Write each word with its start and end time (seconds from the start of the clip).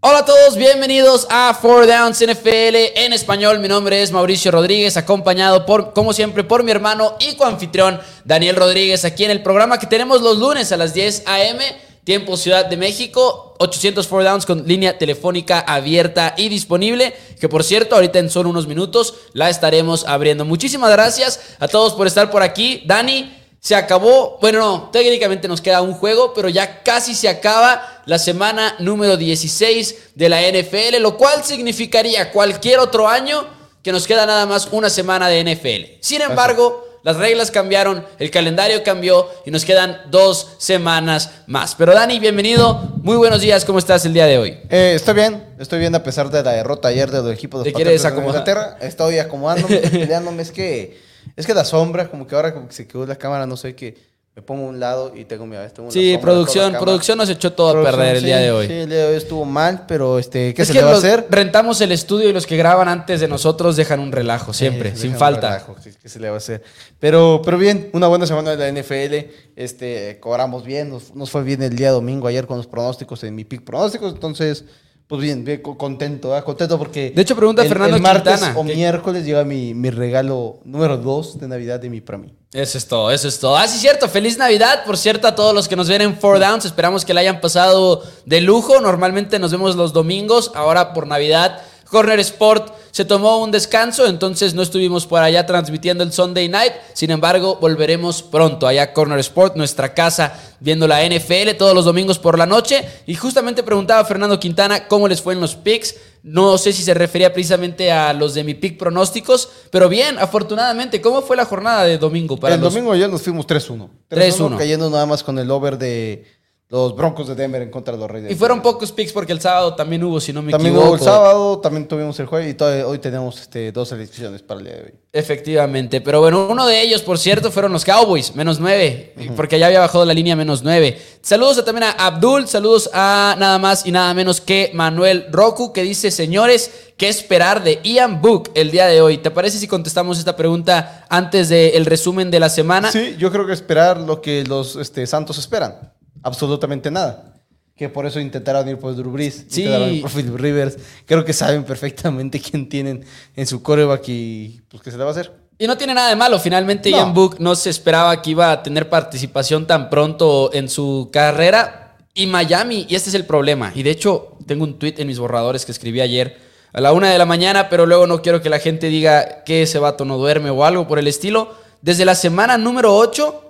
Hola 0.00 0.20
a 0.20 0.24
todos, 0.24 0.56
bienvenidos 0.56 1.26
a 1.28 1.52
Four 1.60 1.88
Downs 1.88 2.24
NFL 2.24 2.76
en 2.94 3.12
español. 3.12 3.58
Mi 3.58 3.66
nombre 3.66 4.00
es 4.00 4.12
Mauricio 4.12 4.52
Rodríguez, 4.52 4.96
acompañado 4.96 5.66
por, 5.66 5.92
como 5.92 6.12
siempre, 6.12 6.44
por 6.44 6.62
mi 6.62 6.70
hermano 6.70 7.16
y 7.18 7.34
coanfitrión 7.34 8.00
Daniel 8.24 8.54
Rodríguez, 8.54 9.04
aquí 9.04 9.24
en 9.24 9.32
el 9.32 9.42
programa 9.42 9.80
que 9.80 9.88
tenemos 9.88 10.22
los 10.22 10.38
lunes 10.38 10.70
a 10.70 10.76
las 10.76 10.94
10 10.94 11.24
a.m., 11.26 11.64
tiempo 12.04 12.36
Ciudad 12.36 12.66
de 12.66 12.76
México, 12.76 13.56
800 13.58 14.06
Four 14.06 14.22
Downs 14.22 14.46
con 14.46 14.68
línea 14.68 14.96
telefónica 14.96 15.58
abierta 15.58 16.32
y 16.36 16.48
disponible, 16.48 17.12
que 17.40 17.48
por 17.48 17.64
cierto, 17.64 17.96
ahorita 17.96 18.20
en 18.20 18.30
solo 18.30 18.50
unos 18.50 18.68
minutos 18.68 19.14
la 19.32 19.50
estaremos 19.50 20.06
abriendo. 20.06 20.44
Muchísimas 20.44 20.92
gracias 20.92 21.40
a 21.58 21.66
todos 21.66 21.94
por 21.94 22.06
estar 22.06 22.30
por 22.30 22.44
aquí. 22.44 22.84
Dani, 22.86 23.37
se 23.60 23.74
acabó, 23.74 24.38
bueno, 24.40 24.60
no, 24.60 24.90
técnicamente 24.90 25.48
nos 25.48 25.60
queda 25.60 25.82
un 25.82 25.94
juego, 25.94 26.32
pero 26.32 26.48
ya 26.48 26.82
casi 26.82 27.14
se 27.14 27.28
acaba 27.28 28.02
la 28.06 28.18
semana 28.18 28.76
número 28.78 29.16
16 29.16 30.12
de 30.14 30.28
la 30.28 30.40
NFL, 30.42 31.00
lo 31.00 31.16
cual 31.16 31.44
significaría 31.44 32.30
cualquier 32.30 32.78
otro 32.78 33.08
año 33.08 33.46
que 33.82 33.92
nos 33.92 34.06
queda 34.06 34.26
nada 34.26 34.46
más 34.46 34.68
una 34.70 34.88
semana 34.90 35.28
de 35.28 35.42
NFL. 35.42 35.98
Sin 36.00 36.22
embargo, 36.22 36.88
las 37.02 37.16
reglas 37.16 37.50
cambiaron, 37.50 38.04
el 38.18 38.30
calendario 38.30 38.82
cambió 38.84 39.28
y 39.44 39.50
nos 39.50 39.64
quedan 39.64 40.02
dos 40.10 40.56
semanas 40.58 41.30
más. 41.46 41.74
Pero 41.74 41.94
Dani, 41.94 42.20
bienvenido, 42.20 42.80
muy 43.02 43.16
buenos 43.16 43.40
días, 43.40 43.64
¿cómo 43.64 43.78
estás 43.78 44.04
el 44.04 44.12
día 44.12 44.26
de 44.26 44.38
hoy? 44.38 44.58
Eh, 44.70 44.92
estoy 44.94 45.14
bien, 45.14 45.44
estoy 45.58 45.80
bien 45.80 45.94
a 45.94 46.02
pesar 46.02 46.30
de 46.30 46.42
la 46.42 46.52
derrota 46.52 46.88
ayer 46.88 47.10
del 47.10 47.32
equipo 47.32 47.58
de 47.58 47.64
¿Te 47.64 47.72
quieres 47.72 48.02
Patriotas 48.02 48.02
de 48.02 48.08
acomodar? 48.08 48.40
Inglaterra. 48.40 48.86
Estoy 48.86 49.18
acomodándome, 49.18 49.76
peleándome, 49.90 50.42
es 50.42 50.52
que 50.52 51.07
es 51.38 51.46
que 51.46 51.54
la 51.54 51.64
sombra, 51.64 52.10
como 52.10 52.26
que 52.26 52.34
ahora 52.34 52.52
como 52.52 52.68
que 52.68 52.74
se 52.74 52.86
quedó 52.86 53.06
la 53.06 53.16
cámara, 53.16 53.46
no 53.46 53.56
sé 53.56 53.74
qué, 53.74 53.96
me 54.34 54.42
pongo 54.42 54.66
a 54.66 54.68
un 54.68 54.78
lado 54.78 55.12
y 55.16 55.24
tengo 55.24 55.46
mi 55.46 55.56
tengo 55.56 55.64
una 55.64 55.72
sombra 55.72 55.92
Sí, 55.92 56.16
producción, 56.20 56.72
producción 56.78 57.18
nos 57.18 57.28
echó 57.28 57.52
todo 57.52 57.80
a 57.80 57.82
perder 57.84 58.16
el 58.16 58.24
día 58.24 58.36
de 58.36 58.52
hoy. 58.52 58.66
Sí, 58.68 58.72
el 58.72 58.88
día 58.88 58.98
de 58.98 59.06
hoy 59.08 59.16
estuvo 59.16 59.44
mal, 59.44 59.84
pero 59.88 60.18
este, 60.18 60.54
¿qué 60.54 60.62
es 60.62 60.68
se 60.68 60.74
que 60.74 60.78
le 60.80 60.84
va 60.84 60.92
a 60.92 60.96
hacer? 60.96 61.26
rentamos 61.28 61.80
el 61.80 61.90
estudio 61.90 62.28
y 62.28 62.32
los 62.32 62.46
que 62.46 62.56
graban 62.56 62.88
antes 62.88 63.20
de 63.20 63.26
nosotros 63.26 63.74
dejan 63.74 63.98
un 63.98 64.12
relajo, 64.12 64.52
siempre, 64.52 64.92
Sí, 64.94 65.02
sin 65.02 65.16
falta. 65.16 65.48
relajo, 65.48 65.74
¿Qué 66.00 66.08
se 66.08 66.20
le 66.20 66.28
va 66.28 66.34
a 66.34 66.38
hacer? 66.38 66.62
Pero, 67.00 67.40
pero 67.44 67.58
bien, 67.58 67.90
una 67.92 68.06
buena 68.06 68.26
semana 68.26 68.54
de 68.54 68.56
la 68.72 68.80
NFL. 68.80 69.28
Este, 69.56 70.18
cobramos 70.20 70.64
bien, 70.64 70.90
nos, 70.90 71.14
nos 71.16 71.30
fue 71.30 71.42
bien 71.42 71.60
el 71.62 71.74
día 71.74 71.90
domingo 71.90 72.28
ayer 72.28 72.46
con 72.46 72.58
los 72.58 72.66
pronósticos 72.68 73.24
en 73.24 73.34
mi 73.34 73.44
pick 73.44 73.64
pronósticos. 73.64 74.12
Entonces, 74.12 74.64
pues 75.08 75.22
bien, 75.22 75.44
bien 75.44 75.62
co- 75.62 75.76
contento, 75.76 76.30
contento 76.44 76.78
porque. 76.78 77.10
De 77.10 77.22
hecho, 77.22 77.34
pregunta 77.34 77.62
el, 77.62 77.68
Fernando 77.68 77.96
el 77.96 78.02
martes 78.02 78.34
Quintana, 78.34 78.58
o 78.58 78.64
¿qué- 78.64 78.74
miércoles 78.76 79.24
llega 79.24 79.42
mi, 79.44 79.74
mi 79.74 79.90
regalo 79.90 80.58
número 80.64 80.98
2 80.98 81.40
de 81.40 81.48
Navidad 81.48 81.80
de 81.80 81.88
mi 81.90 82.00
para 82.00 82.18
mí. 82.18 82.34
Eso 82.52 82.78
es 82.78 82.86
todo, 82.86 83.10
eso 83.10 83.26
es 83.28 83.38
todo. 83.40 83.56
Ah, 83.56 83.66
sí, 83.66 83.78
cierto. 83.78 84.08
Feliz 84.08 84.38
Navidad, 84.38 84.84
por 84.86 84.96
cierto, 84.96 85.26
a 85.26 85.34
todos 85.34 85.54
los 85.54 85.66
que 85.68 85.76
nos 85.76 85.88
ven 85.88 86.02
en 86.02 86.16
Four 86.18 86.38
Downs. 86.38 86.64
Esperamos 86.64 87.04
que 87.04 87.12
la 87.14 87.20
hayan 87.20 87.40
pasado 87.40 88.02
de 88.26 88.40
lujo. 88.40 88.80
Normalmente 88.80 89.38
nos 89.38 89.50
vemos 89.50 89.76
los 89.76 89.92
domingos. 89.92 90.52
Ahora 90.54 90.92
por 90.94 91.06
Navidad, 91.06 91.60
Corner 91.90 92.20
Sport 92.20 92.72
se 92.90 93.04
tomó 93.04 93.38
un 93.42 93.50
descanso, 93.50 94.06
entonces 94.06 94.54
no 94.54 94.62
estuvimos 94.62 95.06
por 95.06 95.22
allá 95.22 95.46
transmitiendo 95.46 96.04
el 96.04 96.12
Sunday 96.12 96.48
Night. 96.48 96.72
Sin 96.94 97.10
embargo, 97.10 97.58
volveremos 97.60 98.22
pronto 98.22 98.66
allá 98.66 98.82
a 98.82 98.92
Corner 98.92 99.18
Sport, 99.18 99.56
nuestra 99.56 99.94
casa, 99.94 100.34
viendo 100.60 100.88
la 100.88 101.04
NFL 101.06 101.56
todos 101.58 101.74
los 101.74 101.84
domingos 101.84 102.18
por 102.18 102.38
la 102.38 102.46
noche. 102.46 102.84
Y 103.06 103.14
justamente 103.14 103.62
preguntaba 103.62 104.04
Fernando 104.04 104.40
Quintana 104.40 104.88
cómo 104.88 105.08
les 105.08 105.22
fue 105.22 105.34
en 105.34 105.40
los 105.40 105.54
picks. 105.54 105.94
No 106.22 106.58
sé 106.58 106.72
si 106.72 106.82
se 106.82 106.94
refería 106.94 107.32
precisamente 107.32 107.92
a 107.92 108.12
los 108.12 108.34
de 108.34 108.42
mi 108.42 108.54
pick 108.54 108.76
pronósticos, 108.76 109.48
pero 109.70 109.88
bien, 109.88 110.18
afortunadamente, 110.18 111.00
¿cómo 111.00 111.22
fue 111.22 111.36
la 111.36 111.44
jornada 111.44 111.84
de 111.84 111.96
domingo 111.96 112.36
para 112.36 112.56
el 112.56 112.60
los 112.60 112.74
domingo 112.74 112.92
ayer 112.92 113.08
nos 113.08 113.22
fuimos 113.22 113.46
3-1. 113.46 113.88
3-1. 114.10 114.58
Cayendo 114.58 114.90
nada 114.90 115.06
más 115.06 115.22
con 115.22 115.38
el 115.38 115.50
over 115.50 115.78
de 115.78 116.24
los 116.70 116.94
Broncos 116.94 117.26
de 117.28 117.34
Denver 117.34 117.62
en 117.62 117.70
contra 117.70 117.94
de 117.94 117.98
los 118.00 118.10
Reyes. 118.10 118.30
Y 118.30 118.34
fueron 118.34 118.60
pocos 118.60 118.92
picks 118.92 119.10
porque 119.12 119.32
el 119.32 119.40
sábado 119.40 119.74
también 119.74 120.04
hubo, 120.04 120.20
si 120.20 120.34
no 120.34 120.42
me 120.42 120.52
También 120.52 120.72
equivoco. 120.74 120.88
hubo 120.90 120.96
el 120.96 121.02
sábado, 121.02 121.58
también 121.60 121.88
tuvimos 121.88 122.20
el 122.20 122.26
jueves 122.26 122.50
y 122.50 122.54
todavía- 122.54 122.86
hoy 122.86 122.98
tenemos 122.98 123.40
este, 123.40 123.72
dos 123.72 123.88
selecciones 123.88 124.42
para 124.42 124.60
el 124.60 124.66
día 124.66 124.74
de 124.76 124.82
hoy. 124.82 124.94
Efectivamente, 125.12 126.02
pero 126.02 126.20
bueno, 126.20 126.46
uno 126.50 126.66
de 126.66 126.82
ellos, 126.82 127.00
por 127.02 127.18
cierto, 127.18 127.50
fueron 127.50 127.72
los 127.72 127.86
Cowboys, 127.86 128.34
menos 128.36 128.60
nueve, 128.60 129.14
porque 129.34 129.58
ya 129.58 129.66
había 129.66 129.80
bajado 129.80 130.04
la 130.04 130.12
línea 130.12 130.36
menos 130.36 130.62
nueve. 130.62 131.00
Saludos 131.22 131.56
a- 131.58 131.64
también 131.64 131.84
a 131.84 131.90
Abdul, 132.06 132.46
saludos 132.46 132.90
a 132.92 133.34
nada 133.38 133.58
más 133.58 133.86
y 133.86 133.90
nada 133.92 134.12
menos 134.12 134.42
que 134.42 134.70
Manuel 134.74 135.26
Roku, 135.32 135.72
que 135.72 135.82
dice, 135.82 136.10
señores, 136.10 136.70
¿qué 136.98 137.08
esperar 137.08 137.62
de 137.64 137.80
Ian 137.82 138.20
Book 138.20 138.50
el 138.54 138.70
día 138.70 138.86
de 138.88 139.00
hoy? 139.00 139.16
¿Te 139.18 139.30
parece 139.30 139.56
si 139.58 139.66
contestamos 139.68 140.18
esta 140.18 140.36
pregunta 140.36 141.06
antes 141.08 141.48
del 141.48 141.86
resumen 141.86 142.30
de 142.30 142.40
la 142.40 142.50
semana? 142.50 142.92
Sí, 142.92 143.16
yo 143.18 143.32
creo 143.32 143.46
que 143.46 143.54
esperar 143.54 143.98
lo 143.98 144.20
que 144.20 144.44
los 144.44 144.76
este, 144.76 145.06
Santos 145.06 145.38
esperan. 145.38 145.92
Absolutamente 146.22 146.90
nada. 146.90 147.34
Que 147.76 147.88
por 147.88 148.06
eso 148.06 148.18
intentaron 148.18 148.68
ir 148.68 148.76
por 148.78 148.94
Drew 148.96 149.10
Brees. 149.12 149.46
Sí. 149.48 149.62
intentaron 149.62 150.00
por 150.00 150.10
Philip 150.10 150.34
Rivers. 150.36 150.76
Creo 151.06 151.24
que 151.24 151.32
saben 151.32 151.62
perfectamente 151.64 152.40
quién 152.50 152.68
tienen 152.68 153.04
en 153.36 153.46
su 153.46 153.62
coreback 153.62 154.08
y 154.08 154.60
pues 154.68 154.82
qué 154.82 154.90
se 154.90 154.96
le 154.98 155.04
va 155.04 155.10
a 155.10 155.12
hacer. 155.12 155.32
Y 155.58 155.66
no 155.66 155.76
tiene 155.76 155.94
nada 155.94 156.08
de 156.10 156.16
malo. 156.16 156.38
Finalmente, 156.38 156.90
No. 156.90 156.96
Ian 156.96 157.14
Book 157.14 157.36
no 157.38 157.54
se 157.54 157.70
esperaba 157.70 158.20
que 158.20 158.30
iba 158.30 158.50
a 158.50 158.62
tener 158.62 158.88
participación 158.88 159.66
tan 159.66 159.90
pronto 159.90 160.50
en 160.52 160.68
su 160.68 161.10
carrera. 161.12 161.96
Y 162.14 162.26
Miami, 162.26 162.86
y 162.88 162.96
este 162.96 163.10
es 163.10 163.14
el 163.14 163.24
problema. 163.26 163.70
Y 163.74 163.84
de 163.84 163.90
hecho, 163.90 164.36
tengo 164.46 164.64
un 164.64 164.78
tweet 164.78 164.94
en 164.98 165.06
mis 165.06 165.18
borradores 165.20 165.64
que 165.64 165.70
escribí 165.72 166.00
ayer 166.00 166.36
a 166.72 166.80
la 166.80 166.92
una 166.92 167.10
de 167.10 167.18
la 167.18 167.26
mañana, 167.26 167.68
pero 167.68 167.86
luego 167.86 168.06
no 168.08 168.22
quiero 168.22 168.42
que 168.42 168.50
la 168.50 168.58
gente 168.58 168.88
diga 168.88 169.44
que 169.44 169.62
ese 169.62 169.78
vato 169.78 170.04
no 170.04 170.18
duerme 170.18 170.50
o 170.50 170.64
algo 170.64 170.88
por 170.88 170.98
el 170.98 171.06
estilo. 171.06 171.54
Desde 171.80 172.04
la 172.04 172.16
semana 172.16 172.58
número 172.58 172.96
8, 172.96 173.47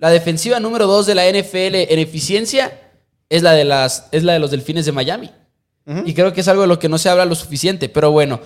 la 0.00 0.08
defensiva 0.08 0.58
número 0.60 0.86
2 0.86 1.06
de 1.06 1.14
la 1.14 1.30
NFL 1.30 1.92
en 1.92 1.98
eficiencia 1.98 2.72
es 3.28 3.42
la 3.42 3.52
de, 3.52 3.64
las, 3.64 4.08
es 4.12 4.24
la 4.24 4.32
de 4.32 4.38
los 4.38 4.50
Delfines 4.50 4.86
de 4.86 4.92
Miami. 4.92 5.30
Y 6.06 6.14
creo 6.14 6.32
que 6.32 6.40
es 6.40 6.48
algo 6.48 6.62
de 6.62 6.68
lo 6.68 6.78
que 6.78 6.88
no 6.88 6.98
se 6.98 7.08
habla 7.08 7.24
lo 7.24 7.34
suficiente. 7.34 7.88
Pero 7.88 8.10
bueno, 8.10 8.40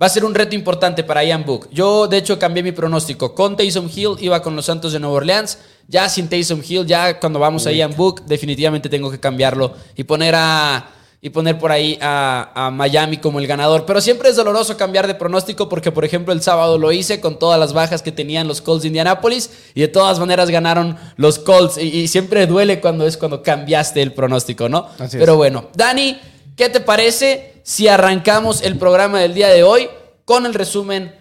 va 0.00 0.06
a 0.06 0.08
ser 0.08 0.24
un 0.24 0.34
reto 0.34 0.56
importante 0.56 1.04
para 1.04 1.22
Ian 1.22 1.44
Book. 1.44 1.68
Yo, 1.70 2.08
de 2.08 2.16
hecho, 2.16 2.38
cambié 2.38 2.62
mi 2.62 2.72
pronóstico. 2.72 3.34
Con 3.34 3.56
Taysom 3.56 3.88
Hill 3.94 4.16
iba 4.20 4.42
con 4.42 4.56
los 4.56 4.64
Santos 4.64 4.92
de 4.92 4.98
Nueva 4.98 5.16
Orleans. 5.16 5.58
Ya 5.86 6.08
sin 6.08 6.28
Taysom 6.28 6.62
Hill, 6.66 6.86
ya 6.86 7.20
cuando 7.20 7.38
vamos 7.38 7.66
a 7.66 7.72
Ian 7.72 7.94
Book, 7.94 8.24
definitivamente 8.26 8.88
tengo 8.88 9.10
que 9.10 9.20
cambiarlo 9.20 9.74
y 9.94 10.04
poner 10.04 10.34
a. 10.36 10.90
Y 11.26 11.30
poner 11.30 11.58
por 11.58 11.72
ahí 11.72 11.98
a, 12.00 12.52
a 12.54 12.70
Miami 12.70 13.16
como 13.16 13.40
el 13.40 13.48
ganador. 13.48 13.84
Pero 13.84 14.00
siempre 14.00 14.28
es 14.28 14.36
doloroso 14.36 14.76
cambiar 14.76 15.08
de 15.08 15.16
pronóstico 15.16 15.68
porque, 15.68 15.90
por 15.90 16.04
ejemplo, 16.04 16.32
el 16.32 16.40
sábado 16.40 16.78
lo 16.78 16.92
hice 16.92 17.20
con 17.20 17.36
todas 17.36 17.58
las 17.58 17.72
bajas 17.72 18.00
que 18.00 18.12
tenían 18.12 18.46
los 18.46 18.62
Colts 18.62 18.82
de 18.82 18.88
Indianapolis 18.90 19.50
y 19.74 19.80
de 19.80 19.88
todas 19.88 20.20
maneras 20.20 20.50
ganaron 20.50 20.96
los 21.16 21.40
Colts. 21.40 21.78
Y, 21.78 21.88
y 21.88 22.06
siempre 22.06 22.46
duele 22.46 22.80
cuando 22.80 23.08
es 23.08 23.16
cuando 23.16 23.42
cambiaste 23.42 24.02
el 24.02 24.12
pronóstico, 24.12 24.68
¿no? 24.68 24.86
Así 25.00 25.16
es. 25.16 25.20
Pero 25.20 25.34
bueno, 25.34 25.68
Dani, 25.74 26.16
¿qué 26.54 26.68
te 26.68 26.78
parece 26.78 27.60
si 27.64 27.88
arrancamos 27.88 28.62
el 28.62 28.78
programa 28.78 29.18
del 29.18 29.34
día 29.34 29.48
de 29.48 29.64
hoy 29.64 29.88
con 30.24 30.46
el 30.46 30.54
resumen 30.54 31.12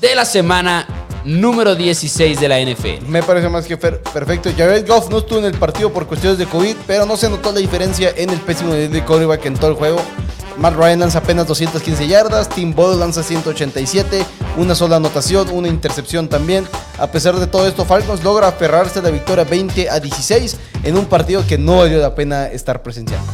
de 0.00 0.14
la 0.14 0.24
semana 0.24 1.03
número 1.24 1.74
16 1.74 2.40
de 2.40 2.48
la 2.48 2.60
NFL? 2.60 3.06
Me 3.08 3.22
parece 3.22 3.48
más 3.48 3.66
que 3.66 3.76
perfecto. 3.76 4.50
Jared 4.56 4.86
Goff 4.86 5.10
no 5.10 5.18
estuvo 5.18 5.38
en 5.38 5.46
el 5.46 5.54
partido 5.54 5.92
por 5.92 6.06
cuestiones 6.06 6.38
de 6.38 6.46
COVID, 6.46 6.76
pero 6.86 7.06
no 7.06 7.16
se 7.16 7.28
notó 7.28 7.52
la 7.52 7.60
diferencia 7.60 8.12
en 8.16 8.30
el 8.30 8.40
pésimo 8.40 8.72
nivel 8.72 8.92
de 8.92 9.04
coreback 9.04 9.46
en 9.46 9.54
todo 9.54 9.70
el 9.70 9.76
juego. 9.76 10.00
Matt 10.56 10.74
Ryan 10.74 11.00
lanza 11.00 11.18
apenas 11.18 11.48
215 11.48 12.06
yardas, 12.06 12.48
Tim 12.48 12.74
Boyle 12.74 12.98
lanza 12.98 13.22
187, 13.22 14.24
una 14.56 14.74
sola 14.74 14.96
anotación, 14.96 15.48
una 15.50 15.68
intercepción 15.68 16.28
también. 16.28 16.64
A 16.98 17.08
pesar 17.08 17.34
de 17.34 17.46
todo 17.46 17.66
esto, 17.66 17.84
Falcons 17.84 18.22
logra 18.22 18.48
aferrarse 18.48 19.00
a 19.00 19.02
la 19.02 19.10
victoria 19.10 19.44
20 19.44 19.90
a 19.90 19.98
16 19.98 20.56
en 20.84 20.96
un 20.96 21.06
partido 21.06 21.44
que 21.46 21.58
no 21.58 21.78
valió 21.78 21.98
la 21.98 22.14
pena 22.14 22.46
estar 22.46 22.82
presenciando. 22.82 23.26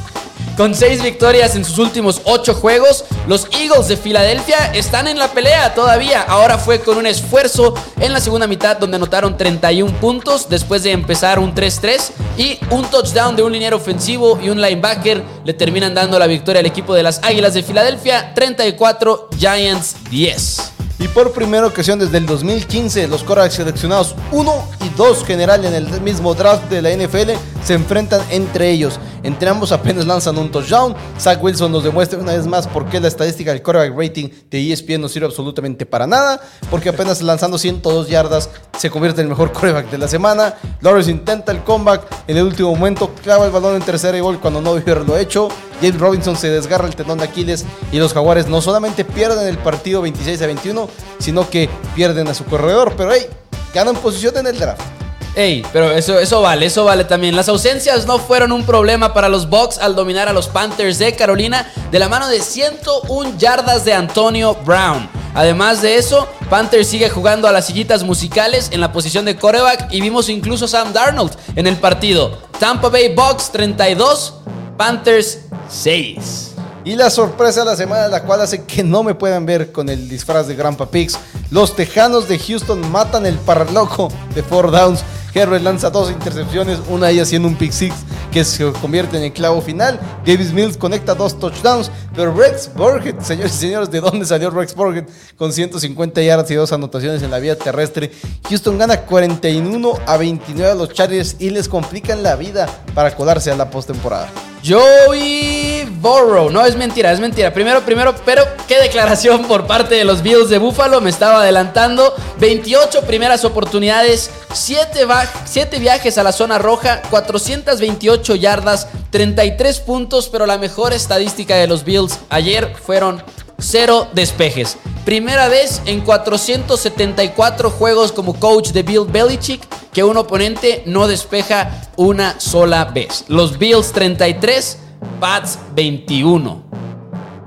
Con 0.60 0.74
seis 0.74 1.02
victorias 1.02 1.56
en 1.56 1.64
sus 1.64 1.78
últimos 1.78 2.20
ocho 2.24 2.52
juegos, 2.52 3.06
los 3.26 3.48
Eagles 3.50 3.88
de 3.88 3.96
Filadelfia 3.96 4.70
están 4.74 5.08
en 5.08 5.18
la 5.18 5.32
pelea 5.32 5.74
todavía. 5.74 6.20
Ahora 6.20 6.58
fue 6.58 6.80
con 6.80 6.98
un 6.98 7.06
esfuerzo 7.06 7.72
en 7.98 8.12
la 8.12 8.20
segunda 8.20 8.46
mitad 8.46 8.76
donde 8.76 8.96
anotaron 8.96 9.38
31 9.38 9.90
puntos 10.00 10.50
después 10.50 10.82
de 10.82 10.92
empezar 10.92 11.38
un 11.38 11.54
3-3 11.54 12.10
y 12.36 12.58
un 12.68 12.84
touchdown 12.90 13.36
de 13.36 13.42
un 13.42 13.52
liniero 13.52 13.78
ofensivo 13.78 14.38
y 14.38 14.50
un 14.50 14.60
linebacker 14.60 15.22
le 15.46 15.54
terminan 15.54 15.94
dando 15.94 16.18
la 16.18 16.26
victoria 16.26 16.60
al 16.60 16.66
equipo 16.66 16.92
de 16.92 17.04
las 17.04 17.22
Águilas 17.22 17.54
de 17.54 17.62
Filadelfia 17.62 18.34
34 18.34 19.30
Giants 19.38 19.96
10. 20.10 20.72
Y 20.98 21.08
por 21.08 21.32
primera 21.32 21.66
ocasión 21.66 21.98
desde 21.98 22.18
el 22.18 22.26
2015, 22.26 23.08
los 23.08 23.24
quarterbacks 23.24 23.54
seleccionados 23.54 24.14
1 24.30 24.68
y 24.84 24.94
2 24.98 25.24
general 25.24 25.64
en 25.64 25.72
el 25.72 26.02
mismo 26.02 26.34
draft 26.34 26.64
de 26.64 26.82
la 26.82 26.90
NFL 26.90 27.30
se 27.64 27.74
enfrentan 27.74 28.20
entre 28.30 28.70
ellos. 28.70 28.98
Entre 29.22 29.48
ambos 29.48 29.72
apenas 29.72 30.06
lanzan 30.06 30.38
un 30.38 30.50
touchdown. 30.50 30.94
Zach 31.18 31.42
Wilson 31.42 31.72
nos 31.72 31.84
demuestra 31.84 32.18
una 32.18 32.32
vez 32.32 32.46
más 32.46 32.66
por 32.66 32.86
qué 32.86 33.00
la 33.00 33.08
estadística 33.08 33.52
del 33.52 33.62
quarterback 33.62 33.98
rating 33.98 34.28
de 34.50 34.72
ESPN 34.72 35.00
no 35.00 35.08
sirve 35.08 35.26
absolutamente 35.26 35.86
para 35.86 36.06
nada. 36.06 36.40
Porque 36.70 36.88
apenas 36.88 37.22
lanzando 37.22 37.58
102 37.58 38.08
yardas 38.08 38.50
se 38.78 38.90
convierte 38.90 39.20
en 39.20 39.26
el 39.26 39.30
mejor 39.30 39.52
quarterback 39.52 39.90
de 39.90 39.98
la 39.98 40.08
semana. 40.08 40.54
Lawrence 40.80 41.10
intenta 41.10 41.52
el 41.52 41.62
comeback 41.62 42.06
en 42.28 42.36
el 42.36 42.44
último 42.44 42.74
momento, 42.74 43.12
clava 43.22 43.44
el 43.44 43.50
balón 43.50 43.76
en 43.76 43.82
tercera 43.82 44.16
y 44.16 44.20
gol 44.20 44.40
cuando 44.40 44.60
no 44.60 44.74
debió 44.74 44.94
haberlo 44.94 45.16
hecho. 45.18 45.48
James 45.80 45.98
Robinson 45.98 46.36
se 46.36 46.50
desgarra 46.50 46.86
el 46.86 46.94
tendón 46.94 47.18
de 47.18 47.24
Aquiles 47.24 47.64
y 47.92 47.98
los 47.98 48.12
Jaguares 48.12 48.48
no 48.48 48.60
solamente 48.60 49.04
pierden 49.04 49.46
el 49.46 49.58
partido 49.58 50.02
26 50.02 50.42
a 50.42 50.46
21, 50.46 50.88
sino 51.18 51.48
que 51.48 51.68
pierden 51.94 52.28
a 52.28 52.34
su 52.34 52.44
corredor. 52.44 52.94
Pero 52.96 53.12
hey, 53.12 53.26
ganan 53.74 53.96
posición 53.96 54.36
en 54.38 54.46
el 54.46 54.58
draft. 54.58 54.99
Ey, 55.34 55.64
pero 55.72 55.92
eso, 55.92 56.18
eso 56.18 56.42
vale, 56.42 56.66
eso 56.66 56.84
vale 56.84 57.04
también. 57.04 57.36
Las 57.36 57.48
ausencias 57.48 58.06
no 58.06 58.18
fueron 58.18 58.50
un 58.50 58.64
problema 58.64 59.14
para 59.14 59.28
los 59.28 59.48
Bucks 59.48 59.78
al 59.78 59.94
dominar 59.94 60.28
a 60.28 60.32
los 60.32 60.48
Panthers 60.48 60.98
de 60.98 61.14
Carolina 61.14 61.70
de 61.90 61.98
la 61.98 62.08
mano 62.08 62.28
de 62.28 62.40
101 62.40 63.38
yardas 63.38 63.84
de 63.84 63.94
Antonio 63.94 64.56
Brown. 64.64 65.08
Además 65.34 65.82
de 65.82 65.96
eso, 65.96 66.28
Panthers 66.48 66.88
sigue 66.88 67.08
jugando 67.08 67.46
a 67.46 67.52
las 67.52 67.66
sillitas 67.66 68.02
musicales 68.02 68.70
en 68.72 68.80
la 68.80 68.92
posición 68.92 69.24
de 69.24 69.36
coreback 69.36 69.92
y 69.92 70.00
vimos 70.00 70.28
incluso 70.28 70.64
a 70.64 70.68
Sam 70.68 70.92
Darnold 70.92 71.32
en 71.54 71.68
el 71.68 71.76
partido. 71.76 72.36
Tampa 72.58 72.88
Bay 72.88 73.14
Bucks 73.14 73.52
32, 73.52 74.34
Panthers 74.76 75.38
6. 75.68 76.49
Y 76.84 76.96
la 76.96 77.10
sorpresa 77.10 77.60
de 77.60 77.66
la 77.66 77.76
semana, 77.76 78.08
la 78.08 78.22
cual 78.22 78.40
hace 78.40 78.64
que 78.64 78.82
no 78.82 79.02
me 79.02 79.14
puedan 79.14 79.44
ver 79.44 79.70
con 79.70 79.88
el 79.90 80.08
disfraz 80.08 80.46
de 80.46 80.56
Grandpa 80.56 80.90
Pigs. 80.90 81.18
Los 81.50 81.76
Tejanos 81.76 82.26
de 82.26 82.38
Houston 82.38 82.90
matan 82.90 83.26
el 83.26 83.36
paraloco 83.36 84.08
de 84.34 84.42
Four 84.42 84.70
Downs. 84.70 85.04
Herbert 85.34 85.62
lanza 85.62 85.90
dos 85.90 86.10
intercepciones, 86.10 86.78
una 86.88 87.06
de 87.06 87.12
ellas 87.12 87.28
siendo 87.28 87.46
un 87.48 87.54
pick 87.54 87.70
six 87.70 87.94
que 88.32 88.44
se 88.44 88.72
convierte 88.72 89.16
en 89.16 89.24
el 89.24 89.32
clavo 89.32 89.60
final. 89.60 90.00
Davis 90.26 90.52
Mills 90.52 90.76
conecta 90.76 91.14
dos 91.14 91.38
touchdowns, 91.38 91.90
pero 92.14 92.34
Rex 92.34 92.70
Burkett, 92.74 93.20
señores 93.22 93.54
y 93.54 93.58
señores, 93.58 93.90
¿de 93.90 94.00
dónde 94.00 94.24
salió 94.24 94.50
Rex 94.50 94.74
Burkett? 94.74 95.08
Con 95.36 95.52
150 95.52 96.22
yardas 96.22 96.50
y 96.50 96.54
dos 96.54 96.72
anotaciones 96.72 97.22
en 97.22 97.30
la 97.30 97.38
vía 97.38 97.56
terrestre. 97.56 98.10
Houston 98.48 98.78
gana 98.78 99.02
41 99.02 99.92
a 100.06 100.16
29 100.16 100.72
a 100.72 100.74
los 100.74 100.92
Chargers 100.92 101.36
y 101.38 101.50
les 101.50 101.68
complican 101.68 102.22
la 102.22 102.36
vida 102.36 102.66
para 102.94 103.14
colarse 103.14 103.50
a 103.50 103.56
la 103.56 103.70
postemporada. 103.70 104.28
Joey 104.66 105.88
Burrow. 106.00 106.50
No, 106.50 106.64
es 106.64 106.76
mentira, 106.76 107.12
es 107.12 107.20
mentira. 107.20 107.52
Primero, 107.52 107.80
primero, 107.84 108.14
pero 108.24 108.44
qué 108.68 108.78
declaración 108.80 109.44
por 109.44 109.66
parte 109.66 109.94
de 109.94 110.04
los 110.04 110.22
Bills 110.22 110.48
de 110.50 110.58
Buffalo. 110.58 111.00
Me 111.00 111.10
estaba 111.10 111.42
adelantando. 111.42 112.14
28 112.38 113.02
primeras 113.02 113.44
oportunidades, 113.44 114.30
7, 114.52 115.06
7 115.44 115.78
viajes 115.78 116.18
a 116.18 116.22
la 116.22 116.32
zona 116.32 116.58
roja, 116.58 117.02
428 117.10 118.34
yardas, 118.36 118.88
33 119.10 119.80
puntos, 119.80 120.28
pero 120.28 120.46
la 120.46 120.58
mejor 120.58 120.92
estadística 120.92 121.56
de 121.56 121.66
los 121.66 121.84
Bills 121.84 122.18
ayer 122.28 122.74
fueron 122.84 123.22
cero 123.60 124.08
despejes. 124.12 124.76
Primera 125.04 125.48
vez 125.48 125.82
en 125.86 126.00
474 126.02 127.70
juegos 127.70 128.12
como 128.12 128.38
coach 128.38 128.70
de 128.70 128.82
Bill 128.82 129.06
Belichick 129.06 129.62
que 129.92 130.04
un 130.04 130.16
oponente 130.16 130.82
no 130.86 131.08
despeja 131.08 131.88
una 131.96 132.38
sola 132.38 132.84
vez. 132.86 133.24
Los 133.28 133.58
Bills 133.58 133.92
33, 133.92 134.78
Pats 135.18 135.58
21. 135.74 136.70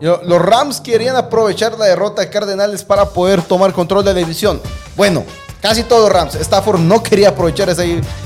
Los 0.02 0.42
Rams 0.42 0.82
querían 0.82 1.16
aprovechar 1.16 1.78
la 1.78 1.86
derrota 1.86 2.22
de 2.22 2.30
Cardenales 2.30 2.84
para 2.84 3.10
poder 3.10 3.42
tomar 3.42 3.72
control 3.72 4.04
de 4.04 4.14
la 4.14 4.20
división. 4.20 4.62
Bueno, 4.98 5.24
Casi 5.64 5.84
todo 5.84 6.10
Rams. 6.10 6.36
Stafford 6.36 6.82
no 6.82 7.02
quería 7.02 7.30
aprovechar 7.30 7.70
esa, 7.70 7.86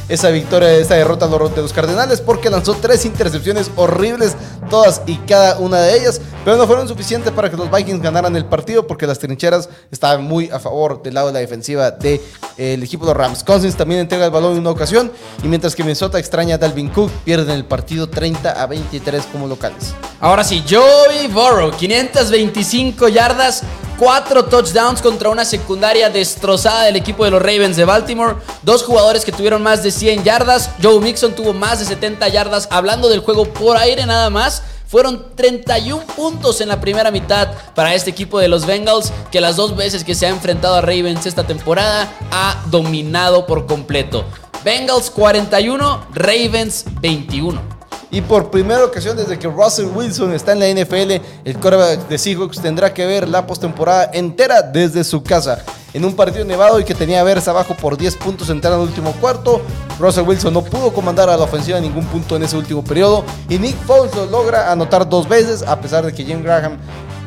esa 0.09 0.29
victoria, 0.29 0.71
esa 0.71 0.95
derrota 0.95 1.27
de 1.27 1.61
los 1.61 1.71
Cardenales 1.71 2.19
porque 2.19 2.49
lanzó 2.49 2.73
tres 2.73 3.05
intercepciones 3.05 3.69
horribles, 3.75 4.35
todas 4.71 5.03
y 5.05 5.17
cada 5.17 5.59
una 5.59 5.79
de 5.81 5.99
ellas, 5.99 6.19
pero 6.43 6.57
no 6.57 6.65
fueron 6.65 6.87
suficientes 6.87 7.31
para 7.31 7.51
que 7.51 7.55
los 7.55 7.69
Vikings 7.69 8.01
ganaran 8.01 8.35
el 8.35 8.45
partido 8.45 8.87
porque 8.87 9.05
las 9.05 9.19
trincheras 9.19 9.69
estaban 9.91 10.23
muy 10.23 10.49
a 10.49 10.57
favor 10.57 11.03
del 11.03 11.13
lado 11.13 11.27
de 11.27 11.33
la 11.33 11.39
defensiva 11.39 11.91
del 11.91 12.21
de, 12.57 12.73
equipo 12.73 13.05
de 13.05 13.11
los 13.11 13.17
Rams. 13.17 13.43
Cousins 13.43 13.75
también 13.75 14.01
entrega 14.01 14.25
el 14.25 14.31
balón 14.31 14.53
en 14.53 14.61
una 14.61 14.71
ocasión 14.71 15.11
y 15.43 15.47
mientras 15.47 15.75
que 15.75 15.83
Minnesota 15.83 16.17
extraña 16.17 16.55
a 16.55 16.57
Dalvin 16.57 16.89
Cook, 16.89 17.11
pierden 17.23 17.51
el 17.51 17.65
partido 17.65 18.09
30 18.09 18.49
a 18.51 18.65
23 18.65 19.27
como 19.31 19.45
locales. 19.45 19.93
Ahora 20.19 20.43
sí, 20.43 20.63
Joey 20.67 21.27
Burrow, 21.27 21.69
525 21.69 23.09
yardas, 23.09 23.61
4 23.97 24.45
touchdowns 24.45 25.01
contra 25.01 25.29
una 25.29 25.43
secundaria 25.43 26.09
destrozada 26.09 26.83
del 26.83 26.95
equipo 26.95 27.25
de 27.25 27.26
los 27.31 27.41
Ravens 27.41 27.77
de 27.77 27.85
Baltimore. 27.85 28.35
Dos 28.63 28.83
jugadores 28.83 29.25
que 29.25 29.31
tuvieron 29.31 29.63
más 29.63 29.83
de 29.83 29.91
100 29.91 30.23
yardas. 30.23 30.71
Joe 30.81 30.99
Mixon 30.99 31.33
tuvo 31.33 31.53
más 31.53 31.79
de 31.79 31.85
70 31.85 32.27
yardas. 32.27 32.67
Hablando 32.71 33.09
del 33.09 33.19
juego 33.19 33.45
por 33.45 33.77
aire 33.77 34.05
nada 34.05 34.29
más. 34.29 34.63
Fueron 34.87 35.35
31 35.35 36.01
puntos 36.15 36.61
en 36.61 36.69
la 36.69 36.79
primera 36.79 37.11
mitad 37.11 37.49
para 37.75 37.93
este 37.93 38.09
equipo 38.09 38.39
de 38.39 38.47
los 38.47 38.65
Bengals, 38.65 39.11
que 39.31 39.41
las 39.41 39.57
dos 39.57 39.75
veces 39.75 40.05
que 40.05 40.15
se 40.15 40.25
ha 40.25 40.29
enfrentado 40.29 40.75
a 40.75 40.81
Ravens 40.81 41.25
esta 41.25 41.45
temporada 41.45 42.09
ha 42.31 42.63
dominado 42.71 43.45
por 43.45 43.65
completo. 43.65 44.23
Bengals 44.63 45.09
41, 45.09 46.07
Ravens 46.13 46.85
21. 47.01 47.77
Y 48.09 48.21
por 48.21 48.49
primera 48.49 48.85
ocasión 48.85 49.17
desde 49.17 49.37
que 49.37 49.47
Russell 49.47 49.87
Wilson 49.93 50.33
está 50.33 50.53
en 50.53 50.59
la 50.59 50.69
NFL, 50.69 51.21
el 51.43 51.59
quarterback 51.59 52.07
de 52.07 52.17
Seahawks 52.17 52.61
tendrá 52.61 52.93
que 52.93 53.05
ver 53.05 53.27
la 53.27 53.45
postemporada 53.45 54.09
entera 54.13 54.61
desde 54.61 55.03
su 55.03 55.21
casa. 55.21 55.63
En 55.93 56.03
un 56.03 56.15
partido 56.15 56.43
nevado 56.43 56.79
y 56.79 56.83
que 56.83 56.93
tenía 56.93 57.21
a 57.21 57.23
abajo 57.47 57.73
por 57.75 57.97
10 57.97 58.15
puntos 58.17 58.49
en 58.49 58.61
el 58.63 58.73
último 58.73 59.13
cuarto, 59.13 59.61
Russell 59.99 60.27
Wilson 60.27 60.53
no 60.53 60.63
pudo 60.63 60.93
comandar 60.93 61.29
a 61.29 61.37
la 61.37 61.43
ofensiva 61.43 61.77
en 61.77 61.85
ningún 61.85 62.05
punto 62.05 62.35
en 62.35 62.43
ese 62.43 62.57
último 62.57 62.83
periodo. 62.83 63.23
Y 63.49 63.57
Nick 63.57 63.77
Foles 63.85 64.13
lo 64.15 64.25
logra 64.25 64.71
anotar 64.71 65.07
dos 65.07 65.27
veces 65.27 65.63
a 65.63 65.79
pesar 65.79 66.05
de 66.05 66.13
que 66.13 66.23
Jim 66.23 66.43
Graham 66.43 66.77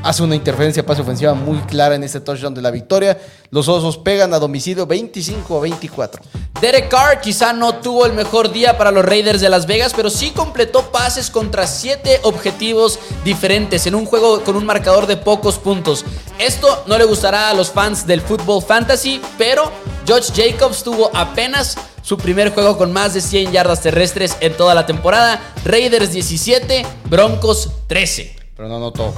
hace 0.02 0.22
una 0.22 0.34
interferencia 0.34 0.84
pase 0.84 1.02
ofensiva 1.02 1.34
muy 1.34 1.58
clara 1.60 1.94
en 1.94 2.04
este 2.04 2.20
touchdown 2.20 2.54
de 2.54 2.62
la 2.62 2.70
victoria. 2.70 3.18
Los 3.50 3.68
Osos 3.68 3.98
pegan 3.98 4.32
a 4.34 4.38
domicilio 4.38 4.86
25 4.86 5.56
a 5.56 5.60
24. 5.60 6.22
Derek 6.60 6.88
Carr 6.88 7.20
quizá 7.20 7.52
no 7.52 7.76
tuvo 7.76 8.06
el 8.06 8.12
mejor 8.12 8.52
día 8.52 8.76
para 8.76 8.90
los 8.90 9.04
Raiders 9.04 9.40
de 9.40 9.48
Las 9.48 9.66
Vegas, 9.66 9.92
pero 9.94 10.10
sí 10.10 10.30
completó 10.30 10.90
pases 10.90 11.30
contra 11.30 11.66
7 11.66 12.20
objetivos 12.24 12.98
diferentes 13.24 13.86
en 13.86 13.94
un 13.94 14.06
juego 14.06 14.42
con 14.42 14.56
un 14.56 14.66
marcador 14.66 15.06
de 15.06 15.16
pocos 15.16 15.58
puntos. 15.58 16.04
Esto 16.38 16.84
no 16.86 16.98
le 16.98 17.04
gustará 17.04 17.50
a 17.50 17.54
los 17.54 17.70
fans 17.70 18.06
del 18.06 18.20
fútbol 18.20 18.62
fantasy, 18.62 19.20
pero 19.38 19.70
George 20.06 20.32
Jacobs 20.34 20.82
tuvo 20.82 21.10
apenas 21.14 21.76
su 22.02 22.16
primer 22.16 22.52
juego 22.52 22.76
con 22.76 22.92
más 22.92 23.14
de 23.14 23.20
100 23.20 23.52
yardas 23.52 23.82
terrestres 23.82 24.36
en 24.40 24.56
toda 24.56 24.74
la 24.74 24.86
temporada. 24.86 25.40
Raiders 25.64 26.12
17, 26.12 26.84
Broncos 27.08 27.70
13. 27.86 28.39
Pero 28.60 28.68
no 28.68 28.76
anotó. 28.76 29.14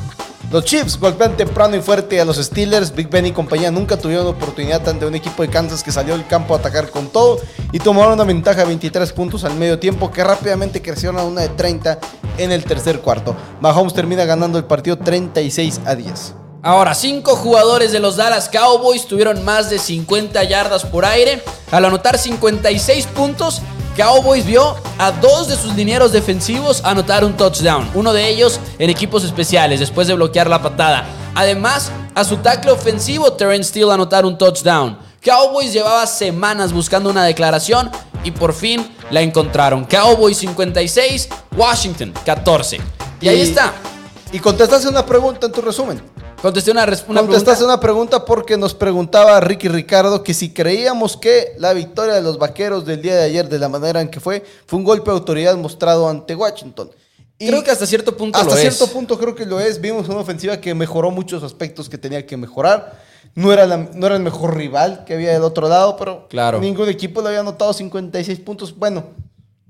Los 0.52 0.64
Chiefs 0.64 1.00
golpean 1.00 1.36
temprano 1.36 1.74
y 1.74 1.80
fuerte 1.80 2.20
a 2.20 2.24
los 2.24 2.36
Steelers. 2.36 2.94
Big 2.94 3.10
Ben 3.10 3.26
y 3.26 3.32
compañía 3.32 3.72
nunca 3.72 3.96
tuvieron 3.96 4.28
oportunidad 4.28 4.88
ante 4.88 5.04
un 5.04 5.16
equipo 5.16 5.42
de 5.42 5.48
Kansas 5.48 5.82
que 5.82 5.90
salió 5.90 6.16
del 6.16 6.28
campo 6.28 6.54
a 6.54 6.58
atacar 6.58 6.90
con 6.90 7.08
todo 7.08 7.40
y 7.72 7.80
tomaron 7.80 8.12
una 8.12 8.22
ventaja 8.22 8.60
de 8.60 8.66
23 8.66 9.12
puntos 9.12 9.42
al 9.42 9.56
medio 9.56 9.80
tiempo 9.80 10.12
que 10.12 10.22
rápidamente 10.22 10.80
crecieron 10.80 11.18
a 11.18 11.24
una 11.24 11.40
de 11.40 11.48
30 11.48 11.98
en 12.38 12.52
el 12.52 12.62
tercer 12.62 13.00
cuarto. 13.00 13.34
Mahomes 13.60 13.94
termina 13.94 14.24
ganando 14.24 14.58
el 14.58 14.64
partido 14.64 14.96
36 14.96 15.80
a 15.86 15.96
10. 15.96 16.34
Ahora, 16.62 16.94
cinco 16.94 17.34
jugadores 17.34 17.90
de 17.90 17.98
los 17.98 18.16
Dallas 18.16 18.48
Cowboys 18.48 19.06
tuvieron 19.06 19.44
más 19.44 19.68
de 19.68 19.78
50 19.78 20.44
yardas 20.44 20.84
por 20.84 21.04
aire 21.04 21.42
al 21.72 21.84
anotar 21.84 22.18
56 22.18 23.06
puntos 23.06 23.62
Cowboys 23.96 24.46
vio 24.46 24.76
a 24.98 25.10
dos 25.12 25.48
de 25.48 25.56
sus 25.56 25.74
linieros 25.74 26.12
defensivos 26.12 26.82
anotar 26.84 27.24
un 27.24 27.36
touchdown, 27.36 27.90
uno 27.94 28.12
de 28.12 28.26
ellos 28.26 28.58
en 28.78 28.88
equipos 28.88 29.22
especiales 29.22 29.80
después 29.80 30.08
de 30.08 30.14
bloquear 30.14 30.48
la 30.48 30.62
patada. 30.62 31.04
Además, 31.34 31.90
a 32.14 32.24
su 32.24 32.38
tackle 32.38 32.72
ofensivo 32.72 33.32
Terrence 33.34 33.68
Steele 33.68 33.92
anotar 33.92 34.24
un 34.24 34.38
touchdown. 34.38 34.98
Cowboys 35.22 35.72
llevaba 35.72 36.06
semanas 36.06 36.72
buscando 36.72 37.10
una 37.10 37.24
declaración 37.24 37.90
y 38.24 38.30
por 38.30 38.54
fin 38.54 38.94
la 39.10 39.20
encontraron. 39.20 39.84
Cowboys 39.84 40.38
56, 40.38 41.28
Washington 41.54 42.14
14. 42.24 42.80
Y, 43.20 43.28
ahí 43.28 43.42
está. 43.42 43.72
Y 44.32 44.38
contestaste 44.38 44.88
una 44.88 45.04
pregunta 45.04 45.46
en 45.46 45.52
tu 45.52 45.60
resumen. 45.60 46.02
Contesté 46.42 46.72
una, 46.72 46.84
una 47.06 47.20
Contestaste 47.20 47.62
una 47.64 47.78
pregunta 47.78 48.24
porque 48.24 48.56
nos 48.56 48.74
preguntaba 48.74 49.38
Ricky 49.38 49.68
Ricardo 49.68 50.24
que 50.24 50.34
si 50.34 50.52
creíamos 50.52 51.16
que 51.16 51.54
la 51.56 51.72
victoria 51.72 52.14
de 52.14 52.22
los 52.22 52.36
vaqueros 52.36 52.84
del 52.84 53.00
día 53.00 53.14
de 53.14 53.22
ayer, 53.22 53.48
de 53.48 53.60
la 53.60 53.68
manera 53.68 54.00
en 54.00 54.08
que 54.08 54.18
fue, 54.18 54.44
fue 54.66 54.80
un 54.80 54.84
golpe 54.84 55.08
de 55.08 55.18
autoridad 55.18 55.56
mostrado 55.56 56.08
ante 56.08 56.34
Washington. 56.34 56.90
Y 57.38 57.46
creo 57.46 57.62
que 57.62 57.70
hasta 57.70 57.86
cierto 57.86 58.16
punto 58.16 58.36
hasta 58.40 58.56
cierto 58.56 58.88
punto 58.88 59.16
creo 59.20 59.36
que 59.36 59.46
lo 59.46 59.60
es. 59.60 59.80
Vimos 59.80 60.08
una 60.08 60.18
ofensiva 60.18 60.60
que 60.60 60.74
mejoró 60.74 61.12
muchos 61.12 61.44
aspectos 61.44 61.88
que 61.88 61.96
tenía 61.96 62.26
que 62.26 62.36
mejorar. 62.36 63.00
No 63.36 63.52
era, 63.52 63.64
no 63.76 64.06
era 64.06 64.16
el 64.16 64.22
mejor 64.22 64.56
rival 64.56 65.04
que 65.04 65.14
había 65.14 65.32
del 65.32 65.42
otro 65.42 65.68
lado, 65.68 65.96
pero 65.96 66.26
claro. 66.28 66.58
ningún 66.58 66.88
equipo 66.88 67.22
le 67.22 67.28
había 67.28 67.40
anotado 67.40 67.72
56 67.72 68.40
puntos. 68.40 68.76
Bueno, 68.76 69.04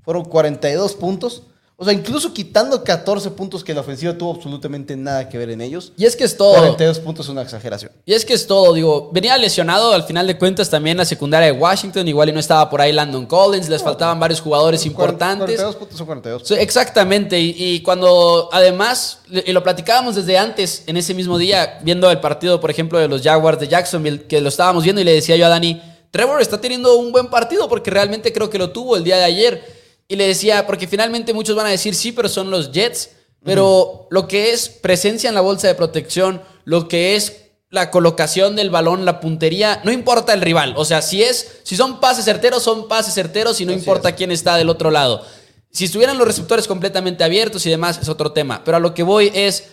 fueron 0.03 0.25
42 0.25 0.95
puntos. 0.95 1.43
O 1.75 1.83
sea, 1.83 1.93
incluso 1.93 2.31
quitando 2.33 2.83
14 2.83 3.31
puntos 3.31 3.63
que 3.63 3.73
la 3.73 3.81
ofensiva 3.81 4.15
tuvo 4.15 4.35
absolutamente 4.35 4.95
nada 4.95 5.27
que 5.27 5.39
ver 5.39 5.49
en 5.49 5.59
ellos. 5.59 5.91
Y 5.97 6.05
es 6.05 6.15
que 6.15 6.23
es 6.23 6.37
todo. 6.37 6.55
42 6.55 6.99
puntos 6.99 7.25
es 7.25 7.31
una 7.31 7.41
exageración. 7.41 7.91
Y 8.05 8.13
es 8.13 8.23
que 8.23 8.33
es 8.33 8.45
todo, 8.45 8.73
digo, 8.73 9.09
venía 9.11 9.35
lesionado 9.39 9.91
al 9.91 10.03
final 10.03 10.27
de 10.27 10.37
cuentas 10.37 10.69
también 10.69 10.97
la 10.97 11.05
secundaria 11.05 11.51
de 11.51 11.59
Washington, 11.59 12.07
igual 12.07 12.29
y 12.29 12.31
no 12.31 12.39
estaba 12.39 12.69
por 12.69 12.79
ahí 12.79 12.91
Landon 12.91 13.25
Collins, 13.25 13.69
les 13.69 13.81
faltaban 13.81 14.19
varios 14.19 14.39
jugadores 14.39 14.85
importantes. 14.85 15.57
42 15.57 15.75
puntos 15.75 15.97
son 15.97 16.05
42. 16.05 16.51
exactamente, 16.51 17.39
y, 17.39 17.81
cuando 17.81 18.49
además, 18.51 19.19
y 19.29 19.51
lo 19.51 19.63
platicábamos 19.63 20.15
desde 20.15 20.37
antes, 20.37 20.83
en 20.85 20.95
ese 20.95 21.15
mismo 21.15 21.39
día, 21.39 21.79
viendo 21.81 22.09
el 22.11 22.19
partido, 22.19 22.61
por 22.61 22.69
ejemplo, 22.69 22.99
de 22.99 23.07
los 23.07 23.23
Jaguars 23.23 23.59
de 23.59 23.67
Jacksonville, 23.67 24.23
que 24.23 24.41
lo 24.41 24.49
estábamos 24.49 24.83
viendo 24.83 25.01
y 25.01 25.05
le 25.05 25.13
decía 25.13 25.35
yo 25.35 25.47
a 25.47 25.49
Dani, 25.49 25.81
Trevor 26.11 26.39
está 26.39 26.61
teniendo 26.61 26.95
un 26.97 27.11
buen 27.11 27.27
partido 27.27 27.67
porque 27.67 27.89
realmente 27.89 28.31
creo 28.31 28.47
que 28.47 28.59
lo 28.59 28.69
tuvo 28.69 28.95
el 28.95 29.03
día 29.03 29.17
de 29.17 29.23
ayer. 29.23 29.82
Y 30.13 30.15
le 30.15 30.27
decía, 30.27 30.67
porque 30.67 30.87
finalmente 30.87 31.33
muchos 31.33 31.55
van 31.55 31.65
a 31.65 31.71
decir, 31.71 31.95
sí, 31.95 32.11
pero 32.11 32.29
son 32.29 32.51
los 32.51 32.71
Jets. 32.71 33.09
Pero 33.43 34.07
lo 34.11 34.27
que 34.27 34.51
es 34.51 34.69
presencia 34.69 35.27
en 35.27 35.33
la 35.33 35.41
bolsa 35.41 35.65
de 35.65 35.73
protección, 35.73 36.43
lo 36.65 36.87
que 36.87 37.15
es 37.15 37.47
la 37.71 37.89
colocación 37.89 38.55
del 38.55 38.69
balón, 38.69 39.05
la 39.05 39.19
puntería, 39.19 39.81
no 39.83 39.91
importa 39.91 40.35
el 40.35 40.41
rival. 40.41 40.75
O 40.77 40.85
sea, 40.85 41.01
si 41.01 41.23
es, 41.23 41.61
si 41.63 41.75
son 41.75 41.99
pases 41.99 42.25
certeros, 42.25 42.61
son 42.61 42.87
pases 42.87 43.15
certeros 43.15 43.59
y 43.59 43.65
no 43.65 43.73
importa 43.73 44.11
quién 44.11 44.31
está 44.31 44.55
del 44.55 44.69
otro 44.69 44.91
lado. 44.91 45.25
Si 45.71 45.85
estuvieran 45.85 46.19
los 46.19 46.27
receptores 46.27 46.67
completamente 46.67 47.23
abiertos 47.23 47.65
y 47.65 47.71
demás, 47.71 47.97
es 47.99 48.07
otro 48.07 48.33
tema. 48.33 48.63
Pero 48.63 48.77
a 48.77 48.79
lo 48.79 48.93
que 48.93 49.01
voy 49.01 49.31
es. 49.33 49.63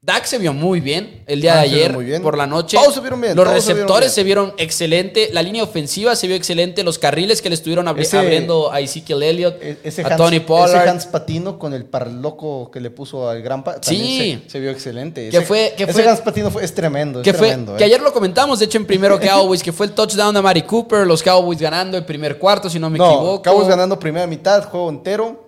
Dak 0.00 0.26
se 0.26 0.38
vio 0.38 0.52
muy 0.52 0.78
bien 0.78 1.24
el 1.26 1.40
día 1.40 1.56
de 1.56 1.60
ayer 1.62 2.22
por 2.22 2.38
la 2.38 2.46
noche. 2.46 2.76
Todos 2.76 2.94
se 2.94 3.00
vieron 3.00 3.20
bien. 3.20 3.36
Los 3.36 3.48
receptores 3.48 4.12
se 4.12 4.22
vieron, 4.22 4.54
excelente. 4.56 5.30
La 5.32 5.42
línea 5.42 5.64
ofensiva 5.64 6.14
se 6.14 6.28
vio 6.28 6.36
excelente. 6.36 6.84
Los 6.84 7.00
carriles 7.00 7.42
que 7.42 7.48
le 7.48 7.56
estuvieron 7.56 7.88
abriendo 7.88 8.70
a 8.70 8.78
Ezekiel 8.78 9.24
Elliott, 9.24 9.56
e-, 9.60 10.04
a 10.04 10.16
Tony 10.16 10.38
Pollard. 10.38 10.82
Ese 10.82 10.88
Hans 10.88 11.06
Patino 11.06 11.58
con 11.58 11.74
el 11.74 11.84
parloco 11.84 12.70
que 12.70 12.80
le 12.80 12.90
puso 12.90 13.28
al 13.28 13.42
gran 13.42 13.64
Sí. 13.80 14.40
Se, 14.46 14.60
vio 14.60 14.70
excelente. 14.70 15.30
Que 15.30 15.40
fue, 15.40 15.74
que 15.76 15.82
ese 15.82 16.08
Hans 16.08 16.20
Patino 16.20 16.52
fue, 16.52 16.62
es 16.62 16.72
tremendo. 16.72 17.20
Que, 17.20 17.34
fue, 17.34 17.58
que 17.76 17.82
eh. 17.82 17.86
ayer 17.86 18.00
lo 18.00 18.12
comentamos, 18.12 18.60
de 18.60 18.66
hecho, 18.66 18.78
en 18.78 18.86
primero 18.86 19.18
Cowboys, 19.20 19.64
que 19.64 19.72
fue 19.72 19.86
el 19.86 19.92
touchdown 19.92 20.32
de 20.32 20.40
Mari 20.40 20.62
Cooper. 20.62 21.08
Los 21.08 21.24
Cowboys 21.24 21.58
ganando 21.58 21.96
el 21.98 22.04
primer 22.04 22.38
cuarto, 22.38 22.70
si 22.70 22.78
no 22.78 22.88
me 22.88 22.98
equivoco. 22.98 23.42
Cowboys 23.42 23.66
ganando 23.66 23.98
primera 23.98 24.28
mitad, 24.28 24.62
juego 24.62 24.90
entero. 24.90 25.47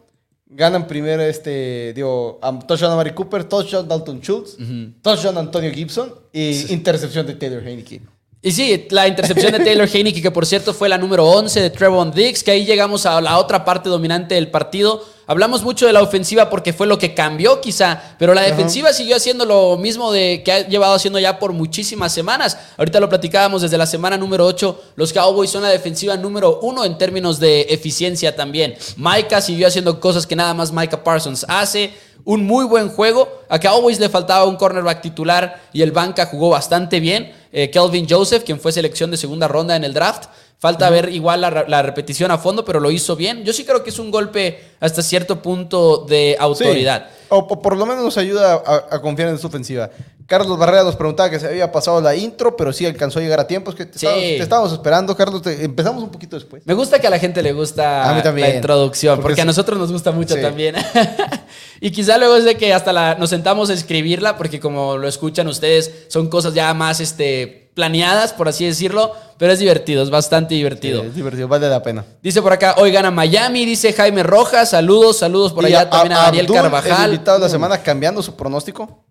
Ganan 0.52 0.88
primero 0.88 1.22
este, 1.22 1.92
digo, 1.94 2.40
touchdown 2.66 2.92
a 2.92 2.96
Mari 2.96 3.12
Cooper, 3.12 3.44
touchdown 3.44 3.86
Dalton 3.86 4.20
Schultz, 4.20 4.56
touchdown 5.00 5.38
Antonio 5.38 5.70
Gibson 5.72 6.12
y 6.32 6.72
intercepción 6.72 7.24
de 7.24 7.34
Taylor 7.34 7.66
Heineke. 7.66 8.00
Y 8.42 8.50
sí, 8.50 8.86
la 8.90 9.06
intercepción 9.06 9.52
de 9.52 9.60
Taylor 9.60 9.86
Heineke, 9.86 10.20
que 10.20 10.30
por 10.30 10.46
cierto 10.46 10.74
fue 10.74 10.88
la 10.88 10.98
número 10.98 11.24
11 11.24 11.60
de 11.60 11.70
Trevon 11.70 12.10
Diggs, 12.10 12.42
que 12.42 12.50
ahí 12.50 12.64
llegamos 12.64 13.06
a 13.06 13.20
la 13.20 13.38
otra 13.38 13.64
parte 13.64 13.88
dominante 13.88 14.34
del 14.34 14.50
partido 14.50 15.04
Hablamos 15.30 15.62
mucho 15.62 15.86
de 15.86 15.92
la 15.92 16.02
ofensiva 16.02 16.50
porque 16.50 16.72
fue 16.72 16.88
lo 16.88 16.98
que 16.98 17.14
cambió 17.14 17.60
quizá, 17.60 18.16
pero 18.18 18.34
la 18.34 18.42
defensiva 18.42 18.92
siguió 18.92 19.14
haciendo 19.14 19.44
lo 19.44 19.76
mismo 19.76 20.10
de 20.10 20.42
que 20.44 20.50
ha 20.50 20.66
llevado 20.66 20.94
haciendo 20.94 21.20
ya 21.20 21.38
por 21.38 21.52
muchísimas 21.52 22.12
semanas. 22.12 22.58
Ahorita 22.76 22.98
lo 22.98 23.08
platicábamos 23.08 23.62
desde 23.62 23.78
la 23.78 23.86
semana 23.86 24.16
número 24.16 24.44
8, 24.44 24.82
los 24.96 25.12
Cowboys 25.12 25.48
son 25.48 25.62
la 25.62 25.68
defensiva 25.68 26.16
número 26.16 26.58
uno 26.62 26.84
en 26.84 26.98
términos 26.98 27.38
de 27.38 27.60
eficiencia 27.70 28.34
también. 28.34 28.74
Micah 28.96 29.40
siguió 29.40 29.68
haciendo 29.68 30.00
cosas 30.00 30.26
que 30.26 30.34
nada 30.34 30.52
más 30.52 30.72
Micah 30.72 31.04
Parsons 31.04 31.46
hace. 31.46 31.94
Un 32.30 32.46
muy 32.46 32.64
buen 32.64 32.90
juego. 32.90 33.28
A 33.48 33.58
Cowboys 33.58 33.98
le 33.98 34.08
faltaba 34.08 34.44
un 34.44 34.54
cornerback 34.54 35.00
titular 35.00 35.62
y 35.72 35.82
el 35.82 35.90
banca 35.90 36.26
jugó 36.26 36.50
bastante 36.50 37.00
bien. 37.00 37.32
Eh, 37.50 37.70
Kelvin 37.70 38.06
Joseph, 38.08 38.44
quien 38.44 38.60
fue 38.60 38.70
selección 38.70 39.10
de 39.10 39.16
segunda 39.16 39.48
ronda 39.48 39.74
en 39.74 39.82
el 39.82 39.92
draft. 39.92 40.26
Falta 40.56 40.88
ver 40.90 41.08
igual 41.08 41.40
la, 41.40 41.82
repetición 41.82 42.30
a 42.30 42.38
fondo, 42.38 42.64
pero 42.64 42.78
lo 42.78 42.92
hizo 42.92 43.16
bien. 43.16 43.42
Yo 43.42 43.52
sí 43.52 43.64
creo 43.64 43.82
que 43.82 43.90
es 43.90 43.98
un 43.98 44.12
golpe 44.12 44.60
hasta 44.78 45.02
cierto 45.02 45.42
punto 45.42 46.06
de 46.08 46.36
autoridad. 46.38 47.08
O, 47.30 47.48
por 47.48 47.76
lo 47.76 47.84
menos 47.84 48.04
nos 48.04 48.16
ayuda 48.16 48.62
a, 48.90 49.00
confiar 49.00 49.30
en 49.30 49.38
su 49.38 49.48
ofensiva. 49.48 49.90
Carlos 50.26 50.56
Barrera 50.56 50.84
nos 50.84 50.94
preguntaba 50.94 51.30
que 51.30 51.40
se 51.40 51.48
había 51.48 51.72
pasado 51.72 52.00
la 52.00 52.14
intro, 52.14 52.56
pero 52.56 52.72
sí 52.72 52.86
alcanzó 52.86 53.18
a 53.18 53.22
llegar 53.22 53.40
a 53.40 53.48
tiempo. 53.48 53.70
Es 53.70 53.76
que 53.76 53.86
te, 53.86 54.38
estábamos, 54.40 54.72
esperando, 54.72 55.16
Carlos. 55.16 55.42
empezamos 55.46 56.04
un 56.04 56.10
poquito 56.10 56.36
después. 56.36 56.62
Me 56.64 56.74
gusta 56.74 57.00
que 57.00 57.08
a 57.08 57.10
la 57.10 57.18
gente 57.18 57.42
le 57.42 57.52
gusta 57.52 58.22
la 58.22 58.50
introducción, 58.54 59.20
porque, 59.20 59.40
a 59.40 59.44
nosotros 59.44 59.76
nos 59.76 59.90
gusta 59.90 60.12
mucho 60.12 60.40
también. 60.40 60.76
y 61.80 61.90
quizá 61.90 62.18
luego 62.18 62.36
es 62.36 62.44
de 62.44 62.56
que 62.56 62.72
hasta 62.72 63.14
nos 63.14 63.30
sentamos 63.30 63.70
a 63.70 63.74
escribirla, 63.74 64.36
porque 64.36 64.60
como 64.60 64.96
lo 64.96 65.08
escuchan 65.08 65.48
ustedes, 65.48 66.06
son 66.08 66.28
cosas 66.28 66.54
ya 66.54 66.72
más 66.74 67.00
este, 67.00 67.70
planeadas, 67.74 68.32
por 68.32 68.48
así 68.48 68.66
decirlo 68.66 69.14
pero 69.40 69.54
es 69.54 69.58
divertido, 69.58 70.02
es 70.02 70.10
bastante 70.10 70.54
divertido. 70.54 71.02
es 71.02 71.14
divertido, 71.14 71.48
vale 71.48 71.66
la 71.66 71.82
pena. 71.82 72.04
Dice 72.22 72.42
por 72.42 72.52
acá, 72.52 72.74
hoy 72.76 72.92
gana 72.92 73.10
Miami, 73.10 73.64
dice 73.64 73.90
Jaime 73.94 74.22
Rojas, 74.22 74.68
saludos, 74.68 75.16
saludos 75.16 75.54
por 75.54 75.64
allá 75.64 75.88
también 75.88 76.12
a, 76.12 76.24
Daniel 76.24 76.46
Carvajal. 76.46 77.06
El 77.06 77.14
invitado 77.14 77.38
de 77.38 77.44
la 77.44 77.48
mm. 77.48 77.50
semana 77.50 77.82
cambiando 77.82 78.22
su 78.22 78.36
pronóstico. 78.36 79.02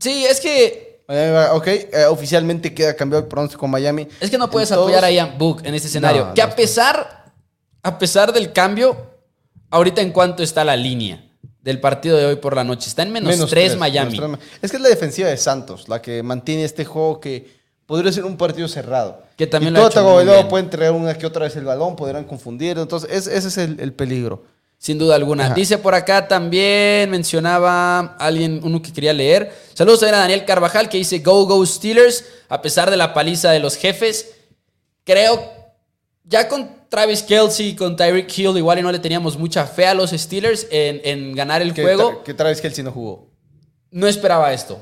Sí, 0.00 0.26
es 0.26 0.40
que 0.40 1.04
ok, 1.52 1.66
eh, 1.68 2.06
oficialmente 2.10 2.74
queda 2.74 2.96
cambiado 2.96 3.22
el 3.22 3.28
pronóstico 3.28 3.68
Miami. 3.68 4.08
Es 4.18 4.28
que 4.28 4.38
no 4.38 4.50
puedes 4.50 4.72
apoyar 4.72 5.04
a 5.04 5.10
Ian 5.12 5.38
Book 5.38 5.62
en 5.62 5.72
este 5.72 5.86
escenario. 5.86 6.34
que 6.34 6.42
a 6.42 6.56
pesar, 6.56 7.32
a 7.84 7.96
pesar 7.96 8.32
del 8.32 8.52
cambio, 8.52 8.96
ahorita 9.70 10.02
en 10.02 10.10
cuanto 10.10 10.42
está 10.42 10.64
la 10.64 10.74
línea 10.74 11.27
del 11.62 11.80
partido 11.80 12.16
de 12.16 12.26
hoy 12.26 12.36
por 12.36 12.54
la 12.54 12.64
noche, 12.64 12.88
está 12.88 13.02
en 13.02 13.12
menos, 13.12 13.46
3 13.48 13.76
Miami. 13.76 14.20
Es 14.62 14.70
que 14.70 14.76
es 14.76 14.82
la 14.82 14.88
defensiva 14.88 15.28
de 15.28 15.36
Santos 15.36 15.88
la 15.88 16.00
que 16.00 16.22
mantiene 16.22 16.64
este 16.64 16.84
juego 16.84 17.20
que 17.20 17.58
podría 17.86 18.12
ser 18.12 18.24
un 18.24 18.36
partido 18.36 18.68
cerrado. 18.68 19.22
Que 19.36 19.46
también 19.46 19.74
y 19.74 19.76
lo 19.76 19.86
ha 19.86 20.48
pueden 20.48 20.68
traer 20.68 20.92
una 20.92 21.16
que 21.16 21.26
otra 21.26 21.44
vez 21.44 21.56
el 21.56 21.64
balón, 21.64 21.96
podrán 21.96 22.24
confundir. 22.24 22.78
Entonces, 22.78 23.26
ese 23.26 23.48
es 23.48 23.58
el, 23.58 23.92
peligro. 23.92 24.42
Sin 24.78 24.98
duda 24.98 25.16
alguna. 25.16 25.54
Dice 25.54 25.78
por 25.78 25.94
acá 25.94 26.28
también, 26.28 27.10
mencionaba 27.10 28.16
alguien, 28.18 28.60
uno 28.62 28.80
que 28.80 28.92
quería 28.92 29.12
leer. 29.12 29.52
Saludos 29.74 30.02
a 30.04 30.10
Daniel 30.10 30.44
Carvajal 30.44 30.88
que 30.88 30.98
dice 30.98 31.18
Go 31.18 31.46
Go 31.46 31.64
Steelers, 31.66 32.24
a 32.48 32.62
pesar 32.62 32.90
de 32.90 32.96
la 32.96 33.12
paliza 33.12 33.50
de 33.50 33.58
los 33.58 33.76
jefes. 33.76 34.32
Creo, 35.04 35.52
ya 36.24 36.46
con 36.46 36.77
Travis 36.88 37.22
Kelsey, 37.22 37.74
con 37.76 37.96
Tyreek 37.96 38.38
Hill, 38.38 38.56
igual 38.56 38.78
y 38.78 38.82
no 38.82 38.90
le 38.90 38.98
teníamos 38.98 39.38
mucha 39.38 39.66
fe 39.66 39.86
a 39.86 39.94
los 39.94 40.10
Steelers 40.10 40.66
en, 40.70 41.00
en 41.04 41.34
ganar 41.34 41.60
el 41.62 41.72
juego. 41.74 42.22
que 42.22 42.34
Travis 42.34 42.60
Kelsey 42.60 42.82
no 42.82 42.92
jugó. 42.92 43.28
No 43.90 44.06
esperaba 44.06 44.52
esto. 44.52 44.78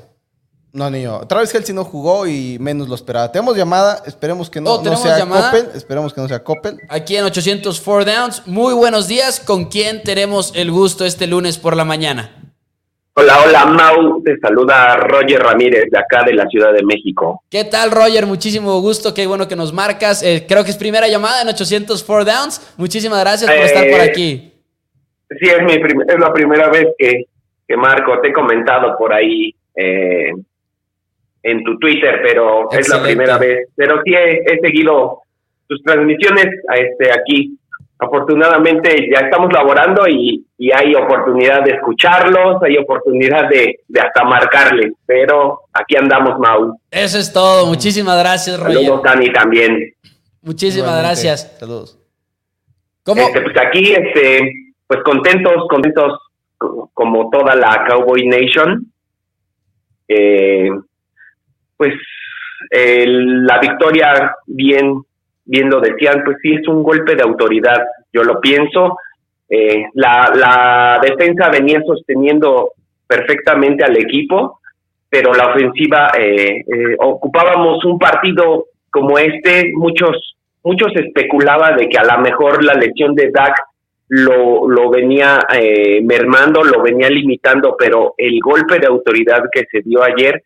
No, 0.76 0.90
ni 0.90 1.00
yo. 1.00 1.26
Travis 1.26 1.52
Kelsey 1.52 1.74
no 1.74 1.84
jugó 1.84 2.26
y 2.26 2.58
menos 2.60 2.86
lo 2.86 2.96
esperaba. 2.96 3.32
Tenemos 3.32 3.56
llamada, 3.56 4.02
esperemos 4.04 4.50
que 4.50 4.60
no, 4.60 4.74
oh, 4.74 4.96
sea 4.96 5.26
Coppel. 5.26 5.70
Esperemos 5.74 6.12
que 6.12 6.20
no 6.20 6.28
sea 6.28 6.44
Coppel. 6.44 6.78
Aquí 6.90 7.16
en 7.16 7.24
804 7.24 8.04
Downs. 8.04 8.42
Muy 8.44 8.74
buenos 8.74 9.08
días. 9.08 9.40
¿Con 9.40 9.66
quién 9.66 10.02
tenemos 10.02 10.52
el 10.54 10.70
gusto 10.70 11.06
este 11.06 11.26
lunes 11.26 11.56
por 11.56 11.74
la 11.74 11.86
mañana? 11.86 12.45
Hola, 13.18 13.38
hola, 13.46 13.64
Mau. 13.64 14.22
Te 14.22 14.38
saluda 14.38 14.96
Roger 14.96 15.40
Ramírez 15.40 15.86
de 15.90 15.98
acá 15.98 16.22
de 16.24 16.34
la 16.34 16.46
Ciudad 16.48 16.72
de 16.72 16.82
México. 16.84 17.42
¿Qué 17.50 17.64
tal, 17.64 17.90
Roger? 17.90 18.26
Muchísimo 18.26 18.78
gusto. 18.80 19.14
Qué 19.14 19.26
bueno 19.26 19.48
que 19.48 19.56
nos 19.56 19.72
marcas. 19.72 20.22
Eh, 20.22 20.44
creo 20.46 20.64
que 20.64 20.70
es 20.70 20.76
primera 20.76 21.08
llamada 21.08 21.40
en 21.40 21.48
804 21.48 22.24
Downs. 22.24 22.74
Muchísimas 22.76 23.20
gracias 23.20 23.50
por 23.50 23.64
estar 23.64 23.84
por 23.84 24.00
eh, 24.00 24.10
aquí. 24.10 24.52
Sí, 25.30 25.48
es, 25.48 25.62
mi 25.62 25.72
es 25.72 26.18
la 26.18 26.32
primera 26.32 26.68
vez 26.68 26.88
que, 26.98 27.24
que 27.66 27.76
marco. 27.76 28.20
Te 28.20 28.28
he 28.28 28.32
comentado 28.32 28.96
por 28.98 29.14
ahí. 29.14 29.54
Eh, 29.74 30.32
en 31.46 31.62
tu 31.62 31.78
Twitter, 31.78 32.20
pero 32.22 32.68
es 32.72 32.88
la 32.88 33.02
primera 33.02 33.38
vez. 33.38 33.68
Pero 33.76 34.02
sí 34.04 34.12
he, 34.14 34.58
seguido 34.60 35.22
tus 35.68 35.80
transmisiones 35.82 36.46
este, 36.74 37.12
aquí. 37.12 37.56
Afortunadamente 37.98 39.08
ya 39.10 39.26
estamos 39.26 39.50
laborando 39.52 40.06
y, 40.06 40.44
hay 40.74 40.94
oportunidad 40.94 41.64
de 41.64 41.72
escucharlos, 41.72 42.62
hay 42.62 42.76
oportunidad 42.78 43.48
de, 43.48 43.80
hasta 44.00 44.24
marcarles, 44.24 44.92
pero 45.06 45.60
aquí 45.72 45.96
andamos, 45.96 46.38
Mau. 46.38 46.78
Eso 46.90 47.18
es 47.18 47.32
todo. 47.32 47.66
Muchísimas 47.66 48.18
gracias, 48.18 48.58
Roger. 48.58 48.74
Saludos, 48.74 49.02
Dani, 49.02 49.32
también. 49.32 49.94
Muchísimas 50.42 50.98
gracias. 50.98 51.56
Saludos. 51.58 51.98
¿Cómo? 53.02 53.20
Este, 53.20 53.40
pues 53.40 53.56
aquí, 53.58 53.92
este, 53.92 54.74
pues 54.86 55.00
contentos, 55.02 55.66
contentos 55.68 56.18
como 56.92 57.30
toda 57.30 57.54
la 57.54 57.84
Cowboy 57.88 58.26
Nation. 58.26 58.92
Eh, 60.08 60.70
pues 61.76 61.92
la 62.70 63.58
victoria, 63.58 64.34
bien, 64.46 65.02
bien 65.46 65.70
lo 65.70 65.80
decían, 65.80 66.22
pues 66.24 66.36
sí 66.42 66.54
es 66.54 66.68
un 66.68 66.82
golpe 66.82 67.14
de 67.14 67.22
autoridad, 67.22 67.82
yo 68.12 68.22
lo 68.22 68.40
pienso. 68.40 68.98
Eh, 69.48 69.84
la, 69.94 70.32
la 70.34 71.00
defensa 71.00 71.48
venía 71.50 71.80
sosteniendo 71.86 72.72
perfectamente 73.06 73.84
al 73.84 73.96
equipo, 73.96 74.60
pero 75.08 75.32
la 75.32 75.48
ofensiva 75.48 76.10
eh, 76.18 76.58
eh, 76.58 76.96
ocupábamos 76.98 77.84
un 77.84 77.98
partido 77.98 78.66
como 78.90 79.18
este, 79.18 79.72
muchos 79.74 80.34
muchos 80.64 80.90
especulaba 80.96 81.76
de 81.76 81.88
que 81.88 81.96
a 81.96 82.04
lo 82.04 82.20
mejor 82.22 82.64
la 82.64 82.74
lesión 82.74 83.14
de 83.14 83.30
Dak 83.30 83.54
lo, 84.08 84.68
lo 84.68 84.90
venía 84.90 85.38
mermando, 86.02 86.64
lo 86.64 86.82
venía 86.82 87.08
limitando, 87.08 87.76
pero 87.78 88.14
el 88.18 88.40
golpe 88.40 88.80
de 88.80 88.88
autoridad 88.88 89.44
que 89.52 89.64
se 89.70 89.82
dio 89.82 90.02
ayer 90.02 90.42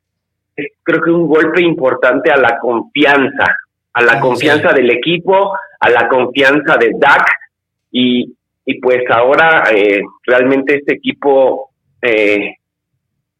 creo 0.82 1.00
que 1.00 1.10
un 1.10 1.26
golpe 1.26 1.62
importante 1.62 2.30
a 2.30 2.36
la 2.36 2.58
confianza, 2.58 3.56
a 3.92 4.02
la 4.02 4.20
confianza 4.20 4.72
del 4.72 4.90
equipo, 4.90 5.52
a 5.80 5.90
la 5.90 6.08
confianza 6.08 6.76
de 6.76 6.92
Dak 6.98 7.26
y, 7.90 8.34
y 8.64 8.80
pues 8.80 9.02
ahora 9.10 9.64
eh, 9.72 10.00
realmente 10.24 10.76
este 10.76 10.94
equipo, 10.94 11.70
eh, 12.02 12.56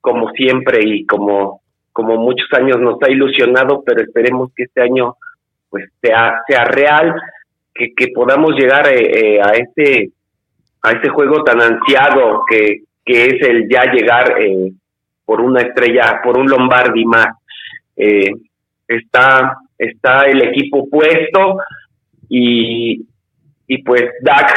como 0.00 0.30
siempre 0.30 0.80
y 0.82 1.06
como, 1.06 1.62
como 1.92 2.16
muchos 2.16 2.48
años 2.52 2.78
nos 2.80 3.00
ha 3.02 3.10
ilusionado, 3.10 3.82
pero 3.84 4.02
esperemos 4.02 4.50
que 4.54 4.64
este 4.64 4.82
año 4.82 5.16
pues 5.68 5.88
sea, 6.02 6.42
sea 6.48 6.64
real, 6.64 7.14
que, 7.72 7.94
que 7.94 8.08
podamos 8.08 8.54
llegar 8.56 8.88
eh, 8.92 9.40
a 9.40 9.50
este 9.52 10.10
a 10.82 10.92
este 10.92 11.08
juego 11.10 11.42
tan 11.44 11.60
ansiado 11.60 12.44
que, 12.48 12.84
que 13.04 13.26
es 13.26 13.42
el 13.48 13.68
ya 13.68 13.84
llegar 13.92 14.40
eh, 14.40 14.72
por 15.24 15.40
una 15.40 15.60
estrella, 15.62 16.20
por 16.22 16.38
un 16.38 16.48
Lombardi 16.48 17.04
más. 17.04 17.28
Eh, 17.96 18.32
está, 18.88 19.58
está 19.80 20.24
el 20.26 20.42
equipo 20.42 20.88
puesto 20.88 21.56
y, 22.28 23.06
y 23.66 23.82
pues 23.82 24.04
Dak 24.22 24.52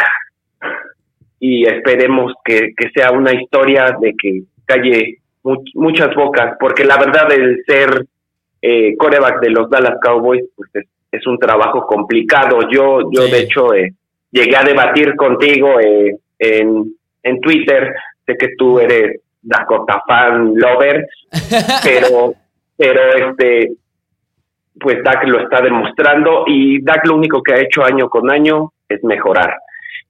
y 1.40 1.66
esperemos 1.66 2.34
que, 2.44 2.74
sea 2.96 3.12
una 3.12 3.34
historia 3.34 3.98
de 4.00 4.14
que 4.18 4.44
calle 4.66 5.18
muchas 5.74 6.16
bocas, 6.16 6.56
porque 6.58 6.86
la 6.86 6.98
verdad 6.98 7.32
el 7.34 7.64
ser 7.66 8.06
eh, 8.62 8.96
coreback 8.98 9.42
de 9.42 9.50
los 9.50 9.70
Dallas 9.70 9.98
Cowboys, 10.02 10.46
pues 10.56 10.70
es, 11.12 11.28
un 11.28 11.38
trabajo 11.38 11.86
complicado. 11.86 12.60
Yo, 12.72 13.12
yo 13.12 13.28
de 13.28 13.40
hecho, 13.42 13.74
eh, 13.74 13.94
llegué 14.32 14.56
a 14.56 14.64
debatir 14.64 15.16
contigo 15.16 15.80
eh, 15.80 16.16
en, 16.40 16.96
en 17.24 17.42
Twitter. 17.42 17.94
Sé 18.26 18.36
que 18.38 18.56
tú 18.58 18.80
eres 18.80 19.20
Dakota 19.42 20.02
fan 20.08 20.54
lover, 20.56 21.06
pero, 21.84 22.34
pero 22.78 23.30
este, 23.30 23.74
pues 24.80 25.04
Dak 25.04 25.28
lo 25.28 25.40
está 25.40 25.62
demostrando 25.62 26.46
y 26.48 26.82
Dak 26.84 27.06
lo 27.08 27.16
único 27.16 27.42
que 27.42 27.54
ha 27.54 27.62
hecho 27.62 27.84
año 27.84 28.10
con 28.10 28.32
año 28.32 28.72
es 28.88 29.04
mejorar. 29.04 29.56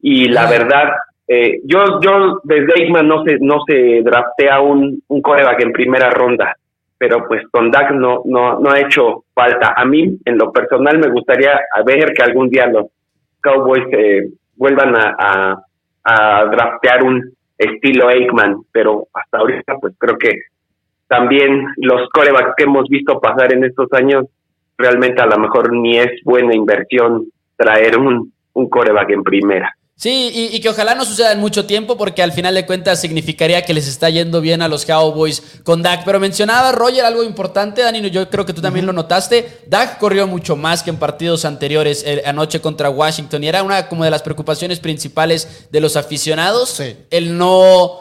Y 0.02 0.30
la 0.30 0.50
verdad, 0.50 0.90
eh, 1.28 1.62
yo, 1.64 2.00
yo 2.02 2.42
desde 2.44 2.74
Aikman 2.82 3.08
no 3.08 3.24
se, 3.24 3.38
no 3.40 3.64
se 3.66 4.02
draftea 4.04 4.60
un, 4.62 5.02
un 5.08 5.22
coreback 5.22 5.62
en 5.62 5.72
primera 5.72 6.10
ronda, 6.10 6.56
pero 6.98 7.26
pues 7.28 7.44
con 7.52 7.72
Dak 7.72 7.92
no, 7.92 8.22
no, 8.26 8.60
no 8.60 8.72
ha 8.72 8.80
hecho 8.80 9.26
falta. 9.34 9.74
A 9.76 9.86
mí, 9.86 10.18
en 10.26 10.38
lo 10.38 10.52
personal, 10.52 11.00
me 11.00 11.10
gustaría 11.10 11.60
ver 11.86 12.14
que 12.14 12.24
algún 12.24 12.50
día 12.50 12.68
los 12.68 12.88
Cowboys 13.42 13.86
eh, 13.92 14.30
vuelvan 14.56 14.96
a, 14.96 15.58
a, 16.04 16.46
draftear 16.46 17.04
un 17.04 17.34
estilo 17.58 18.08
Aikman, 18.08 18.64
pero 18.72 19.08
hasta 19.14 19.38
ahorita 19.38 19.76
pues 19.80 19.94
creo 19.98 20.18
que 20.18 20.32
también 21.08 21.68
los 21.78 22.10
corebacks 22.10 22.54
que 22.58 22.64
hemos 22.64 22.88
visto 22.90 23.20
pasar 23.20 23.54
en 23.54 23.64
estos 23.64 23.92
años, 23.94 24.26
realmente 24.78 25.22
a 25.22 25.26
lo 25.26 25.38
mejor 25.38 25.74
ni 25.74 25.98
es 25.98 26.12
buena 26.24 26.56
inversión 26.56 27.28
traer 27.56 27.98
un, 27.98 28.34
un 28.54 28.70
coreback 28.70 29.12
en 29.12 29.24
primera. 29.24 29.76
Sí, 29.96 30.32
y, 30.52 30.60
que 30.60 30.70
ojalá 30.70 30.96
no 30.96 31.06
suceda 31.06 31.32
en 31.32 31.40
mucho 31.40 31.66
tiempo 31.66 31.96
porque 31.96 32.24
al 32.24 32.34
final 32.34 32.56
de 32.56 32.66
cuentas 32.66 33.00
significaría 33.00 33.62
que 33.62 33.76
les 33.76 33.88
está 33.88 34.10
yendo 34.10 34.42
bien 34.42 34.64
a 34.64 34.68
los 34.68 34.86
Cowboys 34.86 35.62
con 35.64 35.84
Dak. 35.84 36.04
Pero 36.04 36.20
mencionaba 36.20 36.72
Roger 36.72 37.06
algo 37.06 37.24
importante, 37.24 37.84
Danilo, 37.84 38.08
yo 38.08 38.28
creo 38.28 38.46
que 38.46 38.54
tú 38.54 38.62
también 38.62 38.88
lo 38.88 38.92
notaste. 38.92 39.62
Dak 39.68 40.00
corrió 40.00 40.26
mucho 40.28 40.56
más 40.56 40.82
que 40.82 40.90
en 40.90 40.98
partidos 40.98 41.46
anteriores 41.46 42.04
eh, 42.06 42.24
anoche 42.26 42.60
contra 42.60 42.90
Washington 42.90 43.44
y 43.44 43.48
era 43.48 43.62
una 43.62 43.88
como 43.88 44.04
de 44.04 44.10
las 44.10 44.24
preocupaciones 44.24 44.80
principales 44.80 45.70
de 45.72 45.80
los 45.80 45.96
aficionados. 45.96 46.82
El 47.12 47.38
no 47.38 48.00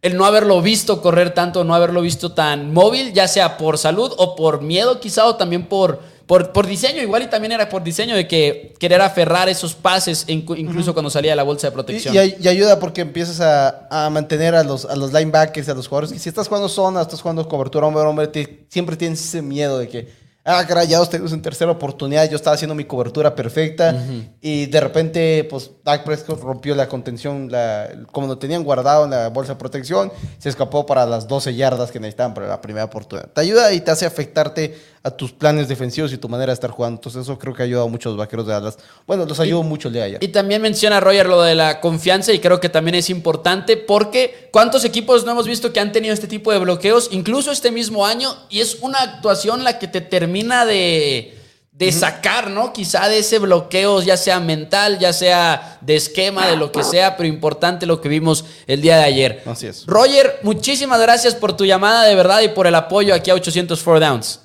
el 0.00 0.16
no 0.16 0.24
haberlo 0.24 0.60
visto 0.60 1.00
correr 1.00 1.30
tanto, 1.34 1.62
no 1.62 1.74
haberlo 1.74 2.02
visto 2.02 2.32
tan 2.32 2.72
móvil, 2.72 3.12
ya 3.12 3.28
sea 3.28 3.56
por 3.58 3.78
salud 3.78 4.12
o 4.16 4.34
por 4.34 4.60
miedo 4.60 4.98
quizá 4.98 5.26
o 5.26 5.36
también 5.36 5.66
por 5.66 6.00
por, 6.26 6.52
por 6.52 6.66
diseño, 6.66 7.02
igual 7.02 7.22
y 7.22 7.26
también 7.26 7.52
era 7.52 7.68
por 7.68 7.82
diseño 7.82 8.16
de 8.16 8.26
que 8.26 8.74
querer 8.78 9.02
aferrar 9.02 9.48
esos 9.48 9.74
pases, 9.74 10.24
incluso 10.28 10.94
cuando 10.94 11.10
salía 11.10 11.36
la 11.36 11.42
bolsa 11.42 11.66
de 11.66 11.72
protección. 11.72 12.14
Y, 12.14 12.48
ayuda 12.48 12.80
porque 12.80 13.02
empiezas 13.02 13.40
a, 13.40 14.08
mantener 14.10 14.54
a 14.54 14.64
los, 14.64 14.86
a 14.86 14.96
los 14.96 15.12
linebackers, 15.12 15.68
a 15.68 15.74
los 15.74 15.86
jugadores. 15.86 16.20
Si 16.20 16.28
estás 16.28 16.48
jugando 16.48 16.68
zona, 16.68 17.02
estás 17.02 17.20
jugando 17.20 17.46
cobertura 17.46 17.86
hombre 17.86 18.02
hombre, 18.02 18.30
siempre 18.68 18.96
tienes 18.96 19.20
ese 19.20 19.42
miedo 19.42 19.78
de 19.78 19.88
que 19.88 20.23
ah, 20.44 20.64
caray, 20.66 20.86
ya 20.88 21.04
tenemos 21.06 21.32
en 21.32 21.42
tercera 21.42 21.70
oportunidad, 21.70 22.28
yo 22.28 22.36
estaba 22.36 22.54
haciendo 22.54 22.74
mi 22.74 22.84
cobertura 22.84 23.34
perfecta 23.34 23.96
y 24.40 24.66
de 24.66 24.80
repente, 24.80 25.44
pues, 25.44 25.70
Dak 25.84 26.04
Prescott 26.04 26.40
rompió 26.40 26.74
la 26.74 26.88
contención, 26.88 27.50
la, 27.50 27.88
como 28.12 28.26
lo 28.26 28.38
tenían 28.38 28.62
guardado 28.62 29.04
en 29.04 29.10
la 29.10 29.28
bolsa 29.28 29.54
de 29.54 29.58
protección, 29.58 30.12
se 30.38 30.48
escapó 30.48 30.86
para 30.86 31.06
las 31.06 31.26
12 31.26 31.54
yardas 31.54 31.90
que 31.90 32.00
necesitaban 32.00 32.34
para 32.34 32.46
la 32.46 32.60
primera 32.60 32.84
oportunidad. 32.84 33.28
Te 33.30 33.40
ayuda 33.40 33.72
y 33.72 33.80
te 33.80 33.90
hace 33.90 34.06
afectarte 34.06 34.74
a 35.02 35.10
tus 35.10 35.32
planes 35.32 35.68
defensivos 35.68 36.14
y 36.14 36.16
tu 36.16 36.30
manera 36.30 36.50
de 36.50 36.54
estar 36.54 36.70
jugando. 36.70 36.96
Entonces 36.96 37.22
eso 37.22 37.38
creo 37.38 37.52
que 37.52 37.62
ha 37.62 37.66
ayudado 37.66 37.88
mucho 37.90 38.08
a 38.08 38.12
los 38.12 38.18
vaqueros 38.18 38.46
de 38.46 38.54
Dallas. 38.54 38.78
Bueno, 39.06 39.26
los 39.26 39.38
ayudó 39.38 39.62
mucho 39.62 39.88
el 39.88 39.94
día 39.94 40.02
de 40.02 40.08
ayer. 40.08 40.24
Y 40.24 40.28
también 40.28 40.62
menciona 40.62 40.98
Roger 40.98 41.26
lo 41.26 41.42
de 41.42 41.54
la 41.54 41.80
confianza 41.82 42.32
y 42.32 42.38
creo 42.38 42.58
que 42.58 42.70
también 42.70 42.94
es 42.94 43.10
importante 43.10 43.76
porque 43.76 44.48
¿cuántos 44.50 44.82
equipos 44.86 45.26
no 45.26 45.32
hemos 45.32 45.46
visto 45.46 45.74
que 45.74 45.80
han 45.80 45.92
tenido 45.92 46.14
este 46.14 46.26
tipo 46.26 46.52
de 46.52 46.58
bloqueos? 46.58 47.08
Incluso 47.12 47.52
este 47.52 47.70
mismo 47.70 48.06
año 48.06 48.34
y 48.48 48.60
es 48.60 48.78
una 48.80 48.98
actuación 48.98 49.62
la 49.62 49.78
que 49.78 49.88
te 49.88 50.00
termina 50.00 50.33
de 50.66 51.34
de 51.74 51.90
sacar, 51.90 52.50
¿no? 52.50 52.72
Quizá 52.72 53.08
de 53.08 53.18
ese 53.18 53.40
bloqueo, 53.40 54.00
ya 54.00 54.16
sea 54.16 54.38
mental, 54.38 54.98
ya 55.00 55.12
sea 55.12 55.78
de 55.80 55.96
esquema, 55.96 56.46
de 56.46 56.56
lo 56.56 56.70
que 56.70 56.84
sea, 56.84 57.16
pero 57.16 57.28
importante 57.28 57.84
lo 57.84 58.00
que 58.00 58.08
vimos 58.08 58.64
el 58.68 58.80
día 58.80 58.96
de 58.98 59.04
ayer. 59.04 59.42
Así 59.44 59.66
es. 59.66 59.84
Roger, 59.88 60.38
muchísimas 60.44 61.02
gracias 61.02 61.34
por 61.34 61.56
tu 61.56 61.64
llamada 61.64 62.04
de 62.04 62.14
verdad 62.14 62.42
y 62.42 62.48
por 62.48 62.68
el 62.68 62.76
apoyo 62.76 63.12
aquí 63.12 63.30
a 63.30 63.34
804 63.34 63.98
Downs. 63.98 64.40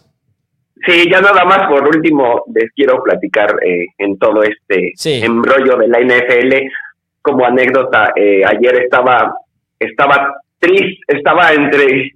Sí, 0.87 1.07
ya 1.11 1.21
nada 1.21 1.45
más 1.45 1.67
por 1.67 1.87
último 1.87 2.45
les 2.55 2.71
quiero 2.73 3.03
platicar 3.03 3.55
eh, 3.63 3.85
en 3.99 4.17
todo 4.17 4.41
este 4.41 4.93
embrollo 5.23 5.77
de 5.77 5.87
la 5.87 5.99
NFL 5.99 6.55
como 7.21 7.45
anécdota. 7.45 8.11
Eh, 8.15 8.41
ayer 8.43 8.83
estaba 8.83 9.35
estaba 9.77 10.41
triste, 10.57 10.99
estaba 11.07 11.53
entre 11.53 12.13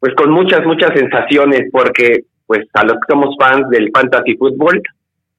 pues 0.00 0.14
con 0.14 0.32
muchas 0.32 0.64
muchas 0.64 0.90
sensaciones 0.98 1.68
porque 1.70 2.24
pues 2.48 2.66
a 2.72 2.82
los 2.82 2.94
que 2.94 3.12
somos 3.12 3.36
fans 3.38 3.68
del 3.68 3.90
fantasy 3.94 4.36
fútbol 4.36 4.82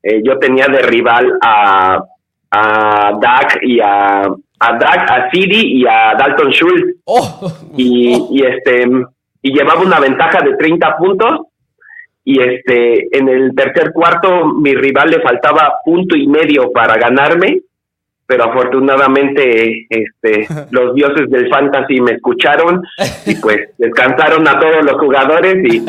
eh, 0.01 0.21
yo 0.23 0.39
tenía 0.39 0.67
de 0.67 0.81
rival 0.83 1.37
a 1.41 2.01
a 2.51 3.11
Dak 3.19 3.59
y 3.61 3.79
a 3.79 4.21
a 4.61 4.77
Dak, 4.77 5.11
a 5.11 5.29
City 5.31 5.79
y 5.79 5.85
a 5.85 6.15
Dalton 6.17 6.51
Schultz. 6.51 6.97
Oh. 7.05 7.51
y, 7.77 8.27
y 8.31 8.45
este 8.45 8.87
y 9.41 9.53
llevaba 9.53 9.81
una 9.81 9.99
ventaja 9.99 10.41
de 10.43 10.55
30 10.55 10.97
puntos. 10.97 11.41
Y 12.25 12.41
este 12.41 13.17
en 13.17 13.29
el 13.29 13.55
tercer 13.55 13.91
cuarto 13.91 14.45
mi 14.45 14.75
rival 14.75 15.09
le 15.09 15.21
faltaba 15.21 15.79
punto 15.83 16.15
y 16.15 16.27
medio 16.27 16.71
para 16.71 16.95
ganarme 16.95 17.61
pero 18.29 18.43
afortunadamente 18.43 19.87
este 19.89 20.47
los 20.69 20.93
dioses 20.93 21.27
del 21.31 21.49
fantasy 21.49 21.99
me 21.99 22.11
escucharon 22.11 22.83
y 23.25 23.33
pues 23.35 23.57
descansaron 23.79 24.47
a 24.47 24.59
todos 24.59 24.85
los 24.85 25.01
jugadores 25.01 25.57
y 25.63 25.83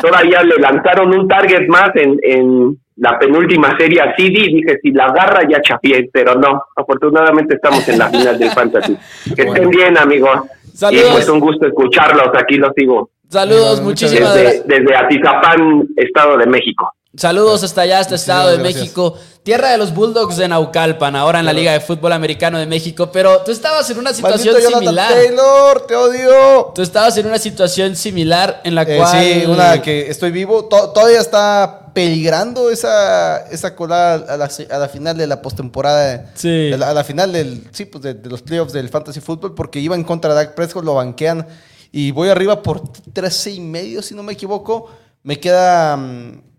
todavía 0.00 0.42
le 0.42 0.56
lanzaron 0.56 1.16
un 1.16 1.28
target 1.28 1.68
más 1.68 1.90
en, 1.94 2.18
en 2.20 2.76
la 2.96 3.16
penúltima 3.16 3.76
serie 3.78 4.00
a 4.00 4.12
CD 4.16 4.32
dije 4.32 4.78
si 4.82 4.90
la 4.90 5.04
agarra 5.04 5.48
ya 5.48 5.60
chapié 5.62 6.10
pero 6.12 6.34
no 6.34 6.64
afortunadamente 6.74 7.54
estamos 7.54 7.88
en 7.88 7.98
la 7.98 8.08
final 8.08 8.38
del 8.38 8.50
fantasy. 8.50 8.96
Que 9.36 9.42
estén 9.42 9.70
bien 9.70 9.96
amigos 9.96 10.42
y 10.90 10.98
pues 11.12 11.28
un 11.28 11.38
gusto 11.38 11.68
escucharlos 11.68 12.30
aquí 12.34 12.56
los 12.56 12.72
sigo. 12.76 13.10
Saludos, 13.28 13.80
muchísimas 13.82 14.36
gracias. 14.36 14.66
Desde 14.66 14.96
Atizapán, 14.96 15.86
Estado 15.96 16.36
de 16.38 16.46
México. 16.46 16.92
Saludos 17.16 17.62
hasta 17.62 17.82
allá, 17.82 18.00
hasta 18.00 18.16
Estado 18.16 18.50
de 18.50 18.58
México. 18.58 19.16
Tierra 19.44 19.70
de 19.70 19.78
los 19.78 19.94
Bulldogs 19.94 20.36
de 20.36 20.48
Naucalpan, 20.48 21.14
ahora 21.14 21.40
en 21.40 21.46
la 21.46 21.52
Liga 21.52 21.72
de 21.72 21.80
Fútbol 21.80 22.12
Americano 22.12 22.58
de 22.58 22.66
México. 22.66 23.10
Pero 23.12 23.42
tú 23.42 23.52
estabas 23.52 23.88
en 23.90 23.98
una 23.98 24.12
situación 24.12 24.56
similar. 24.60 25.12
Taylor, 25.12 25.86
te 25.86 25.94
odio. 25.94 26.72
Tú 26.74 26.82
estabas 26.82 27.16
en 27.18 27.26
una 27.26 27.38
situación 27.38 27.94
similar 27.94 28.62
en 28.64 28.74
la 28.74 28.82
eh, 28.82 28.96
cual. 28.96 29.22
Sí, 29.22 29.44
una 29.46 29.82
que 29.82 30.10
estoy 30.10 30.30
vivo. 30.30 30.64
todavía 30.64 31.20
está 31.20 31.92
peligrando 31.92 32.70
esa, 32.70 33.46
esa 33.48 33.76
colada 33.76 34.34
a 34.34 34.36
la, 34.36 34.88
final 34.88 35.16
de 35.16 35.26
la 35.26 35.40
postemporada. 35.40 36.32
Sí. 36.34 36.72
a 36.72 36.92
la 36.92 37.04
final 37.04 37.32
del, 37.32 37.68
sí, 37.70 37.84
pues 37.84 38.02
de, 38.02 38.14
los 38.24 38.42
playoffs 38.42 38.72
del 38.72 38.88
Fantasy 38.88 39.20
Football, 39.20 39.54
porque 39.54 39.78
iba 39.78 39.94
en 39.94 40.04
contra 40.04 40.30
de 40.30 40.36
Dak 40.36 40.54
Prescott, 40.54 40.84
lo 40.84 40.94
banquean 40.94 41.46
y 41.92 42.10
voy 42.10 42.28
arriba 42.28 42.62
por 42.62 42.82
13 42.88 43.52
y 43.52 43.60
medio, 43.60 44.02
si 44.02 44.14
no 44.14 44.24
me 44.24 44.32
equivoco. 44.32 44.90
Me 45.22 45.38
queda. 45.38 45.96
Mm, 45.96 46.53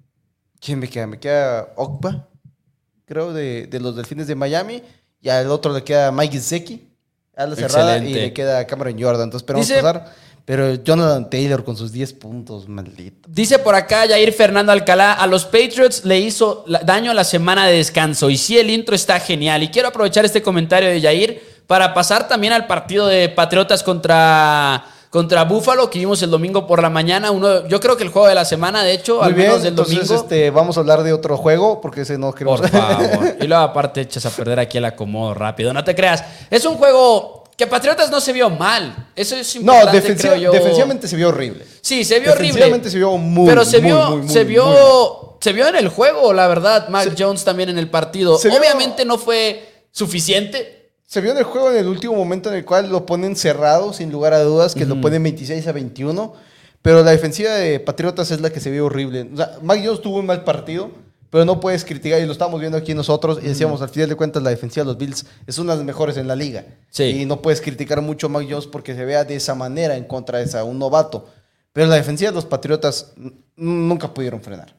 ¿Quién 0.65 0.79
me 0.79 0.89
queda? 0.89 1.05
Me 1.05 1.19
queda 1.19 1.73
Okpa, 1.75 2.27
creo, 3.05 3.33
de, 3.33 3.69
los 3.79 3.95
Delfines 3.95 4.25
de 4.25 4.33
Miami. 4.33 4.81
Y 5.21 5.29
al 5.29 5.51
otro 5.51 5.71
le 5.71 5.83
queda 5.83 6.11
Mike 6.11 6.39
Zeki, 6.39 6.89
a 7.35 7.45
la 7.45 7.55
cerrada. 7.55 7.99
Y 7.99 8.11
le 8.11 8.33
queda 8.33 8.65
Cameron 8.65 8.99
Jordan. 8.99 9.25
Entonces 9.25 9.43
esperamos 9.43 9.69
pasar. 9.69 10.11
Pero 10.43 10.75
Jonathan 10.83 11.29
Taylor 11.29 11.63
con 11.63 11.77
sus 11.77 11.91
10 11.91 12.13
puntos, 12.13 12.67
maldito. 12.67 13.29
Dice 13.31 13.59
por 13.59 13.75
acá 13.75 14.07
Jair 14.07 14.31
Fernando 14.33 14.71
Alcalá, 14.71 15.13
a 15.13 15.27
los 15.27 15.45
Patriots 15.45 16.03
le 16.03 16.19
hizo 16.19 16.65
daño 16.83 17.13
la 17.13 17.23
semana 17.23 17.67
de 17.67 17.77
descanso. 17.77 18.31
Y 18.31 18.37
sí, 18.37 18.57
el 18.57 18.71
intro 18.71 18.95
está 18.95 19.19
genial. 19.19 19.61
Y 19.61 19.69
quiero 19.69 19.89
aprovechar 19.89 20.25
este 20.25 20.41
comentario 20.41 20.89
de 20.89 20.99
Jair 20.99 21.61
para 21.67 21.93
pasar 21.93 22.27
también 22.27 22.53
al 22.53 22.65
partido 22.65 23.05
de 23.07 23.29
Patriotas 23.29 23.83
contra 23.83 24.85
contra 25.15 25.45
Buffalo, 25.45 25.89
que 25.89 25.97
vimos 25.97 26.21
el 26.23 26.29
domingo 26.29 26.67
por 26.67 26.81
la 26.81 26.89
mañana. 26.89 27.31
Uno, 27.31 27.65
yo 27.69 27.79
creo 27.79 27.95
que 27.95 28.03
el 28.03 28.09
juego 28.09 28.27
de 28.27 28.35
la 28.35 28.43
semana, 28.43 28.83
de 28.83 28.91
hecho, 28.91 29.23
al 29.23 29.33
menos 29.33 29.63
del 29.63 29.69
entonces, 29.69 29.95
domingo. 29.95 30.13
Este, 30.13 30.49
vamos 30.49 30.75
a 30.75 30.81
hablar 30.81 31.03
de 31.03 31.13
otro 31.13 31.37
juego, 31.37 31.79
porque 31.79 32.01
ese 32.01 32.17
no 32.17 32.33
queremos. 32.33 32.59
Por 32.59 32.69
favor. 32.69 33.37
y 33.39 33.47
luego, 33.47 33.63
aparte, 33.63 34.01
echas 34.01 34.25
a 34.25 34.29
perder 34.31 34.59
aquí 34.59 34.77
el 34.77 34.83
acomodo 34.83 35.33
rápido. 35.33 35.71
No 35.71 35.85
te 35.85 35.95
creas. 35.95 36.21
Es 36.51 36.65
un 36.65 36.75
juego 36.75 37.45
que 37.55 37.65
Patriotas 37.65 38.11
no 38.11 38.19
se 38.19 38.33
vio 38.33 38.49
mal. 38.49 39.07
Eso 39.15 39.37
es 39.37 39.55
importante, 39.55 40.09
no, 40.09 40.17
creo 40.17 40.35
yo. 40.35 40.51
defensivamente 40.51 41.07
se 41.07 41.15
vio 41.15 41.29
horrible. 41.29 41.65
Sí, 41.79 42.03
se 42.03 42.19
vio 42.19 42.33
horrible. 42.33 42.47
Defensivamente 42.47 42.89
se 42.89 42.97
vio 42.97 43.11
muy 43.15 43.47
Pero 43.47 43.63
se 43.63 43.79
vio, 43.79 44.21
se 44.27 44.43
vio, 44.43 45.37
se 45.39 45.53
vio 45.53 45.69
en 45.69 45.77
el 45.77 45.87
juego, 45.87 46.33
la 46.33 46.49
verdad. 46.49 46.89
Mac 46.89 47.15
Jones 47.17 47.45
también 47.45 47.69
en 47.69 47.77
el 47.77 47.89
partido. 47.89 48.35
Obviamente 48.35 49.05
no 49.05 49.17
fue 49.17 49.85
suficiente 49.91 50.74
se 51.05 51.21
vio 51.21 51.31
en 51.31 51.37
el 51.37 51.43
juego 51.43 51.71
en 51.71 51.77
el 51.77 51.87
último 51.87 52.15
momento 52.15 52.49
en 52.49 52.55
el 52.55 52.65
cual 52.65 52.89
lo 52.89 53.05
ponen 53.05 53.35
cerrado, 53.35 53.93
sin 53.93 54.11
lugar 54.11 54.33
a 54.33 54.41
dudas, 54.41 54.73
que 54.73 54.85
lo 54.85 54.99
ponen 55.01 55.21
26 55.23 55.67
a 55.67 55.71
21. 55.71 56.33
Pero 56.81 57.03
la 57.03 57.11
defensiva 57.11 57.51
de 57.51 57.79
Patriotas 57.79 58.31
es 58.31 58.41
la 58.41 58.51
que 58.51 58.59
se 58.59 58.71
vio 58.71 58.85
horrible. 58.85 59.29
O 59.33 59.37
sea, 59.37 59.57
Mac 59.61 59.81
Jones 59.83 60.01
tuvo 60.01 60.19
un 60.19 60.25
mal 60.25 60.43
partido, 60.43 60.91
pero 61.29 61.45
no 61.45 61.59
puedes 61.59 61.85
criticar, 61.85 62.21
y 62.21 62.25
lo 62.25 62.31
estamos 62.31 62.59
viendo 62.59 62.77
aquí 62.77 62.93
nosotros, 62.93 63.39
y 63.41 63.47
decíamos, 63.47 63.81
al 63.81 63.89
final 63.89 64.09
de 64.09 64.15
cuentas, 64.15 64.41
la 64.41 64.49
defensiva 64.49 64.83
de 64.83 64.91
los 64.91 64.97
Bills 64.97 65.25
es 65.47 65.57
una 65.57 65.73
de 65.73 65.77
las 65.77 65.85
mejores 65.85 66.17
en 66.17 66.27
la 66.27 66.35
liga. 66.35 66.65
Y 66.97 67.25
no 67.25 67.41
puedes 67.41 67.61
criticar 67.61 68.01
mucho 68.01 68.27
a 68.27 68.29
Mac 68.29 68.45
Jones 68.49 68.67
porque 68.67 68.95
se 68.95 69.05
vea 69.05 69.23
de 69.23 69.35
esa 69.35 69.55
manera 69.55 69.97
en 69.97 70.05
contra 70.05 70.39
de 70.39 70.45
esa, 70.45 70.63
un 70.63 70.79
novato. 70.79 71.27
Pero 71.73 71.87
la 71.87 71.95
defensiva 71.95 72.31
de 72.31 72.35
los 72.35 72.45
Patriotas 72.45 73.13
nunca 73.55 74.13
pudieron 74.13 74.41
frenar. 74.41 74.75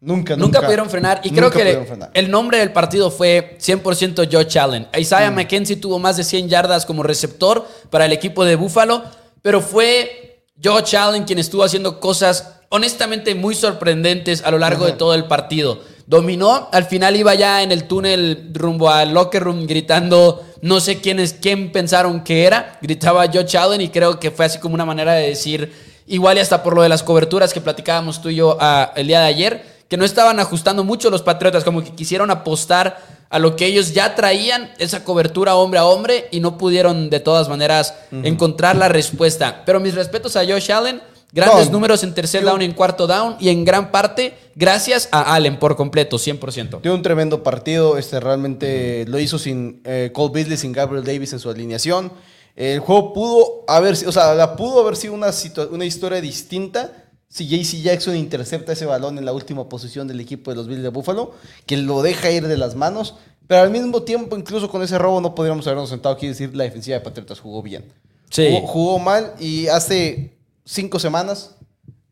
Nunca, 0.00 0.36
nunca. 0.36 0.46
Nunca 0.46 0.60
pudieron 0.62 0.88
frenar. 0.88 1.20
Y 1.24 1.30
creo 1.30 1.50
que 1.50 2.10
el 2.14 2.30
nombre 2.30 2.58
del 2.58 2.72
partido 2.72 3.10
fue 3.10 3.56
100% 3.60 4.28
Joe 4.30 4.60
Allen. 4.60 4.86
Isaiah 4.96 5.30
mm. 5.30 5.34
McKenzie 5.34 5.76
tuvo 5.76 5.98
más 5.98 6.16
de 6.16 6.24
100 6.24 6.48
yardas 6.48 6.86
como 6.86 7.02
receptor 7.02 7.66
para 7.90 8.06
el 8.06 8.12
equipo 8.12 8.44
de 8.44 8.54
Buffalo, 8.54 9.02
pero 9.42 9.60
fue 9.60 10.44
Joe 10.62 10.82
Allen 10.96 11.24
quien 11.24 11.38
estuvo 11.38 11.64
haciendo 11.64 11.98
cosas 11.98 12.54
honestamente 12.68 13.34
muy 13.34 13.54
sorprendentes 13.54 14.42
a 14.44 14.50
lo 14.50 14.58
largo 14.58 14.86
de 14.86 14.92
todo 14.92 15.14
el 15.14 15.24
partido. 15.24 15.80
Dominó, 16.06 16.68
al 16.72 16.84
final 16.84 17.16
iba 17.16 17.34
ya 17.34 17.62
en 17.62 17.72
el 17.72 17.84
túnel 17.84 18.50
rumbo 18.54 18.88
al 18.90 19.12
locker 19.12 19.42
room 19.42 19.66
gritando, 19.66 20.42
no 20.62 20.80
sé 20.80 21.00
quién 21.00 21.20
es, 21.20 21.34
quién 21.34 21.70
pensaron 21.70 22.24
que 22.24 22.44
era, 22.44 22.78
gritaba 22.80 23.26
Joe 23.26 23.46
Allen 23.58 23.80
y 23.80 23.88
creo 23.88 24.18
que 24.18 24.30
fue 24.30 24.46
así 24.46 24.58
como 24.58 24.74
una 24.74 24.86
manera 24.86 25.12
de 25.14 25.28
decir, 25.28 25.72
igual 26.06 26.38
y 26.38 26.40
hasta 26.40 26.62
por 26.62 26.74
lo 26.74 26.82
de 26.82 26.88
las 26.88 27.02
coberturas 27.02 27.52
que 27.52 27.60
platicábamos 27.60 28.22
tú 28.22 28.30
y 28.30 28.36
yo 28.36 28.56
ah, 28.60 28.92
el 28.96 29.06
día 29.06 29.20
de 29.20 29.26
ayer, 29.26 29.77
que 29.88 29.96
no 29.96 30.04
estaban 30.04 30.38
ajustando 30.38 30.84
mucho 30.84 31.10
los 31.10 31.22
Patriotas, 31.22 31.64
como 31.64 31.82
que 31.82 31.94
quisieron 31.94 32.30
apostar 32.30 33.18
a 33.30 33.38
lo 33.38 33.56
que 33.56 33.66
ellos 33.66 33.92
ya 33.92 34.14
traían, 34.14 34.70
esa 34.78 35.04
cobertura 35.04 35.56
hombre 35.56 35.78
a 35.78 35.86
hombre, 35.86 36.28
y 36.30 36.40
no 36.40 36.58
pudieron 36.58 37.10
de 37.10 37.20
todas 37.20 37.48
maneras 37.48 37.94
encontrar 38.10 38.76
la 38.76 38.88
respuesta. 38.88 39.62
Pero 39.66 39.80
mis 39.80 39.94
respetos 39.94 40.36
a 40.36 40.44
Josh 40.44 40.70
Allen, 40.70 41.02
grandes 41.32 41.70
números 41.70 42.02
en 42.04 42.14
tercer 42.14 42.44
down, 42.44 42.62
en 42.62 42.72
cuarto 42.72 43.06
down, 43.06 43.36
y 43.40 43.48
en 43.48 43.64
gran 43.64 43.90
parte 43.90 44.36
gracias 44.54 45.08
a 45.10 45.34
Allen 45.34 45.58
por 45.58 45.76
completo, 45.76 46.18
100%. 46.18 46.82
Tiene 46.82 46.94
un 46.94 47.02
tremendo 47.02 47.42
partido, 47.42 47.98
este 47.98 48.20
realmente 48.20 49.04
lo 49.08 49.18
hizo 49.18 49.38
sin 49.38 49.80
eh, 49.84 50.10
Cole 50.12 50.32
Beasley, 50.34 50.56
sin 50.56 50.72
Gabriel 50.72 51.04
Davis 51.04 51.32
en 51.32 51.40
su 51.40 51.50
alineación. 51.50 52.12
El 52.56 52.80
juego 52.80 53.12
pudo 53.12 53.64
haber, 53.68 53.94
o 54.06 54.12
sea, 54.12 54.56
pudo 54.56 54.80
haber 54.80 54.96
sido 54.96 55.14
una, 55.14 55.30
una 55.70 55.84
historia 55.84 56.20
distinta 56.20 57.07
si 57.28 57.46
JC 57.46 57.82
Jackson 57.82 58.16
intercepta 58.16 58.72
ese 58.72 58.86
balón 58.86 59.18
en 59.18 59.24
la 59.24 59.32
última 59.32 59.68
posición 59.68 60.08
del 60.08 60.20
equipo 60.20 60.50
de 60.50 60.56
los 60.56 60.66
Bills 60.66 60.82
de 60.82 60.88
Buffalo, 60.88 61.34
que 61.66 61.76
lo 61.76 62.02
deja 62.02 62.30
ir 62.30 62.48
de 62.48 62.56
las 62.56 62.74
manos, 62.74 63.16
pero 63.46 63.62
al 63.62 63.70
mismo 63.70 64.02
tiempo, 64.02 64.36
incluso 64.36 64.68
con 64.70 64.82
ese 64.82 64.98
robo, 64.98 65.20
no 65.20 65.34
podríamos 65.34 65.66
habernos 65.66 65.90
sentado 65.90 66.14
aquí 66.14 66.26
y 66.26 66.30
decir 66.30 66.54
la 66.54 66.64
defensiva 66.64 66.98
de 66.98 67.04
Patriotas 67.04 67.40
jugó 67.40 67.62
bien. 67.62 67.84
Sí. 68.30 68.58
Jugó, 68.64 68.98
mal 68.98 69.34
y 69.38 69.68
hace 69.68 70.36
cinco 70.64 70.98
semanas 70.98 71.56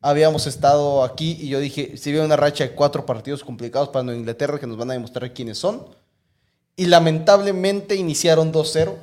habíamos 0.01 0.47
estado 0.47 1.03
aquí 1.03 1.37
y 1.41 1.49
yo 1.49 1.61
dije, 1.61 1.97
si 1.97 2.11
viene 2.11 2.27
una 2.27 2.37
racha 2.37 2.65
de 2.65 2.71
cuatro 2.71 3.05
partidos 3.05 3.43
complicados 3.45 3.89
para 3.89 4.03
Nueva 4.03 4.19
Inglaterra 4.19 4.59
que 4.59 4.67
nos 4.67 4.77
van 4.77 4.91
a 4.91 4.95
demostrar 4.95 5.33
quiénes 5.33 5.59
son. 5.59 5.87
Y 6.77 6.87
lamentablemente 6.87 7.97
iniciaron 7.97 8.53
2-0 8.53 8.95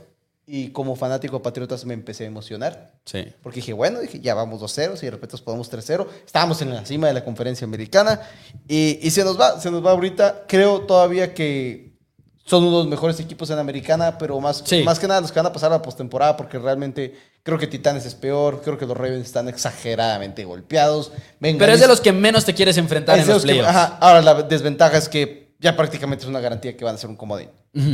y 0.56 0.68
como 0.68 0.96
fanático 0.96 1.38
de 1.38 1.44
Patriotas 1.44 1.84
me 1.84 1.96
empecé 1.96 2.26
a 2.26 2.28
emocionar. 2.28 2.92
Sí. 3.06 3.26
Porque 3.42 3.56
dije, 3.56 3.74
bueno, 3.74 4.00
dije, 4.00 4.20
ya 4.20 4.36
vamos 4.36 4.62
2-0, 4.62 5.00
y 5.02 5.06
de 5.06 5.10
repente 5.10 5.34
nos 5.34 5.42
podemos 5.42 5.72
3-0. 5.72 6.06
Estábamos 6.28 6.62
en 6.62 6.72
la 6.72 6.86
cima 6.86 7.08
de 7.08 7.14
la 7.14 7.26
conferencia 7.26 7.66
americana. 7.66 8.22
Y, 8.68 9.00
y, 9.02 9.10
se 9.10 9.24
nos 9.24 9.40
va, 9.40 9.60
se 9.60 9.72
nos 9.72 9.84
va 9.84 9.90
ahorita. 9.90 10.44
Creo 10.48 10.82
todavía 10.82 11.34
que 11.34 11.98
son 12.46 12.66
uno 12.66 12.78
de 12.78 12.84
los 12.84 12.88
mejores 12.88 13.20
equipos 13.20 13.50
en 13.50 13.58
americana, 13.58 14.20
pero 14.20 14.40
más, 14.40 14.64
más 14.86 15.00
que 15.00 15.08
nada 15.08 15.22
los 15.22 15.32
que 15.32 15.40
van 15.40 15.48
a 15.48 15.54
pasar 15.54 15.72
a 15.72 15.78
la 15.78 15.82
postemporada, 15.82 16.38
porque 16.38 16.60
realmente 16.60 17.16
creo 17.42 17.58
que 17.58 17.66
Titanes 17.66 18.06
es 18.06 18.14
peor. 18.14 18.62
Creo 18.64 18.78
que 18.78 18.86
los 18.86 18.96
Ravens 18.96 19.26
están 19.26 19.48
exageradamente 19.48 20.46
golpeados. 20.46 21.14
pero 21.40 21.74
es 21.74 21.80
de 21.80 21.88
los 21.88 22.00
que 22.00 22.12
menos 22.12 22.46
te 22.46 22.54
quieres 22.54 22.78
enfrentar 22.78 23.18
en 23.18 23.28
los 23.28 23.42
playoffs. 23.42 23.74
Ahora, 24.00 24.22
la 24.22 24.44
desventaja 24.44 25.00
es 25.00 25.10
que 25.10 25.43
ya 25.64 25.78
prácticamente 25.78 26.26
es 26.26 26.30
una 26.30 26.42
garantía 26.42 26.76
que 26.76 26.84
van 26.84 26.96
a 26.96 26.98
ser 26.98 27.10
un 27.10 27.16
comodín. 27.16 27.50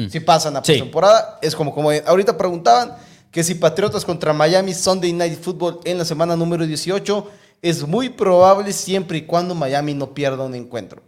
Si 0.10 0.20
pasan 0.20 0.58
a 0.58 0.62
temporada, 0.64 1.38
es 1.42 1.56
como, 1.56 1.74
como 1.74 1.92
ahorita 1.92 2.36
preguntaban 2.36 2.96
que 3.30 3.44
si 3.44 3.54
Patriotas 3.54 4.04
contra 4.04 4.34
Miami 4.34 4.74
Sunday 4.74 5.14
Night 5.14 5.40
Football 5.40 5.80
en 5.84 6.00
la 6.00 6.04
semana 6.04 6.36
número 6.36 6.66
18 6.66 7.30
es 7.62 7.86
muy 7.86 8.10
probable 8.10 8.74
siempre 8.74 9.20
y 9.20 9.22
cuando 9.22 9.54
Miami 9.54 9.94
no 9.94 10.16
pierda 10.16 10.44
un 10.44 10.56
encuentro. 10.56 11.04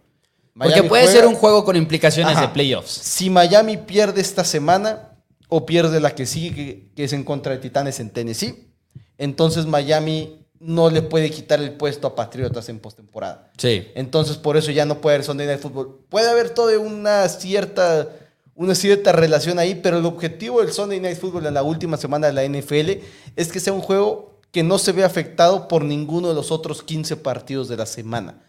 Porque 0.53 0.83
puede 0.83 1.07
ser 1.07 1.25
un 1.25 1.33
juego 1.33 1.65
con 1.65 1.75
implicaciones 1.75 2.39
de 2.39 2.47
playoffs. 2.49 2.91
Si 2.91 3.31
Miami 3.31 3.77
pierde 3.77 4.21
esta 4.21 4.43
semana 4.43 5.17
o 5.49 5.65
pierde 5.65 5.99
la 5.99 6.13
que 6.13 6.27
sigue, 6.27 6.53
que, 6.53 6.91
que 6.95 7.03
es 7.05 7.13
en 7.13 7.23
contra 7.23 7.53
de 7.53 7.57
Titanes 7.57 7.99
en 7.99 8.11
Tennessee, 8.11 8.71
entonces 9.17 9.65
Miami 9.65 10.40
no 10.61 10.89
le 10.89 11.01
puede 11.01 11.29
quitar 11.31 11.59
el 11.61 11.73
puesto 11.73 12.07
a 12.07 12.15
Patriotas 12.15 12.69
en 12.69 12.79
postemporada. 12.79 13.51
Sí. 13.57 13.87
Entonces 13.95 14.37
por 14.37 14.57
eso 14.57 14.71
ya 14.71 14.85
no 14.85 15.01
puede 15.01 15.15
haber 15.15 15.25
Sunday 15.25 15.47
Night 15.47 15.59
Football. 15.59 15.99
Puede 16.09 16.29
haber 16.29 16.51
toda 16.51 16.77
una 16.79 17.27
cierta 17.27 18.09
una 18.53 18.75
cierta 18.75 19.11
relación 19.11 19.57
ahí, 19.59 19.75
pero 19.75 19.97
el 19.97 20.05
objetivo 20.05 20.61
del 20.61 20.71
Sunday 20.71 20.99
Night 20.99 21.17
Football 21.17 21.47
en 21.47 21.55
la 21.55 21.63
última 21.63 21.97
semana 21.97 22.27
de 22.27 22.33
la 22.33 22.43
NFL 22.45 23.01
es 23.35 23.51
que 23.51 23.59
sea 23.59 23.73
un 23.73 23.81
juego 23.81 24.39
que 24.51 24.61
no 24.61 24.77
se 24.77 24.91
vea 24.91 25.05
afectado 25.05 25.67
por 25.67 25.83
ninguno 25.83 26.27
de 26.27 26.35
los 26.35 26.51
otros 26.51 26.83
15 26.83 27.17
partidos 27.17 27.69
de 27.69 27.77
la 27.77 27.85
semana. 27.85 28.43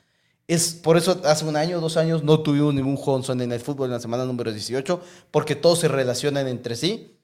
Es 0.48 0.74
por 0.74 0.96
eso 0.96 1.20
hace 1.24 1.44
un 1.44 1.56
año, 1.56 1.80
dos 1.80 1.96
años, 1.96 2.24
no 2.24 2.40
tuvimos 2.40 2.74
ningún 2.74 2.96
juego 2.96 3.18
en 3.18 3.24
Sunday 3.24 3.46
Night 3.46 3.62
Football 3.62 3.86
en 3.86 3.92
la 3.92 4.00
semana 4.00 4.24
número 4.24 4.52
18, 4.52 5.00
porque 5.30 5.54
todos 5.54 5.78
se 5.78 5.88
relacionan 5.88 6.48
entre 6.48 6.76
sí. 6.76 7.16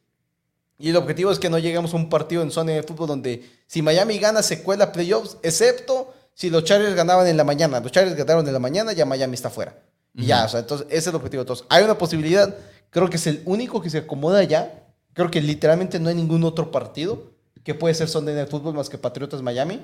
Y 0.79 0.91
el 0.91 0.97
objetivo 0.97 1.31
es 1.31 1.39
que 1.39 1.51
no 1.51 1.59
lleguemos 1.59 1.93
a 1.93 1.97
un 1.97 2.09
partido 2.09 2.43
en 2.43 2.51
Sunday 2.51 2.77
Night 2.77 2.87
Football 2.87 3.09
donde 3.09 3.51
si 3.67 3.83
Miami 3.83 4.19
gana 4.19 4.43
se 4.43 4.63
cuela 4.63 4.93
playoffs, 4.93 5.37
excepto 5.43 6.15
si 6.35 6.51
los 6.51 6.65
Chargers 6.65 6.95
ganaban 6.95 7.27
en 7.27 7.37
la 7.37 7.45
mañana. 7.45 7.81
Los 7.81 7.91
Chargers 7.91 8.17
ganaron 8.17 8.47
en 8.47 8.53
la 8.53 8.61
mañana, 8.61 8.93
ya 8.93 9.05
Miami 9.05 9.35
está 9.35 9.51
fuera. 9.51 9.77
Y 10.15 10.27
ya, 10.27 10.45
o 10.45 10.49
sea, 10.49 10.61
entonces 10.61 10.87
ese 10.89 10.99
es 10.99 11.07
el 11.09 11.17
objetivo 11.17 11.43
de 11.43 11.47
todos. 11.47 11.65
Hay 11.69 11.85
una 11.85 11.99
posibilidad 11.99 12.57
Creo 12.91 13.11
que 13.11 13.17
es 13.17 13.27
el 13.27 13.43
único 13.45 13.81
que 13.81 13.91
se 13.91 13.99
acomoda 13.99 14.43
ya. 14.45 14.87
Creo 15.13 15.31
que 15.31 15.41
literalmente 15.41 15.99
no 15.99 16.09
hay 16.09 16.15
ningún 16.15 16.45
otro 16.45 16.71
partido 16.71 17.33
que 17.65 17.75
puede 17.75 17.95
ser 17.95 18.09
Sunday 18.09 18.35
Night 18.35 18.49
Football 18.49 18.75
más 18.75 18.89
que 18.89 18.99
Patriotas 18.99 19.43
Miami. 19.43 19.81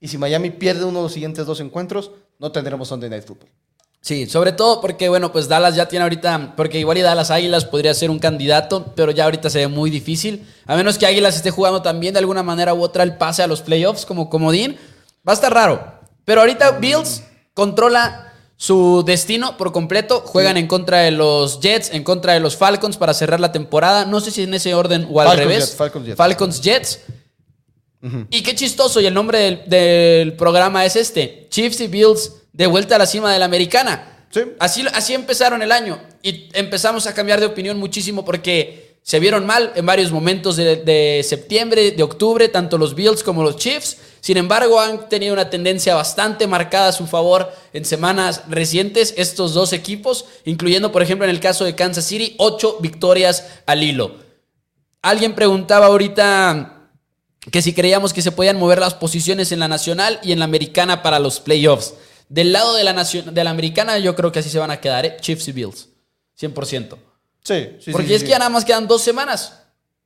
Y 0.00 0.08
si 0.08 0.18
Miami 0.18 0.50
pierde 0.50 0.84
uno 0.84 0.98
de 0.98 1.04
los 1.04 1.12
siguientes 1.12 1.46
dos 1.46 1.60
encuentros, 1.60 2.10
no 2.38 2.50
tendremos 2.52 2.88
Sunday 2.88 3.10
Night 3.10 3.24
Football. 3.24 3.50
Sí, 4.00 4.26
sobre 4.26 4.52
todo 4.52 4.80
porque, 4.80 5.08
bueno, 5.08 5.32
pues 5.32 5.48
Dallas 5.48 5.74
ya 5.74 5.88
tiene 5.88 6.04
ahorita, 6.04 6.54
porque 6.56 6.78
igual 6.78 6.98
y 6.98 7.02
Dallas 7.02 7.30
Águilas 7.30 7.64
podría 7.64 7.92
ser 7.94 8.10
un 8.10 8.18
candidato, 8.18 8.92
pero 8.94 9.10
ya 9.10 9.24
ahorita 9.24 9.50
se 9.50 9.58
ve 9.58 9.68
muy 9.68 9.90
difícil. 9.90 10.46
A 10.66 10.76
menos 10.76 10.98
que 10.98 11.06
Águilas 11.06 11.36
esté 11.36 11.50
jugando 11.50 11.82
también 11.82 12.14
de 12.14 12.20
alguna 12.20 12.42
manera 12.42 12.74
u 12.74 12.82
otra 12.82 13.02
el 13.02 13.16
pase 13.16 13.42
a 13.42 13.46
los 13.46 13.60
playoffs 13.60 14.06
como 14.06 14.30
comodín, 14.30 14.76
va 15.26 15.32
a 15.32 15.34
estar 15.34 15.52
raro. 15.52 15.98
Pero 16.24 16.40
ahorita 16.40 16.72
Bills 16.72 17.22
controla 17.54 18.32
su 18.56 19.04
destino 19.06 19.56
por 19.56 19.72
completo. 19.72 20.20
Juegan 20.20 20.56
en 20.56 20.66
contra 20.66 20.98
de 20.98 21.12
los 21.12 21.60
Jets, 21.60 21.90
en 21.92 22.04
contra 22.04 22.34
de 22.34 22.40
los 22.40 22.56
Falcons 22.56 22.96
para 22.96 23.14
cerrar 23.14 23.40
la 23.40 23.52
temporada. 23.52 24.04
No 24.04 24.20
sé 24.20 24.30
si 24.30 24.42
en 24.42 24.52
ese 24.52 24.74
orden 24.74 25.08
o 25.10 25.20
al 25.20 25.38
revés. 25.38 25.76
Falcons 26.16 26.60
Jets. 26.60 27.00
Y 28.30 28.42
qué 28.42 28.54
chistoso, 28.54 29.00
y 29.00 29.06
el 29.06 29.14
nombre 29.14 29.64
del, 29.66 30.34
programa 30.36 30.84
es 30.84 30.96
este: 30.96 31.46
Chiefs 31.50 31.80
y 31.80 31.88
Bills 31.88 32.32
de 32.58 32.66
vuelta 32.66 32.96
a 32.96 32.98
la 32.98 33.06
cima 33.06 33.32
de 33.32 33.38
la 33.38 33.44
americana. 33.44 34.26
Así, 34.58 34.84
así 34.92 35.14
empezaron 35.14 35.62
el 35.62 35.70
año. 35.70 36.00
Y 36.22 36.48
empezamos 36.52 37.06
a 37.06 37.14
cambiar 37.14 37.38
de 37.38 37.46
opinión 37.46 37.78
muchísimo 37.78 38.24
porque 38.24 38.98
se 39.02 39.20
vieron 39.20 39.46
mal 39.46 39.72
en 39.76 39.86
varios 39.86 40.10
momentos 40.10 40.56
de, 40.56 40.76
de 40.76 41.24
septiembre, 41.26 41.92
de 41.92 42.02
octubre, 42.02 42.48
tanto 42.48 42.76
los 42.76 42.96
Bills 42.96 43.22
como 43.22 43.44
los 43.44 43.56
Chiefs. 43.56 43.98
Sin 44.20 44.36
embargo, 44.36 44.80
han 44.80 45.08
tenido 45.08 45.32
una 45.32 45.48
tendencia 45.48 45.94
bastante 45.94 46.48
marcada 46.48 46.88
a 46.88 46.92
su 46.92 47.06
favor 47.06 47.50
en 47.72 47.84
semanas 47.84 48.42
recientes 48.48 49.14
estos 49.16 49.54
dos 49.54 49.72
equipos, 49.72 50.24
incluyendo, 50.44 50.90
por 50.90 51.02
ejemplo, 51.02 51.24
en 51.24 51.30
el 51.30 51.40
caso 51.40 51.64
de 51.64 51.76
Kansas 51.76 52.04
City, 52.04 52.34
ocho 52.38 52.78
victorias 52.80 53.46
al 53.66 53.84
hilo. 53.84 54.16
Alguien 55.00 55.36
preguntaba 55.36 55.86
ahorita 55.86 56.90
que 57.52 57.62
si 57.62 57.72
creíamos 57.72 58.12
que 58.12 58.20
se 58.20 58.32
podían 58.32 58.58
mover 58.58 58.80
las 58.80 58.94
posiciones 58.94 59.52
en 59.52 59.60
la 59.60 59.68
nacional 59.68 60.18
y 60.24 60.32
en 60.32 60.40
la 60.40 60.44
americana 60.44 61.04
para 61.04 61.20
los 61.20 61.38
playoffs. 61.38 61.94
Del 62.28 62.52
lado 62.52 62.74
de 62.74 62.84
la, 62.84 62.92
de 62.92 63.44
la 63.44 63.50
americana, 63.50 63.98
yo 63.98 64.14
creo 64.14 64.30
que 64.30 64.40
así 64.40 64.50
se 64.50 64.58
van 64.58 64.70
a 64.70 64.80
quedar, 64.80 65.06
¿eh? 65.06 65.16
Chiefs 65.20 65.48
y 65.48 65.52
Bills. 65.52 65.88
100%. 66.38 66.96
Sí, 67.42 67.76
sí 67.80 67.92
Porque 67.92 68.14
es 68.14 68.22
que 68.22 68.30
ya 68.30 68.38
nada 68.38 68.50
más 68.50 68.64
quedan 68.64 68.86
dos 68.86 69.02
semanas. 69.02 69.54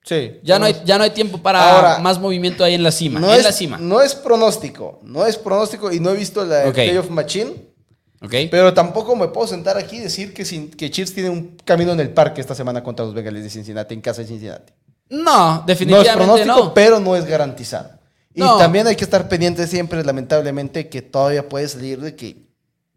Sí. 0.04 0.40
Ya 0.42 0.58
no, 0.58 0.66
hay, 0.66 0.82
ya 0.84 0.98
no 0.98 1.04
hay 1.04 1.10
tiempo 1.10 1.38
para 1.38 1.98
más 1.98 2.18
movimiento 2.18 2.64
ahí 2.64 2.74
en 2.74 2.82
la 2.82 2.90
cima. 2.90 3.20
No 3.20 3.32
es, 3.32 3.44
la 3.44 3.52
cima. 3.52 3.78
No 3.78 4.00
es 4.00 4.14
pronóstico. 4.14 5.00
No 5.02 5.26
es 5.26 5.36
pronóstico 5.36 5.92
y 5.92 6.00
no 6.00 6.10
he 6.10 6.16
visto 6.16 6.44
la 6.44 6.72
Playoff 6.72 7.10
Machine. 7.10 7.72
Okay. 8.20 8.48
Pero 8.48 8.72
tampoco 8.72 9.16
me 9.16 9.28
puedo 9.28 9.48
sentar 9.48 9.76
aquí 9.76 9.96
y 9.96 10.00
decir 10.00 10.32
que, 10.32 10.44
sin, 10.44 10.70
que 10.70 10.90
Chiefs 10.90 11.12
tiene 11.12 11.28
un 11.28 11.56
camino 11.64 11.92
en 11.92 11.98
el 11.98 12.10
parque 12.10 12.40
esta 12.40 12.54
semana 12.54 12.82
contra 12.82 13.04
los 13.04 13.14
Bengals 13.14 13.42
de 13.42 13.50
Cincinnati, 13.50 13.94
en 13.94 14.00
casa 14.00 14.22
de 14.22 14.28
Cincinnati. 14.28 14.72
No, 15.08 15.64
definitivamente 15.66 16.26
no. 16.26 16.36
es 16.36 16.42
pronóstico, 16.42 16.74
pero 16.74 17.00
no 17.00 17.16
es 17.16 17.24
garantizado. 17.24 17.90
Y 18.34 18.40
también 18.40 18.86
hay 18.86 18.96
que 18.96 19.04
estar 19.04 19.28
pendiente 19.28 19.66
siempre, 19.66 20.02
lamentablemente, 20.04 20.88
que 20.88 21.02
todavía 21.02 21.48
puede 21.48 21.68
salir 21.68 22.00
de 22.00 22.16
que 22.16 22.36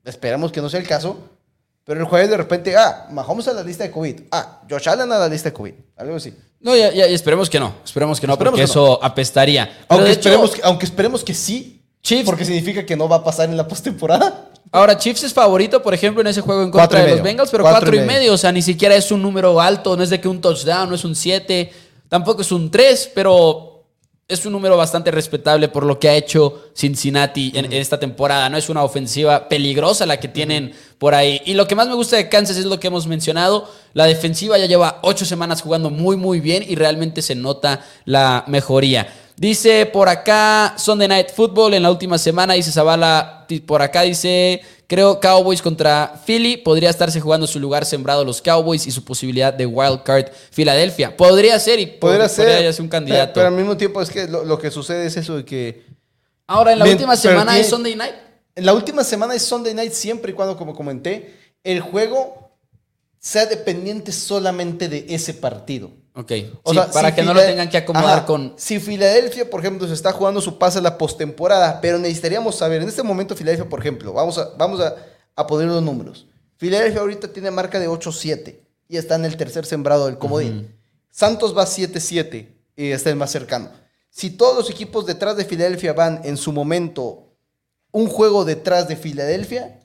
esperamos 0.03 0.51
que 0.51 0.61
no 0.61 0.69
sea 0.69 0.79
el 0.79 0.87
caso, 0.87 1.17
pero 1.83 1.99
el 1.99 2.05
jueves 2.07 2.29
de 2.29 2.37
repente, 2.37 2.75
ah, 2.75 3.07
Mahomes 3.11 3.47
a 3.47 3.53
la 3.53 3.63
lista 3.63 3.83
de 3.83 3.91
COVID. 3.91 4.21
Ah, 4.31 4.61
Josh 4.69 4.89
Allen 4.89 5.11
a 5.11 5.19
la 5.19 5.27
lista 5.27 5.49
de 5.49 5.53
COVID. 5.53 5.73
Algo 5.97 6.15
así. 6.15 6.33
No, 6.59 6.75
ya, 6.75 6.91
ya 6.91 7.05
esperemos 7.05 7.49
que 7.49 7.59
no. 7.59 7.75
Esperemos 7.85 8.19
que 8.19 8.25
no, 8.25 8.37
porque 8.37 8.63
eso 8.63 9.03
apestaría. 9.03 9.85
Aunque 9.87 10.11
esperemos, 10.11 10.51
que, 10.51 10.61
aunque 10.63 10.85
esperemos 10.85 11.23
que 11.23 11.33
sí. 11.33 11.83
Chiefs. 12.01 12.25
Porque 12.25 12.45
significa 12.45 12.85
que 12.85 12.95
no 12.95 13.07
va 13.07 13.17
a 13.17 13.23
pasar 13.23 13.49
en 13.49 13.57
la 13.57 13.67
postemporada. 13.67 14.51
Ahora, 14.71 14.97
Chiefs 14.97 15.23
es 15.23 15.33
favorito, 15.33 15.81
por 15.81 15.93
ejemplo, 15.93 16.21
en 16.21 16.27
ese 16.27 16.41
juego 16.41 16.63
en 16.63 16.71
contra 16.71 17.03
de 17.03 17.11
los 17.11 17.21
Bengals, 17.21 17.49
pero 17.49 17.63
cuatro, 17.63 17.95
y, 17.95 17.99
medio. 17.99 18.33
O 18.33 18.37
sea, 18.37 18.51
ni 18.51 18.61
siquiera 18.61 18.95
es 18.95 19.11
un 19.11 19.21
número 19.21 19.59
alto. 19.61 19.95
No 19.95 20.03
es 20.03 20.09
de 20.09 20.19
que 20.19 20.27
un 20.27 20.41
touchdown, 20.41 20.89
no 20.89 20.95
es 20.95 21.03
un 21.03 21.15
7. 21.15 21.71
Tampoco 22.09 22.41
es 22.41 22.51
un 22.51 22.71
3, 22.71 23.11
pero 23.13 23.74
es 24.27 24.43
un 24.43 24.53
número 24.53 24.75
bastante 24.75 25.11
respetable 25.11 25.67
por 25.67 25.85
lo 25.85 25.99
que 25.99 26.09
ha 26.09 26.15
hecho 26.15 26.71
Cincinnati 26.75 27.51
en, 27.53 27.71
esta 27.71 27.99
temporada. 27.99 28.49
No 28.49 28.57
es 28.57 28.69
una 28.69 28.83
ofensiva 28.83 29.47
peligrosa 29.47 30.07
la 30.07 30.19
que 30.19 30.27
tienen 30.27 30.73
por 30.97 31.13
ahí. 31.13 31.41
Y 31.45 31.53
lo 31.53 31.67
que 31.67 31.75
más 31.75 31.87
me 31.87 31.93
gusta 31.93 32.15
de 32.15 32.27
Kansas 32.27 32.57
es 32.57 32.65
lo 32.65 32.79
que 32.79 32.87
hemos 32.87 33.05
mencionado. 33.05 33.69
La 33.93 34.05
defensiva 34.05 34.57
ya 34.57 34.65
lleva 34.65 34.99
ocho 35.03 35.25
semanas 35.25 35.61
jugando 35.61 35.91
muy, 35.91 36.17
muy 36.17 36.39
bien 36.39 36.65
y 36.67 36.73
realmente 36.73 37.21
se 37.21 37.35
nota 37.35 37.85
la 38.05 38.43
mejoría. 38.47 39.07
Dice 39.37 39.85
por 39.85 40.07
acá 40.07 40.75
Sunday 40.77 41.07
Night 41.09 41.31
Football 41.35 41.73
en 41.73 41.83
la 41.83 41.91
última 41.91 42.17
semana, 42.17 42.53
dice 42.53 42.71
Zavala, 42.71 43.45
por 43.65 43.81
acá 43.81 44.03
dice, 44.03 44.61
creo 44.87 45.19
Cowboys 45.19 45.61
contra 45.61 46.21
Philly, 46.25 46.55
podría 46.55 46.89
estarse 46.89 47.19
jugando 47.19 47.45
su 47.45 47.59
lugar 47.59 47.83
sembrado 47.85 48.23
los 48.23 48.41
Cowboys 48.41 48.87
y 48.87 48.91
su 48.91 49.03
posibilidad 49.03 49.53
de 49.53 49.65
wild 49.65 50.03
card 50.03 50.27
Filadelfia. 50.51 51.17
Podría 51.17 51.59
ser 51.59 51.79
y 51.81 51.85
Podría 51.87 52.25
pod- 52.27 52.29
ser. 52.29 52.47
podría 52.53 52.71
ser 52.73 52.81
un 52.83 52.87
candidato. 52.87 53.33
Pero, 53.33 53.45
pero 53.45 53.47
al 53.49 53.55
mismo 53.55 53.75
tiempo 53.75 54.01
es 54.01 54.09
que 54.09 54.25
lo, 54.27 54.45
lo 54.45 54.57
que 54.57 54.71
sucede 54.71 55.05
es 55.05 55.17
eso 55.17 55.35
de 55.35 55.43
que 55.43 55.83
Ahora, 56.47 56.71
en 56.71 56.79
la 56.79 56.85
última 56.85 57.17
semana 57.17 57.59
es 57.59 57.67
Sunday 57.69 57.95
Night. 57.95 58.13
en 58.55 58.65
la 58.65 58.73
última 58.73 59.03
semana 59.03 59.35
es 59.35 59.41
Sunday 59.41 59.73
Night 59.73 59.91
siempre 59.91 60.31
y 60.31 60.35
cuando, 60.35 60.55
como 60.55 60.73
comenté, 60.73 61.35
el 61.63 61.81
juego 61.81 62.51
sea 63.19 63.47
dependiente 63.47 64.11
solamente 64.13 64.87
de 64.87 65.07
ese 65.09 65.33
partido. 65.33 65.91
Ok. 66.15 66.31
O 66.63 66.71
Sí, 66.71 66.77
sea, 66.77 66.89
para 66.91 67.09
si 67.09 67.15
que 67.15 67.23
no 67.23 67.33
lo 67.33 67.41
tengan 67.41 67.69
que 67.69 67.77
acomodar 67.77 68.19
Ajá. 68.19 68.25
con. 68.25 68.53
Si 68.57 68.79
Filadelfia, 68.79 69.49
por 69.49 69.59
ejemplo, 69.59 69.87
se 69.87 69.93
está 69.93 70.11
jugando 70.13 70.39
su 70.41 70.57
pase 70.57 70.79
a 70.79 70.81
la 70.81 70.97
postemporada, 70.97 71.81
pero 71.81 71.97
necesitaríamos 71.99 72.55
saber, 72.55 72.81
en 72.81 72.87
este 72.87 73.03
momento 73.03 73.35
Filadelfia, 73.35 73.67
por 73.67 73.79
ejemplo, 73.81 74.13
vamos 74.13 74.37
a, 74.37 74.49
vamos 74.57 74.79
a, 74.79 74.95
a 75.35 75.45
poner 75.47 75.67
los 75.67 75.83
números. 75.83 76.25
Filadelfia 76.57 77.01
ahorita 77.01 77.27
tiene 77.33 77.51
marca 77.51 77.79
de 77.79 77.89
8-7 77.89 78.55
y 78.87 78.97
está 78.97 79.15
en 79.15 79.25
el 79.25 79.35
tercer 79.35 79.65
sembrado 79.65 80.05
del 80.05 80.17
comodín. 80.17 80.73
Santos 81.11 81.55
va 81.55 81.65
7-7 81.65 82.47
y 82.77 82.91
está 82.91 83.09
el 83.09 83.17
más 83.17 83.31
cercano. 83.31 83.69
Si 84.09 84.29
todos 84.29 84.55
los 84.55 84.69
equipos 84.69 85.05
detrás 85.05 85.35
de 85.35 85.43
Filadelfia 85.43 85.91
van 85.91 86.21
en 86.23 86.37
su 86.37 86.53
momento 86.53 87.23
un 87.91 88.07
juego 88.07 88.45
detrás 88.45 88.87
de 88.87 88.95
Filadelfia 88.95 89.81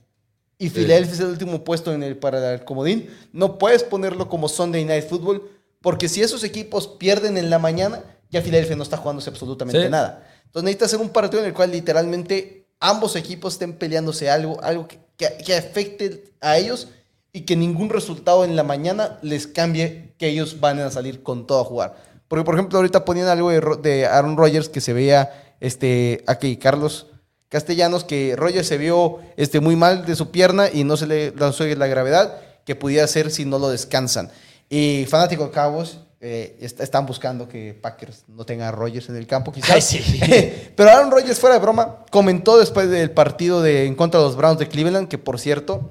y 0.58 0.68
Filadelfia 0.70 1.14
es 1.14 1.20
el 1.20 1.26
último 1.26 1.64
puesto 1.64 1.92
en 1.92 2.02
el, 2.04 2.16
para 2.16 2.52
el 2.54 2.64
comodín, 2.64 3.10
no 3.32 3.58
puedes 3.58 3.82
ponerlo 3.82 4.28
como 4.28 4.48
Sunday 4.48 4.84
Night 4.84 5.08
Football 5.08 5.42
porque 5.82 6.08
si 6.08 6.22
esos 6.22 6.44
equipos 6.44 6.86
pierden 6.88 7.36
en 7.36 7.50
la 7.50 7.58
mañana, 7.58 8.02
ya 8.30 8.42
Filadelfia 8.42 8.76
no 8.76 8.82
está 8.82 8.96
jugándose 8.96 9.30
absolutamente 9.30 9.82
Sí. 9.84 9.88
nada. 9.88 10.26
Entonces 10.46 10.64
necesitas 10.64 10.86
hacer 10.94 11.00
un 11.00 11.10
partido 11.10 11.40
en 11.42 11.48
el 11.48 11.54
cual 11.54 11.70
literalmente 11.72 12.66
ambos 12.80 13.16
equipos 13.16 13.54
estén 13.54 13.74
peleándose 13.74 14.30
algo, 14.30 14.62
algo 14.62 14.86
que, 14.88 14.98
que- 15.16 15.36
que 15.44 15.56
afecte 15.56 16.32
a 16.40 16.56
ellos 16.58 16.88
y 17.32 17.42
que 17.42 17.56
ningún 17.56 17.88
resultado 17.90 18.44
en 18.44 18.56
la 18.56 18.62
mañana 18.62 19.18
les 19.22 19.46
cambie 19.46 20.14
que 20.18 20.28
ellos 20.28 20.60
van 20.60 20.80
a 20.80 20.90
salir 20.90 21.22
con 21.22 21.46
todo 21.46 21.60
a 21.60 21.64
jugar. 21.64 21.96
Porque, 22.28 22.44
por 22.44 22.54
ejemplo, 22.54 22.78
ahorita 22.78 23.04
ponían 23.04 23.28
algo 23.28 23.50
de, 23.50 23.60
Ro- 23.60 23.76
de 23.76 24.06
Aaron 24.06 24.36
Rodgers 24.36 24.68
que 24.68 24.80
se 24.80 24.92
veía, 24.92 25.54
este, 25.60 26.22
aquí 26.26 26.56
Carlos 26.56 27.06
Castellanos, 27.48 28.04
que 28.04 28.34
Rodgers 28.36 28.68
se 28.68 28.78
vio 28.78 29.18
este, 29.36 29.60
muy 29.60 29.74
mal 29.76 30.06
de 30.06 30.14
su 30.16 30.30
pierna 30.30 30.68
y 30.72 30.84
no 30.84 30.96
se 30.96 31.06
le 31.06 31.32
lanzó 31.36 31.64
la 31.66 31.86
gravedad 31.88 32.38
que 32.64 32.76
pudiera 32.76 33.06
ser 33.08 33.30
si 33.30 33.44
no 33.44 33.58
lo 33.58 33.68
descansan. 33.70 34.30
Y 34.70 35.04
fanáticos 35.06 35.48
de 35.48 35.52
Cabos 35.52 35.98
están 36.20 37.06
buscando 37.06 37.48
que 37.48 37.74
Packers 37.74 38.24
no 38.28 38.44
tenga 38.44 38.68
a 38.68 38.70
Rodgers 38.70 39.08
en 39.08 39.16
el 39.16 39.26
campo, 39.26 39.52
quizás. 39.52 39.70
Ay, 39.70 39.82
sí. 39.82 40.20
Pero 40.76 40.90
Aaron 40.90 41.10
Rodgers, 41.10 41.40
fuera 41.40 41.56
de 41.56 41.60
broma, 41.60 42.04
comentó 42.10 42.58
después 42.58 42.88
del 42.88 43.10
partido 43.10 43.62
de, 43.62 43.86
en 43.86 43.94
contra 43.94 44.20
de 44.20 44.26
los 44.26 44.36
Browns 44.36 44.58
de 44.58 44.68
Cleveland, 44.68 45.08
que 45.08 45.18
por 45.18 45.40
cierto, 45.40 45.90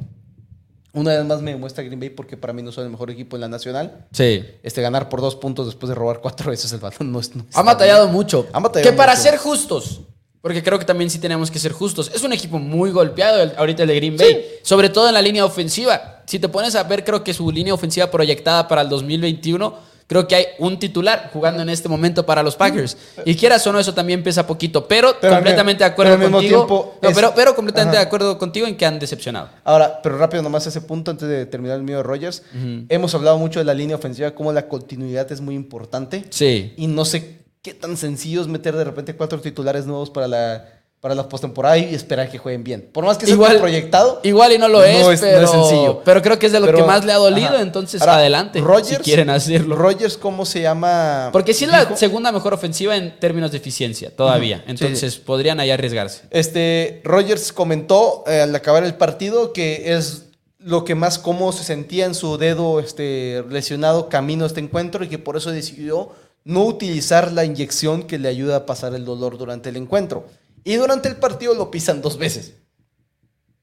una 0.94 1.16
vez 1.16 1.26
más 1.26 1.42
me 1.42 1.52
demuestra 1.52 1.84
Green 1.84 2.00
Bay 2.00 2.10
porque 2.10 2.38
para 2.38 2.54
mí 2.54 2.62
no 2.62 2.72
son 2.72 2.86
el 2.86 2.90
mejor 2.92 3.10
equipo 3.12 3.38
en 3.38 3.42
la 3.42 3.48
nacional. 3.48 4.08
Sí. 4.12 4.46
Este, 4.64 4.82
ganar 4.82 5.10
por 5.10 5.20
dos 5.20 5.36
puntos 5.36 5.66
después 5.66 5.90
de 5.90 5.96
robar 5.96 6.22
cuatro 6.22 6.50
veces 6.52 6.72
el 6.72 6.80
balón 6.80 7.12
no 7.12 7.20
es. 7.20 7.36
no 7.36 7.46
Ha 7.54 7.64
batallado 7.64 8.08
mucho. 8.08 8.48
Han 8.54 8.64
batallado 8.64 8.92
que 8.92 8.96
para 8.98 9.14
mucho. 9.14 9.24
ser 9.24 9.38
justos, 9.38 10.02
porque 10.42 10.64
creo 10.64 10.80
que 10.80 10.86
también 10.86 11.10
sí 11.10 11.20
tenemos 11.20 11.52
que 11.52 11.60
ser 11.60 11.72
justos, 11.72 12.12
es 12.14 12.24
un 12.24 12.32
equipo 12.34 12.60
muy 12.60 12.92
golpeado 12.92 13.42
el- 13.42 13.54
ahorita 13.58 13.84
el 13.84 13.90
de 13.90 13.96
Green 13.96 14.18
Bay, 14.18 14.46
sobre 14.64 14.90
todo 14.90 15.08
en 15.08 15.14
la 15.14 15.22
línea 15.22 15.44
ofensiva. 15.46 16.22
Si 16.26 16.40
te 16.40 16.48
pones 16.48 16.76
a 16.76 16.84
ver, 16.84 17.04
creo 17.04 17.24
que 17.24 17.34
su 17.34 17.52
línea 17.52 17.74
ofensiva 17.74 18.10
proyectada 18.10 18.68
para 18.68 18.82
el 18.84 18.90
2021, 18.90 19.90
creo 20.08 20.28
que 20.28 20.36
hay 20.36 20.46
un 20.60 20.80
titular 20.80 21.30
jugando 21.34 21.62
en 21.62 21.70
este 21.70 21.88
momento 21.90 22.26
para 22.26 22.42
los 22.42 22.56
Packers. 22.56 22.98
Y 23.26 23.36
quieras 23.36 23.66
o 23.68 23.72
no, 23.74 23.80
eso 23.80 23.94
también 23.94 24.24
pesa 24.24 24.48
poquito, 24.48 24.88
pero, 24.88 25.20
completamente 25.20 25.84
de 25.84 25.90
acuerdo 25.90 26.14
pero 26.14 26.26
al 26.26 26.32
mismo 26.32 26.38
contigo. 26.38 26.58
tiempo 26.66 26.96
No, 27.02 27.10
es- 27.10 27.16
pero, 27.16 27.34
pero 27.36 27.56
completamente 27.56 27.98
Ajá. 27.98 28.04
de 28.04 28.08
acuerdo 28.08 28.38
contigo 28.38 28.66
en 28.66 28.76
que 28.78 28.86
han 28.86 28.98
decepcionado. 28.98 29.50
Ahora, 29.64 30.00
pero 30.02 30.18
rápido 30.18 30.42
nomás 30.42 30.66
ese 30.66 30.82
punto 30.82 31.12
antes 31.12 31.28
de 31.28 31.46
terminar 31.46 31.78
el 31.78 31.84
mío 31.84 31.98
de 31.98 32.04
Rodgers. 32.04 32.42
Hemos 32.90 33.14
hablado 33.14 33.38
mucho 33.38 33.60
de 33.60 33.66
la 33.66 33.74
línea 33.74 33.98
ofensiva, 33.98 34.32
cómo 34.32 34.52
la 34.52 34.68
continuidad 34.68 35.32
es 35.32 35.42
muy 35.42 35.54
importante. 35.56 36.24
Sí. 36.32 36.74
Y 36.78 36.88
no 36.88 37.06
sé 37.06 37.39
qué 37.62 37.74
tan 37.74 37.98
sencillo 37.98 38.42
es 38.42 38.48
meter 38.48 38.76
de 38.76 38.84
repente 38.84 39.16
cuatro 39.16 39.40
titulares 39.42 39.86
nuevos 39.86 40.10
para 40.10 40.28
la, 40.28 40.66
para 41.02 41.14
la 41.16 41.28
postemporada 41.28 41.78
y 41.78 41.94
esperar 41.94 42.30
que 42.32 42.38
jueguen 42.38 42.64
bien. 42.64 42.90
Por 42.94 43.06
más 43.06 43.18
que 43.18 43.26
sea 43.26 43.36
Igual- 43.36 43.60
proyectado. 43.60 44.22
Igual 44.24 44.54
y 44.54 44.58
no 44.58 44.68
lo 44.70 44.80
No 44.80 44.84
es, 44.86 44.96
es- 44.98 45.04
no 45.06 45.12
es 45.14 45.20
pero, 45.22 45.48
sencillo. 45.48 46.02
pero 46.06 46.22
creo 46.22 46.40
que 46.40 46.46
es 46.46 46.52
de 46.54 46.60
lo 46.60 46.66
pero- 46.66 46.78
que 46.80 46.84
más 46.86 47.04
le 47.06 47.12
ha 47.12 47.18
dolido, 47.18 47.50
ajá. 47.50 47.62
entonces 47.62 48.02
Ahora, 48.02 48.16
adelante, 48.18 48.62
Rodgers, 48.62 48.88
si 48.98 49.04
quieren 49.04 49.30
hacerlo. 49.30 49.76
Rodgers, 49.76 50.18
¿cómo 50.18 50.46
se 50.46 50.62
llama? 50.62 51.30
Porque 51.34 51.54
sí 51.54 51.66
es 51.66 51.72
la 51.72 51.96
segunda 51.98 52.32
mejor 52.32 52.54
ofensiva 52.54 52.96
en 52.96 53.20
términos 53.20 53.52
de 53.52 53.58
eficiencia, 53.58 54.16
todavía. 54.16 54.64
Entonces 54.68 55.18
podrían 55.18 55.60
ahí 55.60 55.72
arriesgarse. 55.72 56.24
Este, 56.32 57.02
Rogers 57.04 57.52
comentó 57.52 58.24
eh, 58.28 58.42
al 58.42 58.56
acabar 58.56 58.84
el 58.84 58.96
partido 58.96 59.52
que 59.54 59.94
es 59.96 60.26
lo 60.60 60.84
que 60.84 60.94
más 60.96 61.18
cómodo 61.20 61.54
se 61.54 61.64
sentía 61.64 62.06
en 62.06 62.14
su 62.14 62.38
dedo 62.38 62.82
este, 62.82 63.44
lesionado 63.50 64.10
camino 64.10 64.44
a 64.44 64.48
este 64.48 64.60
encuentro 64.60 65.06
y 65.06 65.08
que 65.08 65.18
por 65.18 65.38
eso 65.38 65.52
decidió 65.52 66.10
no 66.44 66.64
utilizar 66.66 67.32
la 67.32 67.46
inyección 67.46 68.04
que 68.04 68.18
le 68.20 68.28
ayuda 68.30 68.56
a 68.58 68.66
pasar 68.66 68.94
el 68.96 69.06
dolor 69.06 69.38
durante 69.38 69.70
el 69.70 69.78
encuentro. 69.78 70.26
Y 70.64 70.76
durante 70.76 71.08
el 71.10 71.16
partido 71.18 71.54
lo 71.54 71.70
pisan 71.72 72.02
dos 72.02 72.18
veces. 72.18 72.54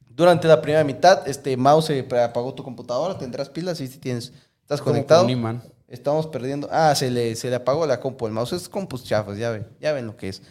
Durante 0.09 0.49
la 0.49 0.63
primera 0.63 0.83
mitad, 0.85 1.27
este 1.29 1.57
mouse 1.57 1.87
se 1.87 2.01
apagó 2.23 2.55
tu 2.55 2.63
computadora, 2.63 3.19
tendrás 3.19 3.51
pilas 3.51 3.81
y 3.81 3.87
si 3.87 3.99
tienes, 3.99 4.33
estás 4.63 4.81
Como 4.81 4.93
conectado. 4.95 5.23
con 5.23 5.27
un 5.33 5.39
imán. 5.39 5.63
Estamos 5.89 6.27
perdiendo. 6.27 6.69
Ah, 6.73 6.95
se 6.95 7.11
le, 7.11 7.37
se 7.37 7.51
le 7.51 7.57
apagó 7.57 7.87
la 7.87 8.01
compu. 8.01 8.27
El 8.27 8.33
mouse 8.33 8.53
es 8.55 8.69
compus 8.69 9.05
chafas, 9.05 9.37
ya 9.39 9.51
ven, 9.51 9.67
ya 9.81 9.93
ven 9.93 10.07
lo 10.07 10.17
que 10.17 10.29
es. 10.31 10.43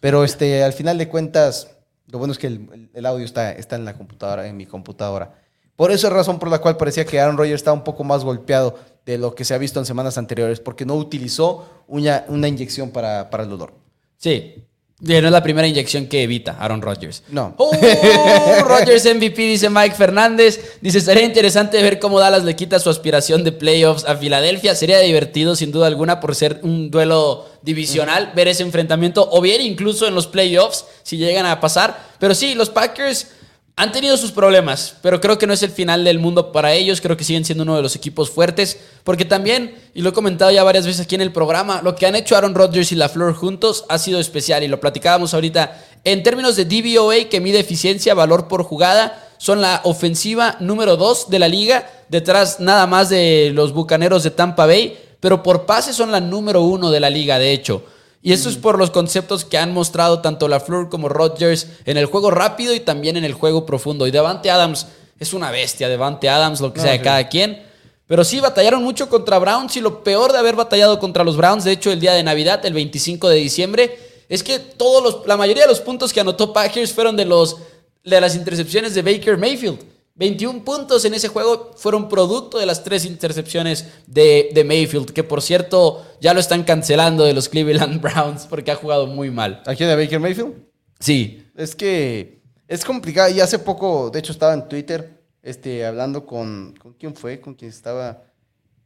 Pero 0.00 0.24
este, 0.24 0.64
al 0.64 0.72
final 0.72 0.96
de 0.98 1.08
cuentas, 1.08 1.68
lo 2.06 2.18
bueno 2.18 2.32
es 2.32 2.38
que 2.38 2.46
el, 2.46 2.68
el- 2.72 2.90
el 2.94 3.06
audio 3.06 3.24
está, 3.24 3.52
está 3.52 3.76
en 3.76 3.84
la 3.84 3.94
computadora, 3.94 4.46
en 4.48 4.56
mi 4.56 4.66
computadora. 4.66 5.34
Por 5.76 5.90
eso 5.92 6.06
es 6.08 6.12
razón 6.12 6.38
por 6.38 6.50
la 6.50 6.58
cual 6.58 6.76
parecía 6.76 7.04
que 7.04 7.20
Aaron 7.20 7.36
Rodgers 7.36 7.56
estaba 7.60 7.74
un 7.76 7.84
poco 7.84 8.02
más 8.04 8.24
golpeado 8.24 8.78
de 9.06 9.18
lo 9.18 9.34
que 9.34 9.44
se 9.44 9.54
ha 9.54 9.58
visto 9.58 9.78
en 9.80 9.86
semanas 9.86 10.18
anteriores, 10.18 10.60
porque 10.60 10.84
no 10.84 10.94
utilizó 10.94 11.84
una, 11.88 12.24
una 12.28 12.48
inyección 12.48 12.90
para, 12.90 13.30
para 13.30 13.44
el 13.44 13.50
dolor. 13.50 13.72
Sí. 14.16 14.54
No 15.00 15.14
es 15.14 15.22
la 15.22 15.42
primera 15.42 15.66
inyección 15.66 16.06
que 16.06 16.22
evita 16.22 16.58
Aaron 16.60 16.82
Rodgers. 16.82 17.22
No. 17.30 17.54
¡Oh! 17.56 17.72
Rodgers 18.64 19.06
MVP, 19.06 19.34
dice 19.42 19.70
Mike 19.70 19.94
Fernández. 19.94 20.76
Dice, 20.82 21.00
sería 21.00 21.24
interesante 21.24 21.82
ver 21.82 21.98
cómo 21.98 22.20
Dallas 22.20 22.44
le 22.44 22.54
quita 22.54 22.78
su 22.78 22.90
aspiración 22.90 23.42
de 23.42 23.52
playoffs 23.52 24.04
a 24.04 24.16
Filadelfia. 24.16 24.74
Sería 24.74 24.98
divertido, 24.98 25.56
sin 25.56 25.72
duda 25.72 25.86
alguna, 25.86 26.20
por 26.20 26.34
ser 26.34 26.60
un 26.62 26.90
duelo 26.90 27.46
divisional, 27.62 28.32
ver 28.36 28.48
ese 28.48 28.62
enfrentamiento, 28.62 29.26
o 29.32 29.40
bien 29.40 29.62
incluso 29.62 30.06
en 30.06 30.14
los 30.14 30.26
playoffs, 30.26 30.84
si 31.02 31.16
llegan 31.16 31.46
a 31.46 31.60
pasar. 31.60 31.98
Pero 32.18 32.34
sí, 32.34 32.54
los 32.54 32.68
Packers 32.68 33.28
han 33.76 33.92
tenido 33.92 34.16
sus 34.16 34.32
problemas, 34.32 34.96
pero 35.00 35.20
creo 35.20 35.38
que 35.38 35.46
no 35.46 35.54
es 35.54 35.62
el 35.62 35.70
final 35.70 36.04
del 36.04 36.18
mundo 36.18 36.52
para 36.52 36.74
ellos. 36.74 37.00
Creo 37.00 37.16
que 37.16 37.24
siguen 37.24 37.44
siendo 37.44 37.64
uno 37.64 37.76
de 37.76 37.82
los 37.82 37.96
equipos 37.96 38.30
fuertes, 38.30 38.78
porque 39.04 39.24
también, 39.24 39.74
y 39.94 40.02
lo 40.02 40.10
he 40.10 40.12
comentado 40.12 40.50
ya 40.50 40.62
varias 40.62 40.86
veces 40.86 41.00
aquí 41.00 41.14
en 41.14 41.22
el 41.22 41.32
programa, 41.32 41.80
lo 41.82 41.94
que 41.94 42.06
han 42.06 42.14
hecho 42.14 42.36
Aaron 42.36 42.54
Rodgers 42.54 42.92
y 42.92 42.96
LaFleur 42.96 43.34
juntos 43.34 43.86
ha 43.88 43.98
sido 43.98 44.20
especial 44.20 44.62
y 44.62 44.68
lo 44.68 44.80
platicábamos 44.80 45.32
ahorita. 45.32 45.82
En 46.04 46.22
términos 46.22 46.56
de 46.56 46.66
DVOA, 46.66 47.30
que 47.30 47.40
mide 47.40 47.60
eficiencia, 47.60 48.14
valor 48.14 48.48
por 48.48 48.64
jugada, 48.64 49.28
son 49.38 49.62
la 49.62 49.80
ofensiva 49.84 50.56
número 50.60 50.98
2 50.98 51.30
de 51.30 51.38
la 51.38 51.48
liga, 51.48 51.90
detrás 52.10 52.60
nada 52.60 52.86
más 52.86 53.08
de 53.08 53.50
los 53.54 53.72
bucaneros 53.72 54.22
de 54.22 54.30
Tampa 54.30 54.66
Bay, 54.66 54.98
pero 55.20 55.42
por 55.42 55.64
pase 55.64 55.94
son 55.94 56.12
la 56.12 56.20
número 56.20 56.62
uno 56.62 56.90
de 56.90 57.00
la 57.00 57.08
liga, 57.08 57.38
de 57.38 57.52
hecho. 57.52 57.84
Y 58.22 58.32
eso 58.32 58.50
es 58.50 58.56
por 58.56 58.78
los 58.78 58.90
conceptos 58.90 59.44
que 59.44 59.56
han 59.56 59.72
mostrado 59.72 60.20
tanto 60.20 60.46
LaFleur 60.46 60.90
como 60.90 61.08
Rodgers 61.08 61.68
en 61.86 61.96
el 61.96 62.04
juego 62.06 62.30
rápido 62.30 62.74
y 62.74 62.80
también 62.80 63.16
en 63.16 63.24
el 63.24 63.32
juego 63.32 63.64
profundo. 63.64 64.06
Y 64.06 64.10
Devante 64.10 64.50
Adams 64.50 64.86
es 65.18 65.32
una 65.32 65.50
bestia, 65.50 65.88
Devante 65.88 66.28
Adams, 66.28 66.60
lo 66.60 66.72
que 66.72 66.78
No, 66.78 66.82
sea 66.84 66.92
de 66.92 66.98
sí. 66.98 67.04
cada 67.04 67.28
quien. 67.28 67.62
Pero 68.06 68.24
sí, 68.24 68.40
batallaron 68.40 68.82
mucho 68.82 69.08
contra 69.08 69.38
Browns 69.38 69.76
y 69.76 69.80
lo 69.80 70.02
peor 70.02 70.32
de 70.32 70.38
haber 70.38 70.56
batallado 70.56 70.98
contra 70.98 71.24
los 71.24 71.36
Browns, 71.36 71.64
de 71.64 71.72
hecho, 71.72 71.92
el 71.92 72.00
día 72.00 72.12
de 72.12 72.22
Navidad, 72.22 72.64
el 72.66 72.74
25 72.74 73.28
de 73.28 73.36
diciembre, 73.36 73.98
es 74.28 74.42
que 74.42 74.58
todos 74.58 75.02
los, 75.02 75.26
la 75.26 75.36
mayoría 75.36 75.62
de 75.62 75.68
los 75.68 75.80
puntos 75.80 76.12
que 76.12 76.20
anotó 76.20 76.52
Packers 76.52 76.92
fueron 76.92 77.16
de, 77.16 77.24
los, 77.24 77.56
de 78.04 78.20
las 78.20 78.34
intercepciones 78.34 78.94
de 78.94 79.02
Baker 79.02 79.38
Mayfield. 79.38 79.78
21 80.14 80.64
puntos 80.64 81.04
en 81.04 81.14
ese 81.14 81.28
juego 81.28 81.72
fueron 81.76 82.08
producto 82.08 82.58
de 82.58 82.66
las 82.66 82.84
tres 82.84 83.04
intercepciones 83.04 83.86
de, 84.06 84.50
de 84.52 84.64
Mayfield, 84.64 85.12
que 85.12 85.24
por 85.24 85.40
cierto 85.40 86.06
ya 86.20 86.34
lo 86.34 86.40
están 86.40 86.64
cancelando 86.64 87.24
de 87.24 87.32
los 87.32 87.48
Cleveland 87.48 88.00
Browns 88.02 88.46
porque 88.46 88.70
ha 88.70 88.76
jugado 88.76 89.06
muy 89.06 89.30
mal. 89.30 89.62
¿Aquí 89.66 89.84
de 89.84 89.96
Baker 89.96 90.20
Mayfield? 90.20 90.54
Sí, 90.98 91.46
Es 91.56 91.74
que 91.74 92.40
es 92.70 92.84
complicado. 92.84 93.34
Y 93.34 93.40
hace 93.40 93.58
poco, 93.58 94.10
de 94.10 94.20
hecho, 94.20 94.32
estaba 94.32 94.54
en 94.54 94.68
Twitter 94.68 95.20
este, 95.42 95.84
hablando 95.84 96.24
con. 96.24 96.74
¿Con 96.80 96.92
quién 96.94 97.16
fue? 97.16 97.40
Con 97.40 97.54
quien 97.54 97.70
estaba 97.70 98.22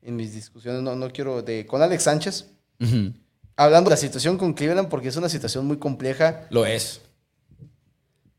en 0.00 0.16
mis 0.16 0.32
discusiones. 0.32 0.80
No, 0.80 0.96
no 0.96 1.10
quiero. 1.10 1.42
De, 1.42 1.66
con 1.66 1.82
Alex 1.82 2.04
Sánchez. 2.04 2.46
Hablando 3.56 3.90
de 3.90 3.94
la 3.94 4.00
situación 4.00 4.38
con 4.38 4.54
Cleveland, 4.54 4.88
porque 4.88 5.08
es 5.08 5.16
una 5.16 5.28
situación 5.28 5.66
muy 5.66 5.76
compleja. 5.76 6.46
Lo 6.50 6.64
es. 6.64 7.02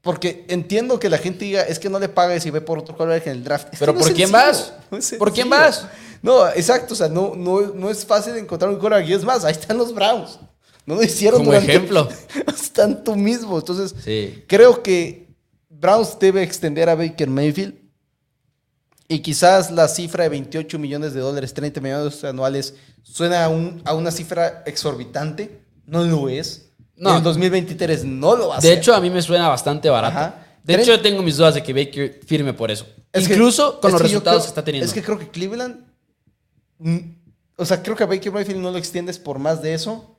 Porque 0.05 0.45
entiendo 0.47 0.99
que 0.99 1.09
la 1.09 1.17
gente 1.17 1.43
diga, 1.43 1.63
es 1.63 1.79
que 1.79 1.89
no 1.89 1.99
le 1.99 2.07
pagues 2.07 2.45
y 2.45 2.49
ve 2.51 2.61
por 2.61 2.79
otro 2.79 2.95
quarterback 2.95 3.25
en 3.27 3.33
el 3.33 3.43
draft. 3.43 3.67
Pero 3.77 3.91
no 3.91 3.99
¿por 3.99 4.13
quién 4.13 4.31
vas? 4.31 4.71
no 4.89 4.99
¿Por 5.17 5.33
quién 5.33 5.49
vas? 5.49 5.85
No, 6.21 6.47
exacto, 6.49 6.93
o 6.93 6.97
sea, 6.97 7.09
no, 7.09 7.33
no, 7.35 7.59
no 7.73 7.89
es 7.89 8.05
fácil 8.05 8.37
encontrar 8.37 8.69
un 8.71 8.77
quarterback. 8.79 9.09
Y 9.09 9.13
es 9.13 9.23
más, 9.25 9.43
ahí 9.43 9.51
están 9.51 9.77
los 9.77 9.93
Browns. 9.93 10.39
No 10.85 10.95
lo 10.95 11.03
hicieron 11.03 11.39
Como 11.39 11.51
durante- 11.51 11.71
ejemplo. 11.73 12.07
están 12.55 13.03
tú 13.03 13.15
mismo. 13.15 13.57
Entonces, 13.57 13.93
Sí. 14.05 14.43
creo 14.47 14.81
que 14.83 15.27
Browns 15.69 16.17
debe 16.19 16.43
extender 16.43 16.87
a 16.87 16.95
Baker 16.95 17.27
Mayfield. 17.29 17.73
Y 19.07 19.19
quizás 19.19 19.69
la 19.71 19.87
cifra 19.87 20.23
de 20.23 20.29
28 20.29 20.79
millones 20.79 21.13
de 21.13 21.19
dólares, 21.19 21.53
30 21.53 21.79
millones 21.81 22.23
anuales, 22.23 22.75
suena 23.03 23.43
a, 23.45 23.49
un- 23.49 23.81
a 23.85 23.93
una 23.93 24.11
cifra 24.11 24.63
exorbitante. 24.65 25.61
No 25.85 26.03
lo 26.03 26.29
es. 26.29 26.64
No. 26.97 27.09
En 27.11 27.15
el 27.17 27.23
2023 27.23 28.05
no 28.05 28.35
lo 28.35 28.47
va 28.49 28.57
a 28.57 28.59
De 28.61 28.67
hacer. 28.69 28.77
hecho, 28.79 28.93
a 28.95 29.01
mí 29.01 29.09
me 29.09 29.21
suena 29.21 29.47
bastante 29.49 29.89
barato. 29.89 30.17
Ajá. 30.17 30.45
De 30.63 30.73
hecho, 30.75 30.91
yo 30.95 31.01
tengo 31.01 31.21
mis 31.21 31.37
dudas 31.37 31.53
de 31.53 31.61
que 31.61 31.73
Baker 31.73 32.21
firme 32.25 32.53
por 32.53 32.71
eso. 32.71 32.85
Es 33.11 33.27
que- 33.27 33.33
Incluso 33.33 33.79
con 33.79 33.89
es 33.89 33.93
los 33.93 34.01
que 34.01 34.07
resultados 34.07 34.37
creo- 34.39 34.45
que 34.45 34.49
está 34.49 34.63
teniendo. 34.63 34.85
Es 34.85 34.93
que 34.93 35.03
creo 35.03 35.19
que 35.19 35.29
Cleveland. 35.29 35.85
mm, 36.79 36.97
O 37.57 37.63
sea, 37.65 37.81
creo 37.81 37.95
que 37.95 38.03
a 38.03 38.05
Baker 38.07 38.33
Mayfield 38.33 38.59
no 38.59 38.69
lo 38.71 38.77
extiendes 38.77 39.17
por 39.17 39.39
más 39.39 39.61
de 39.61 39.73
eso. 39.73 40.11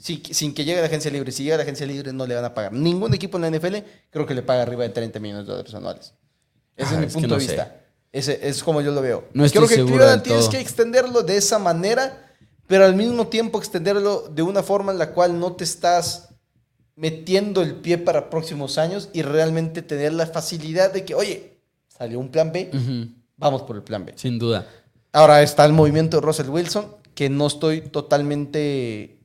Si- 0.00 0.22
sin 0.30 0.54
que 0.54 0.64
llegue 0.64 0.78
a 0.78 0.82
la 0.82 0.86
agencia 0.86 1.10
libre. 1.10 1.32
Si 1.32 1.42
llega 1.42 1.56
a 1.56 1.58
la 1.58 1.64
agencia 1.64 1.84
libre, 1.84 2.12
no 2.12 2.24
le 2.24 2.36
van 2.36 2.44
a 2.44 2.54
pagar. 2.54 2.72
Ningún 2.72 3.12
equipo 3.14 3.36
en 3.38 3.42
la 3.42 3.48
NFL 3.48 3.82
creo 4.10 4.24
que 4.24 4.32
le 4.34 4.42
paga 4.42 4.62
arriba 4.62 4.84
de 4.84 4.90
30 4.90 5.18
millones 5.18 5.46
de 5.46 5.50
dólares 5.52 5.74
anuales. 5.74 6.14
Ese 6.76 6.90
Ah, 6.90 6.92
es 6.94 6.98
mi 7.00 7.06
es 7.06 7.12
que 7.12 7.14
punto 7.14 7.28
no 7.28 7.34
de 7.34 7.40
sé. 7.40 7.46
vista. 7.52 7.76
Ese 8.12 8.38
es 8.48 8.62
como 8.62 8.80
yo 8.80 8.92
lo 8.92 9.02
veo. 9.02 9.24
No 9.32 9.44
estoy 9.44 9.58
creo 9.58 9.68
que 9.68 9.74
seguro 9.74 9.96
Cleveland 9.96 10.22
tienes 10.22 10.48
que 10.48 10.60
extenderlo 10.60 11.22
de 11.22 11.36
esa 11.36 11.58
manera, 11.58 12.27
pero 12.68 12.84
al 12.84 12.94
mismo 12.94 13.26
tiempo 13.26 13.58
extenderlo 13.58 14.28
de 14.28 14.42
una 14.42 14.62
forma 14.62 14.92
en 14.92 14.98
la 14.98 15.12
cual 15.12 15.40
no 15.40 15.54
te 15.54 15.64
estás 15.64 16.28
metiendo 16.94 17.62
el 17.62 17.76
pie 17.76 17.96
para 17.96 18.28
próximos 18.30 18.76
años 18.76 19.08
y 19.12 19.22
realmente 19.22 19.82
tener 19.82 20.12
la 20.12 20.26
facilidad 20.26 20.92
de 20.92 21.04
que, 21.04 21.14
oye, 21.14 21.58
salió 21.88 22.20
un 22.20 22.28
plan 22.28 22.52
B, 22.52 22.70
vamos 23.36 23.62
por 23.62 23.76
el 23.76 23.82
plan 23.82 24.04
B. 24.04 24.12
Sin 24.16 24.38
duda. 24.38 24.66
Ahora 25.12 25.42
está 25.42 25.64
el 25.64 25.72
movimiento 25.72 26.18
de 26.18 26.26
Russell 26.26 26.50
Wilson, 26.50 26.94
que 27.14 27.30
no 27.30 27.46
estoy 27.46 27.80
totalmente 27.80 29.18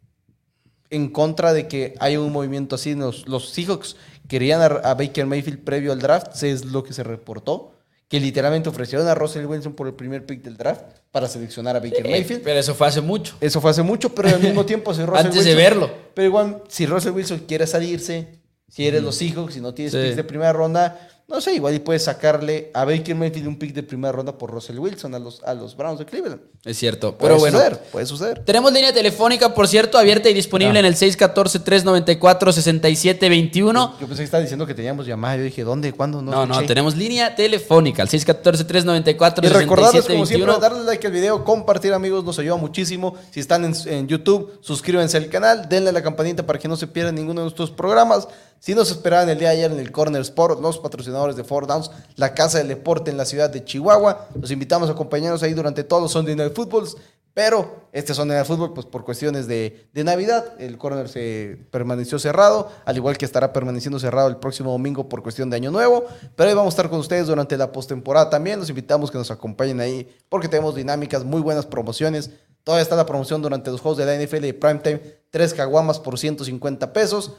en 0.89 1.09
contra 1.09 1.51
de 1.51 1.67
que 1.67 1.95
haya 1.99 2.21
un 2.21 2.31
movimiento 2.31 2.75
así. 2.75 2.95
Los, 2.95 3.27
los 3.27 3.49
Seahawks 3.49 3.97
querían 4.29 4.61
a, 4.61 4.65
a 4.65 4.93
Baker 4.93 5.25
Mayfield 5.25 5.63
previo 5.63 5.91
al 5.91 5.99
draft, 5.99 6.41
es 6.43 6.63
lo 6.65 6.83
que 6.83 6.93
se 6.93 7.03
reportó, 7.03 7.72
que 8.13 8.19
literalmente 8.19 8.69
ofrecieron 8.69 9.07
a 9.07 9.15
Russell 9.15 9.43
Wilson 9.47 9.73
por 9.73 9.87
el 9.87 9.95
primer 9.95 10.23
pick 10.23 10.43
del 10.43 10.55
draft 10.55 10.83
para 11.11 11.27
seleccionar 11.27 11.75
a 11.75 11.79
Baker 11.79 12.03
Mayfield. 12.07 12.43
pero 12.43 12.59
eso 12.59 12.75
fue 12.75 12.85
hace 12.85 13.01
mucho. 13.01 13.35
Eso 13.41 13.59
fue 13.59 13.71
hace 13.71 13.81
mucho, 13.81 14.13
pero 14.13 14.29
al 14.29 14.39
mismo 14.39 14.63
tiempo 14.67 14.93
si 14.93 15.01
Russell 15.05 15.25
Antes 15.25 15.45
de 15.45 15.53
Wilson- 15.53 15.57
verlo. 15.57 15.91
Pero 16.13 16.27
igual, 16.27 16.61
si 16.67 16.85
Russell 16.85 17.09
Wilson 17.13 17.39
quiere 17.47 17.65
salirse, 17.65 18.27
si 18.69 18.85
eres 18.85 19.01
los 19.01 19.15
Seahawks, 19.15 19.55
si 19.55 19.61
no 19.61 19.73
tienes 19.73 19.93
Sí. 19.93 19.97
picks 19.99 20.15
de 20.15 20.23
primera 20.23 20.53
ronda, 20.53 21.09
no 21.27 21.41
sé, 21.41 21.55
igual 21.55 21.73
y 21.73 21.79
puedes 21.79 22.03
sacarle 22.03 22.69
a 22.73 22.85
Baker 22.85 23.15
Mayfield 23.15 23.47
un 23.47 23.57
pick 23.57 23.73
de 23.73 23.81
primera 23.81 24.11
ronda 24.11 24.37
por 24.37 24.51
Russell 24.51 24.77
Wilson 24.77 25.15
a 25.15 25.19
los, 25.19 25.41
a 25.43 25.53
los 25.53 25.75
Browns 25.75 25.99
de 25.99 26.05
Cleveland. 26.05 26.41
Es 26.65 26.77
cierto. 26.77 27.17
Puede 27.17 27.31
Pero 27.33 27.39
bueno. 27.39 27.57
suceder, 27.57 27.79
puede 27.91 28.05
suceder. 28.05 28.45
Tenemos 28.45 28.71
línea 28.71 28.93
telefónica, 28.93 29.53
por 29.53 29.67
cierto, 29.67 29.97
abierta 29.97 30.29
y 30.29 30.33
disponible 30.33 30.77
Ah. 30.77 30.81
en 30.81 30.85
el 30.85 30.95
614-394-6721. 30.95 33.93
Yo 33.99 34.07
pensé 34.07 34.17
que 34.17 34.23
estaba 34.23 34.41
diciendo 34.41 34.65
que 34.65 34.73
teníamos 34.73 35.05
llamada. 35.05 35.37
Yo 35.37 35.43
dije, 35.43 35.63
¿dónde? 35.63 35.91
¿Cuándo? 35.93 36.21
No, 36.21 36.31
no, 36.45 36.53
escuché. 36.53 36.67
tenemos 36.67 36.95
línea 36.95 37.35
telefónica 37.35 38.03
al 38.03 38.09
Y 38.13 38.17
recordarles, 38.19 40.05
como 40.05 40.25
siempre, 40.25 40.51
614-394-6721. 40.51 40.59
darle 40.59 40.83
like 40.83 41.07
al 41.07 41.13
video, 41.13 41.43
compartir, 41.43 41.93
amigos, 41.93 42.23
nos 42.23 42.37
ayuda 42.39 42.55
muchísimo. 42.57 43.15
Si 43.31 43.39
están 43.39 43.65
en, 43.65 43.73
en 43.87 44.07
YouTube, 44.07 44.51
suscríbanse 44.61 45.17
al 45.17 45.29
canal, 45.29 45.67
denle 45.69 45.89
a 45.89 45.93
la 45.93 46.03
campanita 46.03 46.45
para 46.45 46.59
que 46.59 46.67
no 46.67 46.75
se 46.75 46.87
pierdan 46.87 47.15
ninguno 47.15 47.41
de 47.41 47.45
nuestros 47.45 47.71
programas. 47.71 48.27
Si 48.59 48.73
nos 48.73 48.89
esperaban 48.91 49.29
el 49.29 49.37
día 49.39 49.49
de 49.49 49.55
ayer 49.55 49.71
en 49.71 49.79
el 49.79 49.91
Corner 49.91 50.21
Sport, 50.21 50.61
los 50.61 50.77
patrocinadores 50.77 51.12
de 51.13 51.43
Four 51.43 51.67
Downs, 51.67 51.91
la 52.15 52.33
casa 52.33 52.57
del 52.57 52.67
deporte 52.67 53.11
en 53.11 53.17
la 53.17 53.25
ciudad 53.25 53.49
de 53.49 53.63
Chihuahua, 53.63 54.27
los 54.39 54.51
invitamos 54.51 54.89
a 54.89 54.93
acompañarnos 54.93 55.43
ahí 55.43 55.53
durante 55.53 55.83
todos 55.83 56.01
los 56.01 56.11
Sunday 56.11 56.35
Night 56.35 56.53
Footballs. 56.53 56.97
Pero 57.33 57.87
este 57.91 58.13
Sunday 58.13 58.37
Night 58.37 58.47
Football, 58.47 58.73
pues 58.73 58.85
por 58.85 59.03
cuestiones 59.03 59.47
de, 59.47 59.87
de 59.91 60.03
Navidad, 60.03 60.53
el 60.59 60.77
corner 60.77 61.09
se 61.09 61.65
permaneció 61.71 62.19
cerrado, 62.19 62.69
al 62.85 62.95
igual 62.95 63.17
que 63.17 63.25
estará 63.25 63.51
permaneciendo 63.53 63.99
cerrado 63.99 64.27
el 64.27 64.37
próximo 64.37 64.71
domingo 64.71 65.09
por 65.09 65.23
cuestión 65.23 65.49
de 65.49 65.55
Año 65.55 65.71
Nuevo. 65.71 66.05
Pero 66.35 66.49
ahí 66.49 66.55
vamos 66.55 66.73
a 66.73 66.75
estar 66.75 66.89
con 66.91 66.99
ustedes 66.99 67.25
durante 67.25 67.57
la 67.57 67.71
postemporada 67.71 68.29
también. 68.29 68.59
Los 68.59 68.69
invitamos 68.69 69.09
que 69.09 69.17
nos 69.17 69.31
acompañen 69.31 69.79
ahí 69.79 70.07
porque 70.29 70.47
tenemos 70.47 70.75
dinámicas, 70.75 71.23
muy 71.23 71.41
buenas 71.41 71.65
promociones. 71.65 72.29
Todavía 72.63 72.83
está 72.83 72.95
la 72.95 73.05
promoción 73.05 73.41
durante 73.41 73.71
los 73.71 73.81
juegos 73.81 73.97
de 73.97 74.05
la 74.05 74.23
NFL 74.23 74.45
y 74.45 74.53
Primetime, 74.53 75.01
tres 75.31 75.55
caguamas 75.55 75.99
por 75.99 76.19
150 76.19 76.93
pesos. 76.93 77.33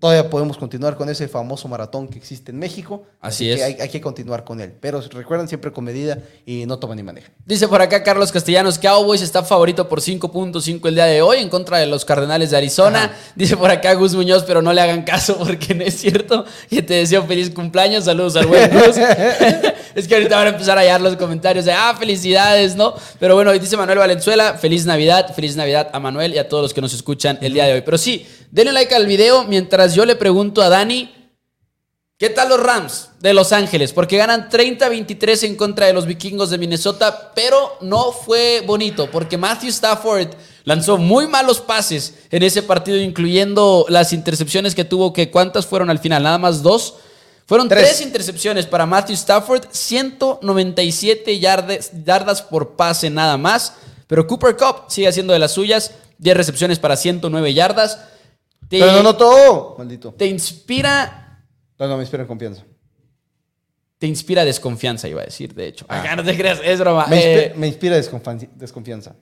Todavía 0.00 0.28
podemos 0.28 0.58
continuar 0.58 0.96
con 0.96 1.08
ese 1.08 1.28
famoso 1.28 1.66
maratón 1.66 2.08
que 2.08 2.18
existe 2.18 2.50
en 2.50 2.58
México. 2.58 3.04
Así 3.20 3.46
que 3.46 3.54
es. 3.54 3.62
hay, 3.62 3.76
hay 3.80 3.88
que 3.88 4.00
continuar 4.00 4.44
con 4.44 4.60
él. 4.60 4.74
Pero 4.80 5.00
recuerden 5.00 5.48
siempre 5.48 5.72
con 5.72 5.84
medida 5.84 6.18
y 6.44 6.66
no 6.66 6.78
tomen 6.78 6.96
ni 6.96 7.02
manejen. 7.02 7.32
Dice 7.46 7.68
por 7.68 7.80
acá 7.80 8.02
Carlos 8.02 8.30
Castellanos, 8.30 8.78
Cowboys 8.78 9.22
está 9.22 9.42
favorito 9.44 9.88
por 9.88 10.00
5.5 10.00 10.88
el 10.88 10.94
día 10.96 11.06
de 11.06 11.22
hoy 11.22 11.38
en 11.38 11.48
contra 11.48 11.78
de 11.78 11.86
los 11.86 12.04
Cardenales 12.04 12.50
de 12.50 12.56
Arizona. 12.56 13.04
Ajá. 13.04 13.14
Dice 13.34 13.56
por 13.56 13.70
acá 13.70 13.94
Gus 13.94 14.14
Muñoz, 14.14 14.44
pero 14.44 14.60
no 14.60 14.72
le 14.72 14.80
hagan 14.80 15.04
caso 15.04 15.38
porque 15.38 15.74
no 15.74 15.84
es 15.84 15.96
cierto. 15.96 16.44
Que 16.68 16.82
te 16.82 16.94
deseo 16.94 17.24
feliz 17.24 17.50
cumpleaños. 17.50 18.04
Saludos 18.04 18.36
al 18.36 18.46
buen 18.46 18.70
Gus. 18.70 18.96
es 19.94 20.08
que 20.08 20.14
ahorita 20.14 20.36
van 20.36 20.48
a 20.48 20.50
empezar 20.50 20.76
a 20.76 20.80
hallar 20.82 21.00
los 21.00 21.16
comentarios 21.16 21.64
de, 21.64 21.72
ah, 21.72 21.94
felicidades, 21.98 22.76
¿no? 22.76 22.94
Pero 23.18 23.34
bueno, 23.36 23.52
dice 23.52 23.76
Manuel 23.76 23.98
Valenzuela, 23.98 24.54
feliz 24.54 24.84
Navidad, 24.86 25.34
feliz 25.34 25.56
Navidad 25.56 25.90
a 25.92 26.00
Manuel 26.00 26.34
y 26.34 26.38
a 26.38 26.48
todos 26.48 26.62
los 26.62 26.74
que 26.74 26.80
nos 26.80 26.92
escuchan 26.92 27.38
el 27.40 27.54
día 27.54 27.64
de 27.64 27.74
hoy. 27.74 27.82
Pero 27.82 27.96
sí, 27.96 28.26
denle 28.54 28.72
like 28.72 28.94
al 28.94 29.06
video 29.06 29.44
mientras 29.44 29.96
yo 29.96 30.04
le 30.04 30.14
pregunto 30.14 30.62
a 30.62 30.68
Dani, 30.68 31.12
¿Qué 32.16 32.30
tal 32.30 32.48
los 32.48 32.60
Rams 32.60 33.10
de 33.18 33.34
Los 33.34 33.52
Ángeles? 33.52 33.92
Porque 33.92 34.16
ganan 34.16 34.48
30-23 34.48 35.42
en 35.48 35.56
contra 35.56 35.86
de 35.86 35.92
los 35.92 36.06
vikingos 36.06 36.48
de 36.48 36.58
Minnesota, 36.58 37.32
pero 37.34 37.76
no 37.80 38.12
fue 38.12 38.62
bonito, 38.64 39.10
porque 39.10 39.36
Matthew 39.36 39.70
Stafford 39.70 40.28
lanzó 40.62 40.96
muy 40.96 41.26
malos 41.26 41.60
pases 41.60 42.14
en 42.30 42.44
ese 42.44 42.62
partido, 42.62 42.98
incluyendo 42.98 43.84
las 43.88 44.12
intercepciones 44.12 44.76
que 44.76 44.84
tuvo, 44.84 45.12
que 45.12 45.32
¿cuántas 45.32 45.66
fueron 45.66 45.90
al 45.90 45.98
final? 45.98 46.22
Nada 46.22 46.38
más 46.38 46.62
dos. 46.62 46.94
Fueron 47.46 47.68
Tres. 47.68 47.82
tres, 47.88 48.00
intercepciones 48.00 48.64
para 48.66 48.86
Matthew 48.86 49.14
Stafford, 49.14 49.64
197 49.72 51.40
yardas, 51.40 51.90
yardas 52.04 52.42
por 52.42 52.76
pase 52.76 53.10
nada 53.10 53.36
más, 53.36 53.74
pero 54.06 54.28
Cooper 54.28 54.56
Cup 54.56 54.84
sigue 54.88 55.08
haciendo 55.08 55.32
de 55.32 55.40
las 55.40 55.50
suyas, 55.52 55.90
10 56.18 56.36
recepciones 56.36 56.78
para 56.78 56.96
109 56.96 57.52
yardas. 57.52 57.98
Te, 58.68 58.78
Pero 58.80 58.92
no 58.92 59.02
notó. 59.02 59.74
Maldito. 59.78 60.12
te 60.14 60.26
inspira 60.26 61.44
No, 61.78 61.86
no 61.88 61.96
me 61.96 62.02
inspira 62.02 62.26
confianza. 62.26 62.64
te 63.98 64.06
inspira 64.06 64.44
desconfianza, 64.44 65.08
iba 65.08 65.22
a 65.22 65.24
decir, 65.24 65.54
de 65.54 65.66
hecho. 65.68 65.86
Acá 65.88 66.16
no 66.16 66.24
te 66.24 66.36
creas, 66.36 66.60
es 66.62 66.78
broma. 66.80 67.06
Me, 67.06 67.18
Eh, 67.22 67.52
inspi- 67.52 67.56
me 67.56 67.66
inspira 67.68 67.96
desconfianza. 67.96 68.46
desconfianza. 68.54 69.16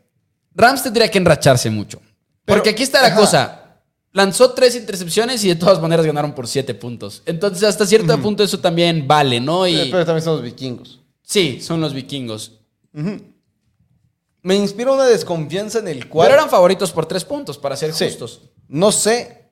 Rams 0.55 0.83
tendría 0.83 1.11
que 1.11 1.19
enracharse 1.19 1.71
mucho. 1.71 1.99
Pero- 2.45 2.59
Porque 2.59 2.71
aquí 2.71 2.83
está 2.83 3.01
la 3.01 3.09
ajá. 3.09 3.17
cosa. 3.17 3.59
Lanzó 4.15 4.53
tres 4.53 4.77
intercepciones 4.77 5.43
y 5.45 5.49
de 5.49 5.55
todas 5.57 5.81
maneras 5.81 6.05
ganaron 6.05 6.35
por 6.35 6.47
siete 6.47 6.75
puntos. 6.75 7.23
Entonces, 7.25 7.63
hasta 7.65 7.87
cierto 7.87 8.21
punto 8.21 8.43
eso 8.45 8.59
también 8.61 9.09
vale, 9.09 9.41
¿no? 9.41 9.67
Y 9.67 9.75
Pero, 9.75 9.91
pero 9.93 10.05
también 10.07 10.23
son 10.25 10.35
los 10.35 10.43
vikingos. 10.43 11.01
sí, 11.23 11.61
son 11.63 11.81
los 11.81 11.95
vikingos. 11.95 12.61
Me 14.43 14.57
inspira 14.57 14.93
una 14.93 15.05
desconfianza 15.07 15.79
en 15.79 15.89
el 15.89 16.09
cual. 16.09 16.27
Pero 16.29 16.39
eran 16.41 16.51
favoritos 16.51 16.91
por 16.93 17.07
tres 17.07 17.25
puntos, 17.25 17.57
para 17.57 17.77
ser 17.77 17.95
Sí. 17.95 18.05
justos. 18.07 18.43
No 18.73 18.91
sé, 18.91 19.51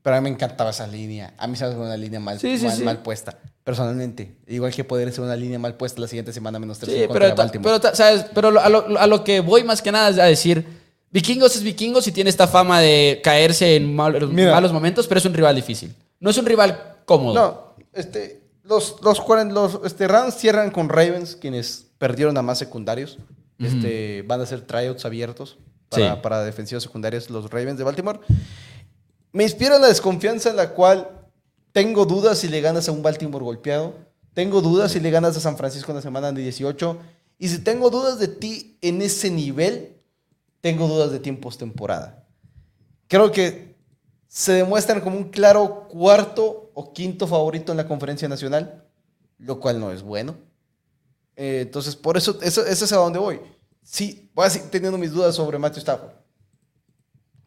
pero 0.00 0.16
a 0.16 0.20
mí 0.20 0.24
me 0.24 0.34
encantaba 0.34 0.70
esa 0.70 0.86
línea. 0.86 1.34
A 1.36 1.46
mí 1.46 1.56
se 1.56 1.64
me 1.64 1.70
hace 1.70 1.78
una 1.78 1.96
línea 1.96 2.18
mal, 2.20 2.40
Sí, 2.40 2.56
sí, 2.58 2.64
mal, 2.66 2.76
sí. 2.76 2.82
mal 2.84 3.02
puesta. 3.02 3.38
Personalmente. 3.62 4.34
Igual 4.46 4.72
que 4.74 4.82
poder 4.82 5.12
ser 5.12 5.22
una 5.24 5.36
línea 5.36 5.58
mal 5.58 5.74
puesta 5.74 6.00
la 6.00 6.08
siguiente 6.08 6.32
semana 6.32 6.58
menos 6.58 6.78
tres 6.78 6.92
Sí, 6.94 7.04
pero, 7.12 7.34
pero 7.62 7.94
¿sabes? 7.94 8.24
Pero 8.34 8.48
a, 8.58 8.68
lo, 8.70 8.98
a 8.98 9.06
lo 9.06 9.22
que 9.24 9.40
voy 9.40 9.62
más 9.62 9.82
que 9.82 9.92
nada 9.92 10.08
es 10.08 10.18
a 10.18 10.24
decir, 10.24 10.66
Vikingos 11.10 11.54
es 11.54 11.62
Vikingos 11.62 12.06
y 12.08 12.12
tiene 12.12 12.30
esta 12.30 12.48
fama 12.48 12.80
de 12.80 13.20
caerse 13.22 13.76
en 13.76 13.94
mal- 13.94 14.26
Mira. 14.32 14.52
malos 14.52 14.72
momentos, 14.72 15.06
pero 15.06 15.18
es 15.18 15.26
un 15.26 15.34
rival 15.34 15.54
difícil. 15.54 15.94
No 16.18 16.30
es 16.30 16.38
un 16.38 16.46
rival 16.46 16.96
cómodo. 17.04 17.34
No, 17.34 17.84
este, 17.92 18.40
los, 18.64 18.96
los, 19.02 19.22
los 19.52 19.80
este, 19.84 20.08
Rams 20.08 20.34
cierran 20.36 20.70
con 20.70 20.88
Ravens, 20.88 21.36
quienes 21.36 21.86
perdieron 21.98 22.36
a 22.38 22.42
más 22.42 22.58
secundarios. 22.58 23.18
Este, 23.58 24.24
van 24.26 24.40
a 24.40 24.42
hacer 24.44 24.62
tryouts 24.62 25.04
abiertos 25.04 25.58
para, 25.92 26.14
Sí. 26.14 26.20
para 26.22 26.42
defensivos 26.44 26.82
secundarios 26.82 27.30
los 27.30 27.50
Ravens 27.50 27.78
de 27.78 27.84
Baltimore. 27.84 28.20
Me 29.32 29.44
inspira 29.44 29.78
la 29.78 29.86
desconfianza 29.88 30.50
en 30.50 30.56
la 30.56 30.70
cual 30.70 31.08
tengo 31.72 32.04
dudas 32.04 32.38
si 32.38 32.48
le 32.48 32.60
ganas 32.60 32.88
a 32.88 32.92
un 32.92 33.02
Baltimore 33.02 33.44
golpeado. 33.44 33.94
Tengo 34.34 34.60
dudas 34.60 34.92
si 34.92 35.00
le 35.00 35.10
ganas 35.10 35.36
a 35.36 35.40
San 35.40 35.56
Francisco 35.56 35.90
en 35.92 35.96
la 35.96 36.02
semana 36.02 36.32
de 36.32 36.42
18. 36.42 36.98
Y 37.38 37.48
si 37.48 37.58
tengo 37.58 37.90
dudas 37.90 38.18
de 38.18 38.28
ti 38.28 38.78
en 38.82 39.02
ese 39.02 39.30
nivel, 39.30 39.96
tengo 40.60 40.86
dudas 40.86 41.10
de 41.12 41.18
ti 41.18 41.28
en 41.28 41.40
postemporada. 41.40 42.24
Creo 43.08 43.32
que 43.32 43.74
se 44.28 44.52
demuestran 44.52 45.00
como 45.00 45.16
un 45.18 45.24
claro 45.30 45.86
cuarto 45.88 46.70
o 46.74 46.92
quinto 46.92 47.26
favorito 47.26 47.72
en 47.72 47.78
la 47.78 47.86
conferencia 47.88 48.28
nacional, 48.28 48.84
lo 49.38 49.60
cual 49.60 49.78
no 49.80 49.92
es 49.92 50.02
bueno. 50.02 50.36
Eh, 51.36 51.60
entonces, 51.62 51.96
por 51.96 52.16
eso, 52.16 52.38
eso, 52.42 52.64
eso 52.64 52.84
es 52.84 52.92
a 52.92 52.96
donde 52.96 53.18
voy. 53.18 53.40
Sí, 53.82 54.30
voy 54.34 54.46
a 54.46 54.50
seguir 54.50 54.70
teniendo 54.70 54.98
mis 54.98 55.12
dudas 55.12 55.34
sobre 55.34 55.58
Matthew 55.58 55.80
Stafford. 55.80 56.12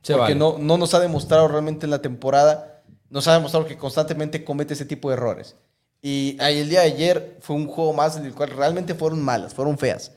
Se 0.02 0.14
porque 0.14 0.34
vale. 0.34 0.36
no, 0.36 0.58
no 0.60 0.78
nos 0.78 0.94
ha 0.94 1.00
demostrado 1.00 1.48
realmente 1.48 1.86
en 1.86 1.90
la 1.92 2.02
temporada, 2.02 2.84
nos 3.10 3.28
ha 3.28 3.34
demostrado 3.34 3.66
que 3.66 3.78
constantemente 3.78 4.44
comete 4.44 4.74
ese 4.74 4.86
tipo 4.86 5.10
de 5.10 5.16
errores. 5.16 5.56
Y 6.02 6.38
ahí 6.40 6.60
el 6.60 6.70
día 6.70 6.82
de 6.82 6.88
ayer 6.88 7.38
fue 7.42 7.56
un 7.56 7.68
juego 7.68 7.94
más 7.94 8.16
en 8.16 8.26
el 8.26 8.36
cual 8.36 8.52
realmente 8.52 8.94
fueron 8.94 9.24
malas, 9.24 9.56
fueron 9.56 9.78
feas. 9.78 10.12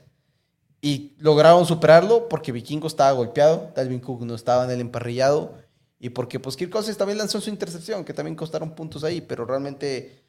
Y 0.82 1.14
lograron 1.18 1.64
superarlo 1.64 2.28
porque 2.28 2.52
Vikingo 2.52 2.86
estaba 2.86 3.12
golpeado, 3.12 3.72
Dalvin 3.74 4.00
Cook 4.00 4.24
no 4.26 4.34
estaba 4.34 4.64
en 4.64 4.70
el 4.70 4.80
emparrillado 4.80 5.54
y 5.98 6.10
porque 6.10 6.38
pues 6.38 6.56
Kirk 6.56 6.70
Cousins 6.70 6.96
también 6.96 7.18
lanzó 7.18 7.40
su 7.40 7.50
intercepción, 7.50 8.04
que 8.04 8.12
también 8.12 8.36
costaron 8.36 8.74
puntos 8.74 9.02
ahí, 9.02 9.20
pero 9.20 9.44
realmente 9.44 10.22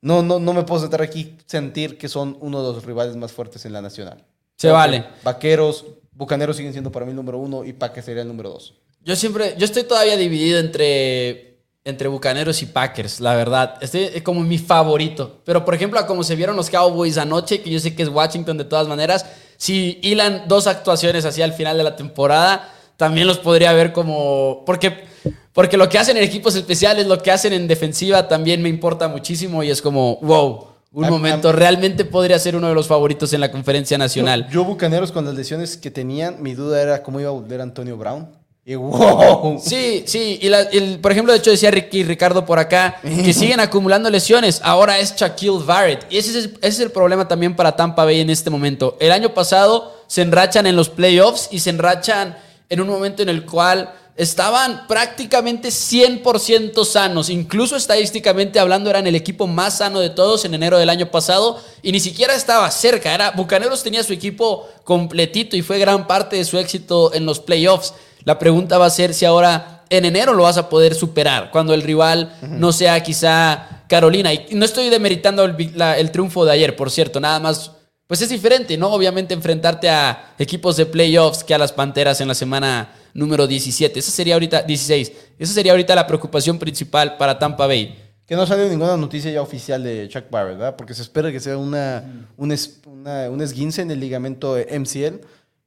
no, 0.00 0.22
no, 0.22 0.40
no 0.40 0.52
me 0.52 0.64
puedo 0.64 0.80
sentar 0.80 1.02
aquí 1.02 1.36
sentir 1.46 1.98
que 1.98 2.08
son 2.08 2.36
uno 2.40 2.66
de 2.66 2.72
los 2.72 2.84
rivales 2.84 3.16
más 3.16 3.32
fuertes 3.32 3.64
en 3.66 3.72
la 3.72 3.82
nacional. 3.82 4.24
Se 4.68 4.72
vale. 4.72 5.04
Vaqueros, 5.22 5.84
Bucaneros 6.12 6.56
siguen 6.56 6.72
siendo 6.72 6.92
para 6.92 7.04
mí 7.04 7.10
el 7.10 7.16
número 7.16 7.38
uno 7.38 7.64
y 7.64 7.72
Packers 7.72 8.06
sería 8.06 8.22
el 8.22 8.28
número 8.28 8.50
dos. 8.50 8.74
Yo 9.04 9.16
siempre, 9.16 9.54
yo 9.58 9.64
estoy 9.64 9.82
todavía 9.82 10.16
dividido 10.16 10.58
entre, 10.58 11.58
entre 11.84 12.08
Bucaneros 12.08 12.62
y 12.62 12.66
Packers, 12.66 13.20
la 13.20 13.34
verdad. 13.34 13.76
Este 13.80 14.16
es 14.16 14.22
como 14.22 14.40
mi 14.40 14.58
favorito. 14.58 15.40
Pero, 15.44 15.64
por 15.64 15.74
ejemplo, 15.74 15.98
a 16.00 16.06
como 16.06 16.24
se 16.24 16.36
vieron 16.36 16.56
los 16.56 16.70
Cowboys 16.70 17.18
anoche, 17.18 17.60
que 17.60 17.70
yo 17.70 17.78
sé 17.80 17.94
que 17.94 18.02
es 18.02 18.08
Washington 18.08 18.56
de 18.56 18.64
todas 18.64 18.88
maneras, 18.88 19.26
si 19.56 19.98
hilan 20.02 20.44
dos 20.46 20.66
actuaciones 20.66 21.24
así 21.24 21.42
al 21.42 21.52
final 21.52 21.76
de 21.76 21.84
la 21.84 21.96
temporada, 21.96 22.72
también 22.96 23.26
los 23.26 23.38
podría 23.38 23.72
ver 23.72 23.92
como... 23.92 24.62
Porque, 24.64 25.04
porque 25.52 25.76
lo 25.76 25.88
que 25.88 25.98
hacen 25.98 26.16
en 26.16 26.24
equipos 26.24 26.54
especiales, 26.54 27.06
lo 27.06 27.22
que 27.22 27.30
hacen 27.30 27.52
en 27.52 27.68
defensiva 27.68 28.28
también 28.28 28.62
me 28.62 28.68
importa 28.68 29.08
muchísimo 29.08 29.62
y 29.62 29.70
es 29.70 29.82
como, 29.82 30.16
wow, 30.22 30.73
un 30.94 31.04
Am- 31.04 31.10
momento, 31.10 31.50
am- 31.50 31.56
realmente 31.56 32.04
podría 32.04 32.38
ser 32.38 32.56
uno 32.56 32.68
de 32.68 32.74
los 32.74 32.86
favoritos 32.86 33.32
en 33.32 33.40
la 33.40 33.50
conferencia 33.50 33.98
nacional. 33.98 34.46
Yo, 34.46 34.52
yo 34.62 34.64
Bucaneros 34.64 35.12
con 35.12 35.24
las 35.26 35.34
lesiones 35.34 35.76
que 35.76 35.90
tenían, 35.90 36.42
mi 36.42 36.54
duda 36.54 36.80
era 36.80 37.02
cómo 37.02 37.20
iba 37.20 37.28
a 37.28 37.32
volver 37.32 37.60
Antonio 37.60 37.96
Brown. 37.96 38.28
Y 38.66 38.76
wow. 38.76 39.60
Sí, 39.62 40.04
sí. 40.06 40.38
Y 40.40 40.48
la- 40.48 40.62
el- 40.62 40.98
por 40.98 41.12
ejemplo, 41.12 41.32
de 41.34 41.38
hecho 41.38 41.50
decía 41.50 41.70
Ricky 41.70 42.02
Ricardo 42.02 42.46
por 42.46 42.58
acá 42.58 42.96
que 43.02 43.32
siguen 43.34 43.60
acumulando 43.60 44.08
lesiones. 44.08 44.60
Ahora 44.64 44.98
es 44.98 45.14
Shaquille 45.16 45.62
Barrett. 45.66 46.06
Y 46.10 46.16
ese 46.16 46.30
es, 46.38 46.44
ese 46.46 46.54
es 46.68 46.80
el 46.80 46.90
problema 46.90 47.28
también 47.28 47.54
para 47.56 47.76
Tampa 47.76 48.04
Bay 48.06 48.20
en 48.20 48.30
este 48.30 48.48
momento. 48.48 48.96
El 49.00 49.12
año 49.12 49.34
pasado 49.34 49.94
se 50.06 50.22
enrachan 50.22 50.66
en 50.66 50.76
los 50.76 50.88
playoffs 50.88 51.48
y 51.50 51.58
se 51.58 51.70
enrachan 51.70 52.38
en 52.70 52.80
un 52.80 52.88
momento 52.88 53.22
en 53.22 53.28
el 53.28 53.44
cual 53.44 53.92
estaban 54.16 54.86
prácticamente 54.86 55.70
100% 55.70 56.84
sanos. 56.84 57.30
Incluso 57.30 57.76
estadísticamente 57.76 58.58
hablando 58.60 58.90
eran 58.90 59.06
el 59.06 59.14
equipo 59.14 59.46
más 59.46 59.78
sano 59.78 60.00
de 60.00 60.10
todos 60.10 60.44
en 60.44 60.54
enero 60.54 60.78
del 60.78 60.90
año 60.90 61.10
pasado 61.10 61.60
y 61.82 61.92
ni 61.92 62.00
siquiera 62.00 62.34
estaba 62.34 62.70
cerca. 62.70 63.12
Era, 63.14 63.32
Bucaneros 63.32 63.82
tenía 63.82 64.02
su 64.04 64.12
equipo 64.12 64.68
completito 64.84 65.56
y 65.56 65.62
fue 65.62 65.78
gran 65.78 66.06
parte 66.06 66.36
de 66.36 66.44
su 66.44 66.58
éxito 66.58 67.12
en 67.14 67.26
los 67.26 67.40
playoffs. 67.40 67.94
La 68.24 68.38
pregunta 68.38 68.78
va 68.78 68.86
a 68.86 68.90
ser 68.90 69.12
si 69.14 69.24
ahora 69.24 69.84
en 69.90 70.04
enero 70.04 70.32
lo 70.32 70.44
vas 70.44 70.56
a 70.56 70.68
poder 70.70 70.94
superar, 70.94 71.50
cuando 71.50 71.74
el 71.74 71.82
rival 71.82 72.34
no 72.42 72.72
sea 72.72 73.02
quizá 73.02 73.82
Carolina. 73.88 74.32
Y 74.32 74.46
no 74.52 74.64
estoy 74.64 74.88
demeritando 74.88 75.44
el, 75.44 75.72
la- 75.74 75.98
el 75.98 76.10
triunfo 76.10 76.44
de 76.44 76.52
ayer, 76.52 76.74
por 76.74 76.90
cierto, 76.90 77.20
nada 77.20 77.38
más. 77.40 77.72
Pues 78.06 78.20
es 78.20 78.28
diferente, 78.28 78.76
¿no? 78.76 78.90
Obviamente 78.92 79.32
enfrentarte 79.34 79.88
a 79.88 80.34
equipos 80.38 80.76
de 80.76 80.84
playoffs 80.86 81.42
que 81.42 81.54
a 81.54 81.58
las 81.58 81.72
Panteras 81.72 82.20
en 82.20 82.28
la 82.28 82.34
semana 82.34 82.92
número 83.14 83.46
17. 83.46 83.98
Esa 83.98 84.10
sería 84.10 84.34
ahorita, 84.34 84.62
16. 84.62 85.12
Esa 85.38 85.52
sería 85.54 85.72
ahorita 85.72 85.94
la 85.94 86.06
preocupación 86.06 86.58
principal 86.58 87.16
para 87.16 87.38
Tampa 87.38 87.66
Bay. 87.66 87.98
Que 88.26 88.36
no 88.36 88.46
salió 88.46 88.68
ninguna 88.68 88.96
noticia 88.96 89.30
ya 89.30 89.40
oficial 89.42 89.82
de 89.82 90.08
Chuck 90.08 90.24
Barrett, 90.30 90.58
¿verdad? 90.58 90.76
Porque 90.76 90.94
se 90.94 91.02
espera 91.02 91.32
que 91.32 91.40
sea 91.40 91.56
una, 91.56 92.28
un, 92.36 92.52
es- 92.52 92.80
una- 92.86 93.30
un 93.30 93.40
esguince 93.42 93.82
en 93.82 93.90
el 93.90 94.00
ligamento 94.00 94.56
MCL, 94.56 95.20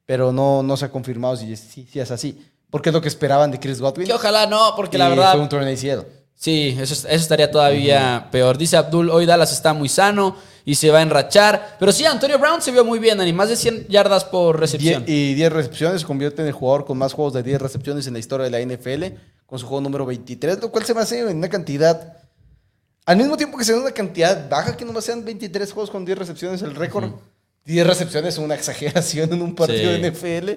pero 0.06 0.32
no, 0.32 0.62
no 0.62 0.76
se 0.76 0.84
ha 0.84 0.90
confirmado 0.90 1.36
si, 1.36 1.52
es- 1.52 1.60
si, 1.60 1.86
si 1.86 1.98
es 2.00 2.10
así. 2.10 2.40
Porque 2.70 2.90
es 2.90 2.92
lo 2.94 3.00
que 3.00 3.08
esperaban 3.08 3.50
de 3.50 3.58
Chris 3.58 3.80
Godwin. 3.80 4.06
Que 4.06 4.12
ojalá 4.12 4.46
no, 4.46 4.74
porque 4.76 4.98
la 4.98 5.08
verdad... 5.08 5.32
Fue 5.32 5.40
un 5.40 5.48
torneo 5.48 5.72
ACL. 5.72 6.06
Sí, 6.34 6.76
eso, 6.80 6.94
eso 6.94 7.08
estaría 7.08 7.50
todavía 7.50 8.28
peor. 8.30 8.56
Dice 8.58 8.76
Abdul, 8.76 9.10
hoy 9.10 9.26
Dallas 9.26 9.52
está 9.52 9.72
muy 9.72 9.88
sano 9.88 10.36
y 10.68 10.74
se 10.74 10.90
va 10.90 10.98
a 10.98 11.02
enrachar. 11.02 11.76
Pero 11.78 11.92
sí, 11.92 12.04
Antonio 12.04 12.38
Brown 12.38 12.60
se 12.60 12.70
vio 12.70 12.84
muy 12.84 12.98
bien, 12.98 13.16
Dani. 13.16 13.32
Más 13.32 13.48
de 13.48 13.56
100 13.56 13.86
yardas 13.88 14.26
por 14.26 14.60
recepción. 14.60 15.02
Y 15.06 15.32
10 15.32 15.50
recepciones, 15.50 16.02
se 16.02 16.06
convierte 16.06 16.42
en 16.42 16.48
el 16.48 16.52
jugador 16.52 16.84
con 16.84 16.98
más 16.98 17.14
juegos 17.14 17.32
de 17.32 17.42
10 17.42 17.62
recepciones 17.62 18.06
en 18.06 18.12
la 18.12 18.18
historia 18.18 18.44
de 18.44 18.50
la 18.50 18.60
NFL, 18.60 19.16
con 19.46 19.58
su 19.58 19.66
juego 19.66 19.80
número 19.80 20.04
23, 20.04 20.60
lo 20.60 20.70
cual 20.70 20.84
se 20.84 20.92
me 20.92 21.00
hace 21.00 21.20
en 21.20 21.38
una 21.38 21.48
cantidad, 21.48 22.18
al 23.06 23.16
mismo 23.16 23.38
tiempo 23.38 23.56
que 23.56 23.64
sea 23.64 23.76
una 23.78 23.92
cantidad 23.92 24.46
baja, 24.50 24.76
que 24.76 24.84
nomás 24.84 25.04
sean 25.06 25.24
23 25.24 25.72
juegos 25.72 25.90
con 25.90 26.04
10 26.04 26.18
recepciones, 26.18 26.60
el 26.60 26.74
récord, 26.74 27.12
10 27.64 27.86
recepciones 27.86 28.34
es 28.34 28.38
una 28.38 28.54
exageración 28.54 29.32
en 29.32 29.40
un 29.40 29.54
partido 29.54 29.94
Sí. 29.94 30.00
de 30.02 30.10
NFL, 30.10 30.50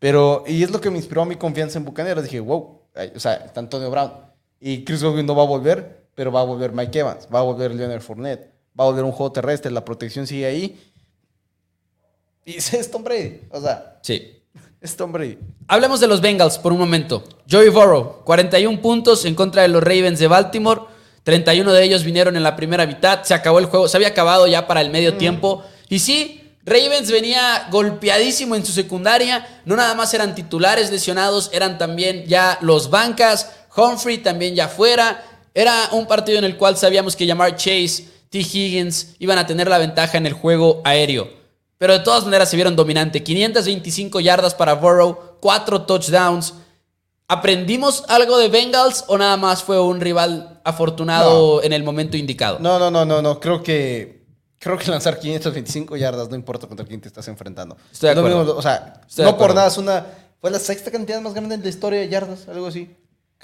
pero, 0.00 0.42
y 0.48 0.64
es 0.64 0.70
lo 0.72 0.80
que 0.80 0.90
me 0.90 0.96
inspiró 0.98 1.22
a 1.22 1.26
mi 1.26 1.36
confianza 1.36 1.78
en 1.78 1.84
Bucaneros, 1.84 2.24
dije, 2.24 2.40
wow, 2.40 2.80
ay, 2.96 3.12
o 3.14 3.20
sea, 3.20 3.34
está 3.34 3.60
Antonio 3.60 3.88
Brown, 3.88 4.10
y 4.58 4.82
Chris 4.84 5.00
Godwin 5.04 5.26
no 5.26 5.36
va 5.36 5.44
a 5.44 5.46
volver, 5.46 6.06
pero 6.16 6.32
va 6.32 6.40
a 6.40 6.44
volver 6.44 6.72
Mike 6.72 6.98
Evans, 6.98 7.28
va 7.32 7.38
a 7.38 7.42
volver 7.42 7.72
Leonard 7.72 8.00
Fournette, 8.02 8.50
va 8.78 8.84
a 8.84 8.88
volver 8.88 9.04
un 9.04 9.12
juego 9.12 9.32
terrestre, 9.32 9.70
la 9.70 9.84
protección 9.84 10.26
sigue 10.26 10.46
ahí, 10.46 10.78
y 12.44 12.56
es 12.56 12.90
Tom 12.90 13.02
Brady, 13.02 13.40
o 13.50 13.60
sea... 13.60 13.98
Sí. 14.02 14.40
Es 14.80 14.96
Tom 14.96 15.12
Brady. 15.12 15.38
Hablemos 15.66 15.98
de 15.98 16.06
los 16.06 16.20
Bengals 16.20 16.58
por 16.58 16.70
un 16.70 16.78
momento. 16.78 17.24
Joey 17.50 17.70
Burrow, 17.70 18.22
41 18.24 18.82
puntos 18.82 19.24
en 19.24 19.34
contra 19.34 19.62
de 19.62 19.68
los 19.68 19.82
Ravens 19.82 20.18
de 20.18 20.26
Baltimore. 20.26 20.82
31 21.22 21.72
de 21.72 21.84
ellos 21.84 22.04
vinieron 22.04 22.36
en 22.36 22.42
la 22.42 22.54
primera 22.54 22.86
mitad. 22.86 23.22
Se 23.22 23.32
acabó 23.32 23.60
el 23.60 23.64
juego, 23.64 23.88
se 23.88 23.96
había 23.96 24.08
acabado 24.08 24.46
ya 24.46 24.66
para 24.66 24.82
el 24.82 24.90
medio 24.90 25.16
tiempo. 25.16 25.64
Y 25.88 26.00
sí, 26.00 26.52
Ravens 26.66 27.10
venía 27.10 27.66
golpeadísimo 27.70 28.56
en 28.56 28.66
su 28.66 28.72
secundaria. 28.72 29.62
No 29.64 29.74
nada 29.74 29.94
más 29.94 30.12
eran 30.12 30.34
titulares 30.34 30.90
lesionados, 30.90 31.48
eran 31.54 31.78
también 31.78 32.26
ya 32.26 32.58
los 32.60 32.90
bancas. 32.90 33.52
Humphrey 33.74 34.18
también 34.18 34.54
ya 34.54 34.68
fuera. 34.68 35.24
Era 35.54 35.88
un 35.92 36.06
partido 36.06 36.36
en 36.36 36.44
el 36.44 36.58
cual 36.58 36.76
sabíamos 36.76 37.16
que 37.16 37.24
llamar 37.24 37.56
Chase, 37.56 38.06
T. 38.34 38.40
Higgins 38.40 39.14
iban 39.20 39.38
a 39.38 39.46
tener 39.46 39.68
la 39.68 39.78
ventaja 39.78 40.18
en 40.18 40.26
el 40.26 40.32
juego 40.32 40.82
aéreo. 40.82 41.30
Pero 41.78 41.92
de 41.92 42.00
todas 42.00 42.24
maneras 42.24 42.50
se 42.50 42.56
vieron 42.56 42.74
dominante. 42.74 43.22
525 43.22 44.18
yardas 44.18 44.56
para 44.56 44.74
Burrow, 44.74 45.38
4 45.38 45.82
touchdowns. 45.82 46.54
¿Aprendimos 47.28 48.02
algo 48.08 48.36
de 48.38 48.48
Bengals 48.48 49.04
o 49.06 49.16
nada 49.18 49.36
más 49.36 49.62
fue 49.62 49.80
un 49.80 50.00
rival 50.00 50.60
afortunado 50.64 51.62
en 51.62 51.72
el 51.72 51.84
momento 51.84 52.16
indicado? 52.16 52.58
No, 52.58 52.76
no, 52.80 52.90
no, 52.90 53.04
no, 53.04 53.22
no. 53.22 53.38
Creo 53.38 53.62
que. 53.62 54.24
Creo 54.58 54.78
que 54.78 54.90
lanzar 54.90 55.20
525 55.20 55.96
yardas 55.96 56.28
no 56.28 56.34
importa 56.34 56.66
contra 56.66 56.84
quién 56.84 57.00
te 57.00 57.06
estás 57.06 57.28
enfrentando. 57.28 57.76
Estoy 57.92 58.14
de 58.14 58.18
acuerdo. 58.18 58.38
mismo, 58.38 58.52
o 58.54 58.62
sea, 58.62 59.00
Estoy 59.06 59.26
de 59.26 59.30
no 59.30 59.38
por 59.38 59.54
nada 59.54 59.68
es 59.68 59.78
una. 59.78 60.06
Fue 60.40 60.50
la 60.50 60.58
sexta 60.58 60.90
cantidad 60.90 61.20
más 61.20 61.34
grande 61.34 61.54
en 61.54 61.62
la 61.62 61.68
historia 61.68 62.00
de 62.00 62.08
yardas, 62.08 62.48
algo 62.48 62.66
así. 62.66 62.90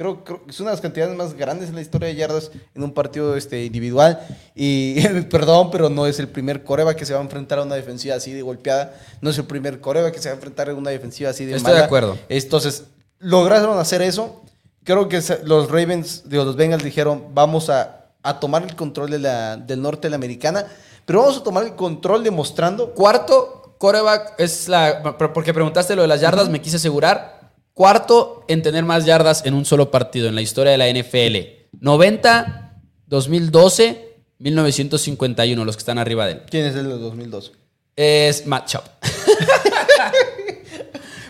Creo, 0.01 0.25
creo 0.25 0.43
que 0.43 0.51
es 0.51 0.59
una 0.61 0.71
de 0.71 0.77
las 0.77 0.81
cantidades 0.81 1.15
más 1.15 1.35
grandes 1.35 1.69
en 1.69 1.75
la 1.75 1.83
historia 1.83 2.09
de 2.09 2.15
yardas 2.15 2.51
en 2.75 2.83
un 2.83 2.95
partido 2.95 3.37
este, 3.37 3.67
individual. 3.67 4.19
Y 4.55 4.99
perdón, 5.31 5.71
pero 5.71 5.91
no 5.91 6.07
es 6.07 6.19
el 6.19 6.27
primer 6.27 6.65
coreba 6.65 6.97
que 6.97 7.05
se 7.05 7.13
va 7.13 7.21
a 7.21 7.23
enfrentar 7.23 7.59
a 7.59 7.65
una 7.65 7.75
defensiva 7.75 8.15
así 8.15 8.33
de 8.33 8.41
golpeada. 8.41 8.95
No 9.21 9.29
es 9.29 9.37
el 9.37 9.45
primer 9.45 9.79
coreba 9.83 10.11
que 10.11 10.19
se 10.19 10.31
va 10.31 10.33
a 10.33 10.37
enfrentar 10.37 10.71
a 10.71 10.75
una 10.75 10.89
defensiva 10.89 11.29
así 11.29 11.45
de 11.45 11.55
Estoy 11.55 11.75
de 11.75 11.81
acuerdo. 11.81 12.17
Entonces, 12.31 12.85
lograron 13.19 13.79
hacer 13.79 14.01
eso. 14.01 14.41
Creo 14.85 15.07
que 15.07 15.23
los 15.45 15.71
Ravens, 15.71 16.23
digo, 16.31 16.45
los 16.45 16.57
Bengals 16.57 16.83
dijeron, 16.83 17.27
vamos 17.35 17.69
a, 17.69 18.07
a 18.23 18.41
tomar 18.41 18.63
el 18.63 18.75
control 18.77 19.11
de 19.11 19.19
la, 19.19 19.59
del 19.59 19.83
norte 19.83 20.07
de 20.07 20.13
la 20.13 20.17
americana, 20.17 20.65
pero 21.05 21.21
vamos 21.21 21.37
a 21.37 21.43
tomar 21.43 21.65
el 21.65 21.75
control 21.75 22.25
demostrando 22.25 22.95
Cuarto, 22.95 23.75
coreback 23.77 24.33
es 24.39 24.67
la. 24.67 25.19
Porque 25.19 25.53
preguntaste 25.53 25.95
lo 25.95 26.01
de 26.01 26.09
las 26.09 26.23
yardas, 26.23 26.49
me 26.49 26.63
quise 26.63 26.77
asegurar. 26.77 27.40
Cuarto 27.75 28.45
en 28.49 28.63
tener 28.63 28.85
más 28.85 29.05
yardas 29.07 29.45
en 29.47 29.55
un 29.55 29.65
solo 29.65 29.91
partido 29.91 30.29
en 30.29 30.35
la 30.35 30.43
historia 30.43 30.73
de 30.73 30.79
la 30.79 30.89
NFL. 30.89 31.37
90, 31.81 32.75
2012, 33.07 34.15
1951, 34.39 35.65
los 35.65 35.77
que 35.77 35.81
están 35.81 35.99
arriba 35.99 36.27
de 36.27 36.33
él. 36.33 36.43
quién 36.51 36.67
es 36.67 36.75
el 36.77 36.85
de 36.89 36.99
2002. 36.99 37.53
Es 37.97 38.47
Matt 38.47 38.69
Chop. 38.69 38.85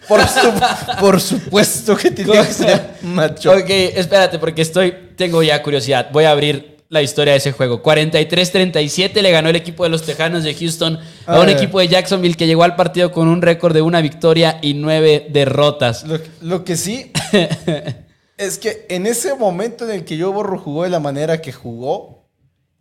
Por, 0.09 0.27
su- 0.27 0.53
por 0.99 1.21
supuesto 1.21 1.97
que 1.97 2.11
tiene 2.11 2.33
que 2.33 2.45
ser 2.53 2.95
macho. 3.03 3.53
Ok, 3.53 3.67
espérate, 3.69 4.41
porque 4.41 4.63
estoy. 4.63 4.93
Tengo 5.17 5.41
ya 5.43 5.63
curiosidad. 5.63 6.09
Voy 6.13 6.25
a 6.25 6.33
abrir 6.33 6.79
la 6.91 7.03
historia 7.03 7.33
de 7.33 7.39
ese 7.39 7.53
juego. 7.53 7.83
43-37 7.83 9.23
le 9.23 9.31
ganó 9.31 9.49
el 9.49 9.57
equipo 9.57 9.85
de 9.85 9.91
los 9.91 10.03
Tejanos 10.03 10.43
de 10.43 10.55
Houston 10.55 10.99
a 11.25 11.41
un 11.41 11.49
equipo 11.49 11.79
de 11.79 11.87
Jacksonville 11.87 12.35
que 12.35 12.49
llegó 12.49 12.65
al 12.65 12.75
partido 12.75 13.13
con 13.13 13.29
un 13.29 13.41
récord 13.41 13.73
de 13.73 13.81
una 13.81 14.01
victoria 14.01 14.59
y 14.61 14.75
nueve 14.75 15.29
derrotas. 15.31 16.05
Lo, 16.05 16.19
lo 16.43 16.65
que 16.65 16.77
sí 16.77 17.13
es 18.37 18.59
que 18.59 18.87
en 18.89 19.07
ese 19.07 19.35
momento 19.37 19.85
en 19.85 19.93
el 19.93 20.05
que 20.05 20.21
Joe 20.21 20.33
Borro 20.33 20.59
jugó 20.59 20.83
de 20.83 20.91
la 20.91 20.99
manera 20.99 21.41
que 21.41 21.53
jugó 21.53 22.29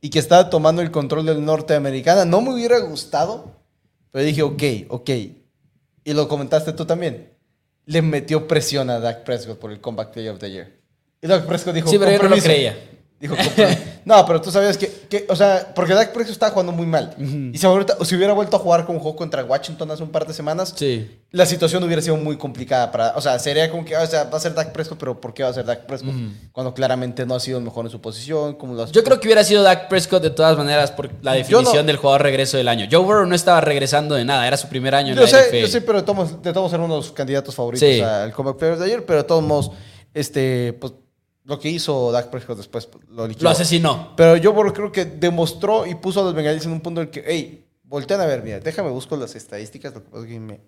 y 0.01 0.09
que 0.09 0.17
estaba 0.17 0.49
tomando 0.49 0.81
el 0.81 0.89
control 0.89 1.27
del 1.27 1.45
norteamericana, 1.45 2.25
no 2.25 2.41
me 2.41 2.51
hubiera 2.51 2.79
gustado, 2.79 3.61
pero 4.11 4.25
dije, 4.25 4.41
ok, 4.41 4.63
ok. 4.89 5.09
Y 6.03 6.13
lo 6.13 6.27
comentaste 6.27 6.73
tú 6.73 6.85
también. 6.85 7.31
Le 7.85 8.01
metió 8.01 8.47
presión 8.47 8.89
a 8.89 8.99
Dak 8.99 9.23
Prescott 9.23 9.59
por 9.59 9.71
el 9.71 9.79
Comeback 9.79 10.13
Player 10.13 10.31
of 10.31 10.39
the 10.39 10.49
Year. 10.49 10.79
Y 11.21 11.27
Dak 11.27 11.45
Prescott 11.45 11.75
dijo, 11.75 11.89
Sí, 11.89 11.99
pero 11.99 12.11
yo 12.11 12.23
no 12.23 12.35
lo 12.35 12.41
creía. 12.41 12.75
Dijo, 13.19 13.35
no, 14.05 14.25
pero 14.25 14.39
tú 14.39 14.49
sabías 14.49 14.77
que, 14.77 14.87
que, 15.09 15.25
o 15.27 15.35
sea, 15.35 15.73
porque 15.75 15.93
Dak 15.93 16.13
Prescott 16.13 16.31
estaba 16.31 16.51
jugando 16.53 16.71
muy 16.71 16.85
mal. 16.85 17.15
Y 17.53 17.57
si, 17.57 17.65
ahorita- 17.65 17.97
si 18.05 18.15
hubiera 18.15 18.31
vuelto 18.31 18.55
a 18.55 18.59
jugar 18.59 18.85
como 18.85 18.99
jugó 18.99 19.17
contra 19.17 19.43
Washington 19.43 19.91
hace 19.91 20.03
un 20.03 20.09
par 20.09 20.25
de 20.25 20.33
semanas, 20.33 20.73
Sí. 20.77 21.19
la 21.31 21.45
situación 21.45 21.83
hubiera 21.83 22.01
sido 22.01 22.15
muy 22.15 22.37
complicada 22.37 22.89
para, 22.93 23.09
o 23.17 23.21
sea, 23.21 23.37
sería 23.39 23.69
como 23.69 23.83
que, 23.83 23.97
o 23.97 24.05
sea, 24.07 24.23
va 24.23 24.37
a 24.37 24.39
ser 24.39 24.53
Dak 24.53 24.71
Prescott, 24.71 24.97
pero 24.97 25.19
¿por 25.19 25.33
qué 25.33 25.43
va 25.43 25.49
a 25.49 25.53
ser 25.53 25.65
Dak 25.65 25.85
Prescott? 25.85 26.13
Cuando 26.53 26.73
claramente 26.73 27.25
no 27.25 27.35
ha 27.35 27.41
sido 27.41 27.57
el 27.57 27.63
mejor 27.65 27.83
en 27.85 27.91
su 27.91 27.99
posición, 27.99 28.53
como 28.55 28.73
lo 28.73 28.83
has- 28.83 28.93
Yo 28.93 29.03
creo 29.03 29.19
que 29.19 29.27
hubiera 29.27 29.43
sido 29.43 29.63
Dak 29.63 29.89
Prescott 29.89 30.23
de 30.23 30.29
todas 30.29 30.57
maneras 30.57 30.91
por 30.91 31.09
la 31.21 31.33
definición 31.33 31.75
no- 31.75 31.83
del 31.83 31.97
jugador 31.97 32.21
regreso 32.23 32.55
del 32.55 32.69
año. 32.69 32.87
Joe 32.89 33.03
Burrow 33.03 33.25
no 33.25 33.35
estaba 33.35 33.59
regresando 33.59 34.15
de 34.15 34.23
nada, 34.23 34.47
era 34.47 34.55
su 34.55 34.69
primer 34.69 34.95
año 34.95 35.09
en 35.09 35.15
Yo 35.15 35.23
la 35.23 35.27
sé, 35.27 35.41
NFL. 35.49 35.57
yo 35.61 35.67
sé, 35.67 35.81
pero 35.81 35.97
de 35.99 36.03
todos, 36.05 36.41
de 36.41 36.53
todos 36.53 36.71
eran 36.71 36.85
uno 36.85 36.93
de 36.93 37.01
los 37.01 37.11
candidatos 37.11 37.53
favoritos 37.53 37.85
Sí. 37.87 37.99
al 37.99 38.31
Comeback 38.31 38.57
Player 38.57 38.77
de 38.77 38.85
ayer, 38.85 39.05
pero 39.05 39.17
de 39.19 39.25
todos 39.25 39.43
modos, 39.43 39.71
este, 40.13 40.71
pues, 40.79 40.93
lo 41.49 41.59
que 41.59 41.67
hizo 41.69 42.11
Dak 42.11 42.29
Prescott 42.29 42.57
después 42.57 42.87
lo 43.09 43.27
liquidó. 43.27 43.45
Lo 43.45 43.49
asesinó. 43.49 44.13
Pero 44.15 44.37
yo 44.37 44.53
creo 44.71 44.91
que 44.91 45.03
demostró 45.05 45.85
y 45.87 45.95
puso 45.95 46.21
a 46.21 46.23
los 46.23 46.35
bengalíes 46.35 46.63
en 46.65 46.71
un 46.71 46.79
punto 46.81 47.01
en 47.01 47.07
el 47.07 47.11
que, 47.11 47.23
hey, 47.25 47.65
voltean 47.83 48.21
a 48.21 48.25
ver, 48.27 48.43
mira, 48.43 48.59
déjame 48.59 48.91
busco 48.91 49.17
las 49.17 49.35
estadísticas, 49.35 49.93
lo 49.95 50.03
que 50.03 50.09
pasa 50.11 50.23
es 50.25 50.29
que 50.31 50.39
me- 50.39 50.61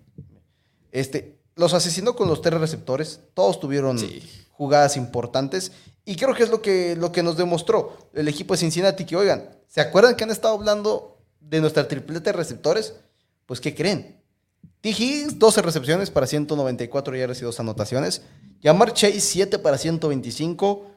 este, 0.90 1.38
los 1.54 1.72
asesinó 1.74 2.16
con 2.16 2.28
los 2.28 2.42
tres 2.42 2.58
receptores, 2.60 3.20
todos 3.34 3.60
tuvieron 3.60 3.98
Sí. 3.98 4.20
jugadas 4.50 4.96
importantes 4.96 5.70
y 6.04 6.16
creo 6.16 6.34
que 6.34 6.42
es 6.42 6.50
lo 6.50 6.60
que, 6.60 6.96
lo 6.96 7.12
que 7.12 7.22
nos 7.22 7.36
demostró 7.36 7.96
el 8.12 8.26
equipo 8.28 8.54
de 8.54 8.58
Cincinnati, 8.58 9.04
que 9.04 9.16
oigan, 9.16 9.50
¿se 9.68 9.80
acuerdan 9.80 10.16
que 10.16 10.24
han 10.24 10.30
estado 10.32 10.54
hablando 10.54 11.18
de 11.40 11.60
nuestra 11.60 11.86
tripleta 11.86 12.30
de 12.32 12.36
receptores? 12.36 12.94
Pues, 13.46 13.60
¿qué 13.60 13.74
creen? 13.74 14.20
T. 14.82 14.90
Higgins, 14.90 15.38
12 15.38 15.62
recepciones 15.62 16.10
para 16.10 16.26
194 16.26 17.16
yardas 17.16 17.40
y 17.40 17.44
dos 17.44 17.58
anotaciones. 17.60 18.22
Yamar 18.60 18.92
Chase, 18.92 19.20
7 19.20 19.60
para 19.60 19.78
125. 19.78 20.90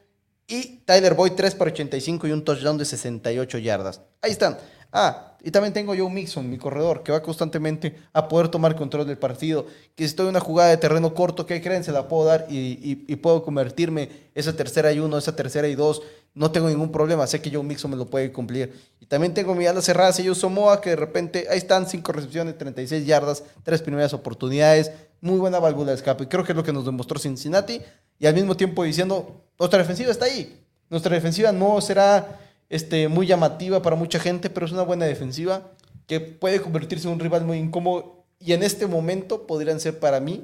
Y 0.48 0.78
Tyler 0.86 1.14
Boyd, 1.14 1.34
3 1.34 1.54
para 1.54 1.72
85 1.72 2.28
y 2.28 2.32
un 2.32 2.44
touchdown 2.44 2.80
de 2.80 2.86
68 2.86 3.60
yardas. 3.60 4.02
Ahí 4.22 4.32
están. 4.32 4.58
Ah, 4.92 5.35
y 5.46 5.52
también 5.52 5.74
tengo 5.74 5.93
Joe 5.96 6.10
Mixon, 6.10 6.50
mi 6.50 6.58
corredor, 6.58 7.04
que 7.04 7.12
va 7.12 7.22
constantemente 7.22 7.96
a 8.14 8.28
poder 8.28 8.48
tomar 8.48 8.76
control 8.76 9.06
del 9.06 9.20
partido. 9.20 9.68
Que 9.93 10.04
si 10.04 10.06
estoy 10.06 10.24
en 10.24 10.32
una 10.32 10.39
jugada 10.39 10.72
de 10.72 10.78
terreno 10.78 11.14
corto, 11.14 11.46
¿qué 11.46 11.62
creen? 11.62 11.84
Se 11.84 11.91
la 11.91 12.08
puedo 12.08 12.26
dar 12.26 12.48
y, 12.50 12.96
puedo 13.18 13.43
convertirme 13.43 14.10
esa 14.34 14.54
tercera 14.54 14.91
y 14.91 15.00
uno, 15.00 15.20
esa 15.20 15.36
tercera 15.36 15.68
y 15.68 15.76
dos. 15.76 16.02
No 16.34 16.50
tengo 16.50 16.68
ningún 16.68 16.91
problema. 16.91 17.28
Sé 17.28 17.43
que 17.43 17.52
Joe 17.52 17.62
Mixon 17.62 17.91
me 17.91 17.96
lo 17.98 18.08
puede 18.08 18.32
cumplir. 18.32 18.74
Y 19.00 19.06
también 19.06 19.36
tengo 19.36 19.54
mi 19.54 19.68
ala 19.68 19.84
cerrada, 19.84 20.12
Sello 20.14 20.34
Somoa, 20.34 20.82
que 20.82 20.89
de 20.89 20.96
repente 20.96 21.46
ahí 21.52 21.60
están, 21.60 21.88
5 21.88 22.12
recepciones, 22.12 22.58
36 22.58 23.06
yardas, 23.06 23.43
3 23.62 23.84
primeras 23.84 24.16
oportunidades. 24.16 24.93
Muy 25.22 25.38
buena 25.38 25.60
válvula 25.60 25.91
de 25.91 25.98
escape. 25.98 26.28
Creo 26.28 26.43
que 26.43 26.54
es 26.54 26.56
lo 26.56 26.64
que 26.64 26.74
nos 26.74 26.86
demostró 26.86 27.20
Cincinnati. 27.20 27.84
Y 28.18 28.26
al 28.26 28.34
mismo 28.34 28.58
tiempo 28.58 28.84
diciendo, 28.84 29.43
nuestra 29.60 29.78
defensiva 29.78 30.10
está 30.10 30.26
ahí. 30.26 30.60
Nuestra 30.89 31.14
defensiva 31.14 31.52
no 31.52 31.80
será 31.82 32.39
este, 32.70 33.07
muy 33.07 33.28
llamativa 33.28 33.82
para 33.82 33.95
mucha 33.95 34.20
gente, 34.20 34.49
pero 34.49 34.66
es 34.66 34.72
una 34.72 34.82
buena 34.84 35.05
defensiva 35.05 35.63
que 36.07 36.20
puede 36.20 36.61
convertirse 36.61 37.07
en 37.07 37.13
un 37.13 37.20
rival 37.20 37.45
muy 37.45 37.57
incómodo. 37.57 38.24
Y 38.39 38.53
en 38.53 38.63
este 38.63 38.86
momento 38.88 39.47
podrían 39.47 39.80
ser 39.80 39.99
para 39.99 40.20
mí 40.20 40.43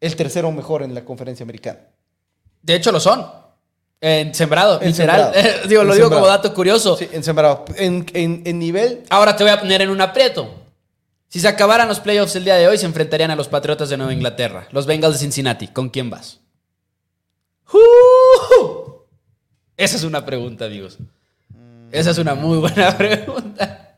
el 0.00 0.16
tercero 0.16 0.50
mejor 0.52 0.82
en 0.82 0.94
la 0.94 1.04
conferencia 1.04 1.44
americana. 1.44 1.80
De 2.62 2.74
hecho, 2.74 2.90
lo 2.92 3.00
son. 3.00 3.24
En 4.00 4.32
sembrado, 4.34 4.80
En 4.80 4.88
literal. 4.88 5.32
sembrado. 5.34 5.58
digo, 5.68 5.82
En 5.82 5.88
lo 5.88 5.94
digo 5.94 6.04
sembrado. 6.06 6.22
como 6.22 6.26
dato 6.26 6.54
curioso. 6.54 6.96
Sí, 6.96 7.08
en 7.12 7.22
sembrado. 7.24 7.64
En, 7.76 8.06
en- 8.14 8.42
en 8.46 8.58
nivel, 8.58 9.02
Ahora 9.10 9.36
te 9.36 9.42
voy 9.44 9.52
a 9.52 9.58
poner 9.60 9.82
en 9.82 9.90
un 9.90 10.00
aprieto. 10.00 10.54
Si 11.28 11.40
se 11.40 11.48
acabaran 11.48 11.88
los 11.88 12.00
playoffs 12.00 12.34
el 12.36 12.44
día 12.44 12.54
de 12.56 12.66
hoy, 12.68 12.78
se 12.78 12.86
enfrentarían 12.86 13.30
a 13.30 13.36
los 13.36 13.48
Patriotas 13.48 13.88
de 13.90 13.96
Nueva 13.98 14.12
Inglaterra, 14.14 14.66
los 14.72 14.86
Bengals 14.86 15.14
de 15.16 15.20
Cincinnati. 15.20 15.68
¿Con 15.68 15.90
quién 15.90 16.08
vas? 16.10 16.40
¡Uh! 17.72 18.92
Esa 19.76 19.96
es 19.96 20.04
una 20.04 20.24
pregunta, 20.24 20.64
amigos. 20.64 20.98
Esa 21.92 22.10
es 22.10 22.18
una 22.18 22.34
muy 22.34 22.58
buena 22.58 22.96
pregunta. 22.98 23.96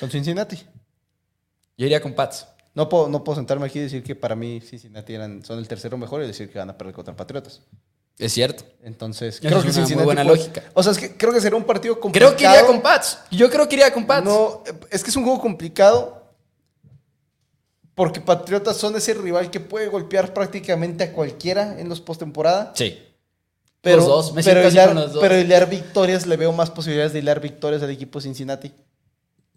con 0.00 0.10
Cincinnati. 0.10 0.56
Yo 1.76 1.86
iría 1.86 2.00
con 2.00 2.14
Pats. 2.14 2.46
No 2.74 2.88
puedo, 2.88 3.08
no 3.08 3.22
puedo 3.22 3.36
sentarme 3.36 3.66
aquí 3.66 3.78
y 3.78 3.82
decir 3.82 4.02
que 4.02 4.14
para 4.16 4.34
mí 4.34 4.60
Cincinnati 4.60 5.14
eran, 5.14 5.44
son 5.44 5.58
el 5.58 5.68
tercero 5.68 5.96
mejor 5.96 6.22
y 6.22 6.26
decir 6.26 6.50
que 6.50 6.58
van 6.58 6.70
a 6.70 6.76
perder 6.76 6.94
contra 6.94 7.14
Patriotas. 7.14 7.62
Es 8.18 8.32
cierto. 8.32 8.64
Entonces, 8.82 9.40
creo 9.40 9.58
es 9.58 9.64
que 9.64 9.70
una 9.70 9.78
muy 9.78 9.86
Cincinnati. 9.86 10.04
buena 10.04 10.22
puede- 10.24 10.36
lógica. 10.38 10.62
O 10.74 10.82
sea, 10.82 10.92
es 10.92 10.98
que 10.98 11.16
creo 11.16 11.32
que 11.32 11.40
será 11.40 11.56
un 11.56 11.64
partido 11.64 11.98
complicado. 12.00 12.34
Creo 12.36 12.38
que 12.50 12.56
iría 12.56 12.66
con 12.66 12.80
Pats. 12.82 13.18
Yo 13.30 13.50
creo 13.50 13.68
que 13.68 13.74
iría 13.76 13.92
con 13.92 14.06
Pats. 14.06 14.24
No, 14.24 14.62
es 14.90 15.02
que 15.02 15.10
es 15.10 15.16
un 15.16 15.24
juego 15.24 15.40
complicado. 15.40 16.22
Porque 17.94 18.20
Patriotas 18.20 18.76
son 18.76 18.96
ese 18.96 19.14
rival 19.14 19.50
que 19.52 19.60
puede 19.60 19.86
golpear 19.86 20.34
prácticamente 20.34 21.04
a 21.04 21.12
cualquiera 21.12 21.78
en 21.78 21.88
los 21.88 22.00
postemporada. 22.00 22.72
Sí. 22.74 22.98
Pero, 23.84 23.98
Los 23.98 24.06
dos, 24.06 24.32
me 24.32 24.42
pero, 24.42 24.60
siento 24.62 24.68
así 24.68 24.74
hilar, 24.76 24.88
con 24.88 24.96
los 24.96 25.12
dos. 25.12 25.20
pero 25.22 25.38
hilar 25.38 25.68
victorias, 25.70 26.26
le 26.26 26.36
veo 26.36 26.52
más 26.52 26.70
posibilidades 26.70 27.12
de 27.12 27.20
hilar 27.20 27.38
victorias 27.40 27.82
al 27.82 27.90
equipo 27.90 28.18
de 28.18 28.22
Cincinnati 28.24 28.72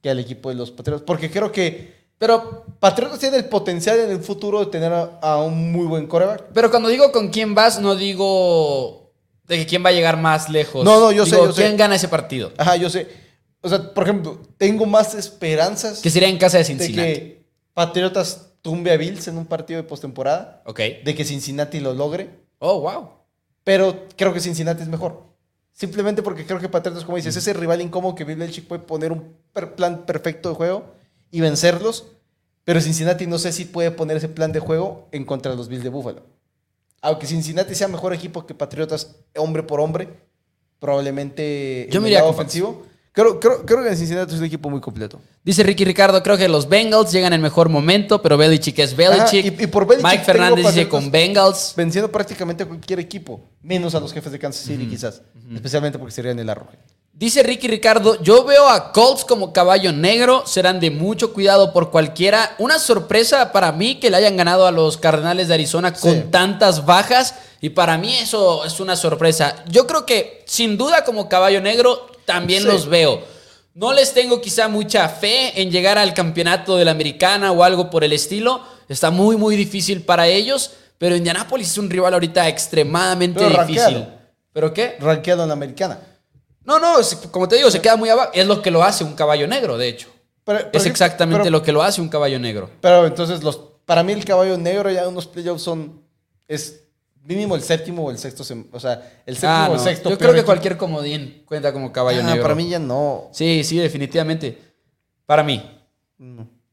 que 0.04 0.10
al 0.12 0.20
equipo 0.20 0.50
de 0.50 0.56
los 0.56 0.70
Patriotas. 0.70 1.04
Porque 1.06 1.32
creo 1.32 1.52
que 1.52 1.96
Pero, 2.20 2.66
Patriotas 2.80 3.20
tiene 3.20 3.38
el 3.38 3.46
potencial 3.46 4.00
en 4.00 4.12
el 4.12 4.20
futuro 4.20 4.60
de 4.60 4.66
tener 4.68 4.92
a, 4.94 5.18
a 5.22 5.38
un 5.42 5.72
muy 5.72 5.86
buen 5.88 6.06
coreback. 6.08 6.44
pero 6.54 6.70
cuando 6.70 6.90
digo 6.90 7.12
con 7.12 7.30
quién 7.30 7.56
vas, 7.56 7.80
no 7.80 7.96
digo 7.96 9.14
de 9.48 9.58
que 9.60 9.66
quién 9.66 9.84
va 9.86 9.90
a 9.90 9.94
llegar 9.94 10.18
más 10.18 10.50
lejos. 10.50 10.84
No, 10.84 11.00
no, 11.00 11.12
yo 11.12 11.26
sé, 11.26 11.36
yo 11.38 11.52
sé. 11.54 11.62
¿Quién 11.64 11.78
gana 11.78 11.96
ese 11.96 12.08
partido? 12.10 12.52
Ajá, 12.58 12.76
yo 12.76 12.90
sé. 12.90 13.08
O 13.62 13.70
sea, 13.70 13.94
por 13.94 14.04
ejemplo, 14.04 14.40
tengo 14.58 14.86
más 14.86 15.16
esperanzas 15.16 16.00
Que 16.02 16.10
sería 16.10 16.28
en 16.30 16.38
casa 16.38 16.58
de 16.58 16.64
de 16.64 16.68
Cincinnati. 16.68 17.14
que 17.14 17.48
Patriotas 17.74 18.50
tumbe 18.62 18.92
a 18.92 18.98
Bills 18.98 19.28
en 19.30 19.38
un 19.38 19.46
partido 19.46 19.82
de 19.82 19.88
postemporada. 19.88 20.62
Ok. 20.66 20.80
De 21.04 21.16
que 21.16 21.24
Cincinnati 21.24 21.80
lo 21.80 21.94
logre. 21.94 22.30
Oh, 22.60 22.82
wow. 22.82 23.10
Pero 23.68 24.06
creo 24.16 24.32
que 24.34 24.40
Cincinnati 24.40 24.82
es 24.82 24.88
mejor. 24.88 25.24
Simplemente 25.74 26.24
porque 26.24 26.46
creo 26.46 26.58
que 26.58 26.70
Patriotas, 26.70 27.04
como 27.04 27.18
dices, 27.18 27.36
ese 27.36 27.52
rival 27.52 27.82
incómodo 27.82 28.16
que 28.16 28.24
Bill 28.24 28.38
Belichick 28.38 28.66
puede 28.66 28.82
poner 28.82 29.12
un 29.12 29.36
per- 29.52 29.76
plan 29.76 30.06
perfecto 30.06 30.48
de 30.48 30.56
juego 30.56 30.86
y 31.32 31.42
vencerlos. 31.42 32.06
Pero 32.64 32.80
Cincinnati 32.80 33.28
no 33.28 33.38
sé 33.38 33.52
si 33.52 33.66
puede 33.66 33.92
poner 33.92 34.16
ese 34.16 34.30
plan 34.30 34.54
de 34.54 34.62
juego 34.62 35.10
en 35.12 35.26
contra 35.26 35.52
de 35.52 35.58
los 35.58 35.68
Bills 35.68 35.84
de 35.84 35.90
Buffalo. 35.90 36.22
Aunque 37.02 37.28
Cincinnati 37.28 37.76
sea 37.76 37.90
mejor 37.90 38.14
equipo 38.14 38.46
que 38.46 38.54
Patriotas, 38.54 39.18
hombre 39.36 39.64
por 39.64 39.82
hombre, 39.82 40.08
probablemente 40.80 41.88
Yo 41.92 42.00
en 42.00 42.06
el 42.08 42.14
lado 42.14 42.30
ofensivo. 42.30 42.84
Creo, 43.18 43.40
creo, 43.40 43.66
creo 43.66 43.84
que 43.84 43.96
Cincinnati 43.96 44.36
es 44.36 44.40
un 44.40 44.46
equipo 44.46 44.70
muy 44.70 44.80
completo. 44.80 45.20
Dice 45.44 45.64
Ricky 45.64 45.84
Ricardo, 45.86 46.22
creo 46.22 46.38
que 46.38 46.48
los 46.48 46.70
Bengals 46.70 47.12
llegan 47.12 47.34
en 47.34 47.42
mejor 47.42 47.68
momento, 47.68 48.22
pero 48.22 48.38
Belichick 48.38 48.78
es 48.78 48.96
Belichick. 48.96 49.44
Ajá, 49.48 49.56
y- 49.60 49.64
y 49.64 49.68
por 49.68 49.88
Belichick 49.88 50.12
Mike 50.12 50.24
Fernández 50.24 50.68
dice 50.68 50.88
con 50.88 51.10
Bengals. 51.10 51.74
Venciendo 51.76 52.12
prácticamente 52.12 52.62
a 52.62 52.68
cualquier 52.68 53.00
equipo, 53.00 53.42
menos 53.64 53.96
a 53.96 54.00
los 54.00 54.14
jefes 54.14 54.32
de 54.32 54.38
Kansas 54.38 54.64
City 54.66 54.86
quizás. 54.86 55.24
Especialmente 55.52 55.98
porque 55.98 56.14
serían 56.14 56.38
el 56.38 56.48
arroje. 56.48 56.78
Dice 57.12 57.42
Ricky 57.42 57.68
Ricardo, 57.68 58.22
yo 58.22 58.44
veo 58.46 58.70
a 58.70 58.92
Colts 58.92 59.26
como 59.26 59.52
caballo 59.52 59.92
negro, 59.92 60.44
serán 60.46 60.80
de 60.80 60.92
mucho 60.92 61.34
cuidado 61.34 61.74
por 61.74 61.90
cualquiera. 61.90 62.54
Una 62.60 62.78
sorpresa 62.78 63.52
para 63.52 63.72
mí 63.72 64.00
que 64.00 64.12
le 64.12 64.18
hayan 64.18 64.38
ganado 64.38 64.68
a 64.68 64.72
los 64.72 64.98
Cardenales 64.98 65.48
de 65.48 65.56
Arizona 65.56 65.92
con 65.92 66.14
Sí. 66.14 66.24
tantas 66.30 66.86
bajas 66.86 67.34
y 67.62 67.70
para 67.70 67.98
mí 67.98 68.14
eso 68.14 68.64
es 68.64 68.80
una 68.80 68.96
sorpresa. 68.96 69.64
Yo 69.68 69.88
creo 69.88 70.06
que 70.06 70.44
sin 70.46 70.78
duda 70.78 71.04
como 71.04 71.28
caballo 71.28 71.60
negro 71.60 72.06
también 72.28 72.62
Sí. 72.62 72.68
los 72.68 72.88
veo. 72.88 73.24
No 73.74 73.94
les 73.94 74.14
tengo 74.14 74.42
quizá 74.42 74.68
mucha 74.68 75.08
fe 75.08 75.60
en 75.62 75.72
llegar 75.72 75.98
al 75.98 76.14
campeonato 76.14 76.76
de 76.76 76.84
la 76.86 76.92
americana 76.92 77.52
o 77.52 77.64
algo 77.64 77.90
por 77.90 78.04
el 78.04 78.12
estilo. 78.12 78.62
Está 78.90 79.10
muy 79.12 79.38
muy 79.38 79.56
difícil 79.56 80.02
para 80.02 80.28
ellos, 80.28 80.72
pero 80.98 81.16
Indianapolis 81.16 81.72
es 81.72 81.78
un 81.78 81.90
rival 81.90 82.14
ahorita 82.14 82.48
extremadamente 82.48 83.40
Pero 83.40 83.66
difícil. 83.66 84.06
¿Pero 84.52 84.74
qué? 84.74 84.98
Rankeado 85.00 85.44
en 85.44 85.48
la 85.50 85.54
americana. 85.54 86.00
No, 86.66 86.80
no, 86.80 87.00
es- 87.00 87.16
como 87.32 87.48
te 87.48 87.56
digo, 87.56 87.72
se 87.72 87.80
queda 87.82 87.96
muy 87.96 88.10
abajo. 88.10 88.32
Es 88.34 88.46
lo 88.46 88.62
que 88.62 88.72
lo 88.72 88.84
hace 88.84 89.04
un 89.04 89.14
caballo 89.14 89.48
negro, 89.48 89.78
de 89.78 89.88
hecho. 89.88 90.10
Pero- 90.44 90.68
Es 90.74 90.86
exactamente 90.86 91.44
pero- 91.44 91.52
lo 91.52 91.62
que 91.64 91.72
lo 91.72 91.82
hace 91.84 92.02
un 92.02 92.10
caballo 92.10 92.40
negro. 92.40 92.70
Pero 92.82 93.06
entonces, 93.06 93.44
los, 93.44 93.60
para 93.86 94.04
mí 94.04 94.12
el 94.14 94.26
caballo 94.26 94.58
negro 94.58 94.90
ya 94.92 95.04
en 95.04 95.10
unos 95.10 95.28
playoffs 95.28 95.62
son. 95.64 96.02
Es 96.48 96.87
mínimo 97.28 97.56
el 97.56 97.62
séptimo 97.62 98.06
o 98.06 98.12
el 98.12 98.18
sexto. 98.18 98.44
O 98.72 98.80
sea, 98.80 99.22
el 99.26 99.36
séptimo 99.36 99.52
Ah, 99.52 99.68
o 99.70 99.74
el 99.74 99.78
no. 99.78 99.84
sexto. 99.84 100.10
Yo 100.10 100.18
creo 100.18 100.34
que 100.34 100.44
cualquier 100.44 100.78
comodín 100.78 101.44
cuenta 101.46 101.74
como 101.74 101.92
caballo 101.92 102.22
Ah, 102.22 102.28
negro. 102.28 102.42
Para 102.42 102.56
mí 102.56 102.70
ya 102.70 102.80
no. 102.80 103.30
Sí, 103.34 103.64
sí, 103.64 103.78
definitivamente. 103.78 104.58
Para 105.26 105.44
mí. 105.44 105.62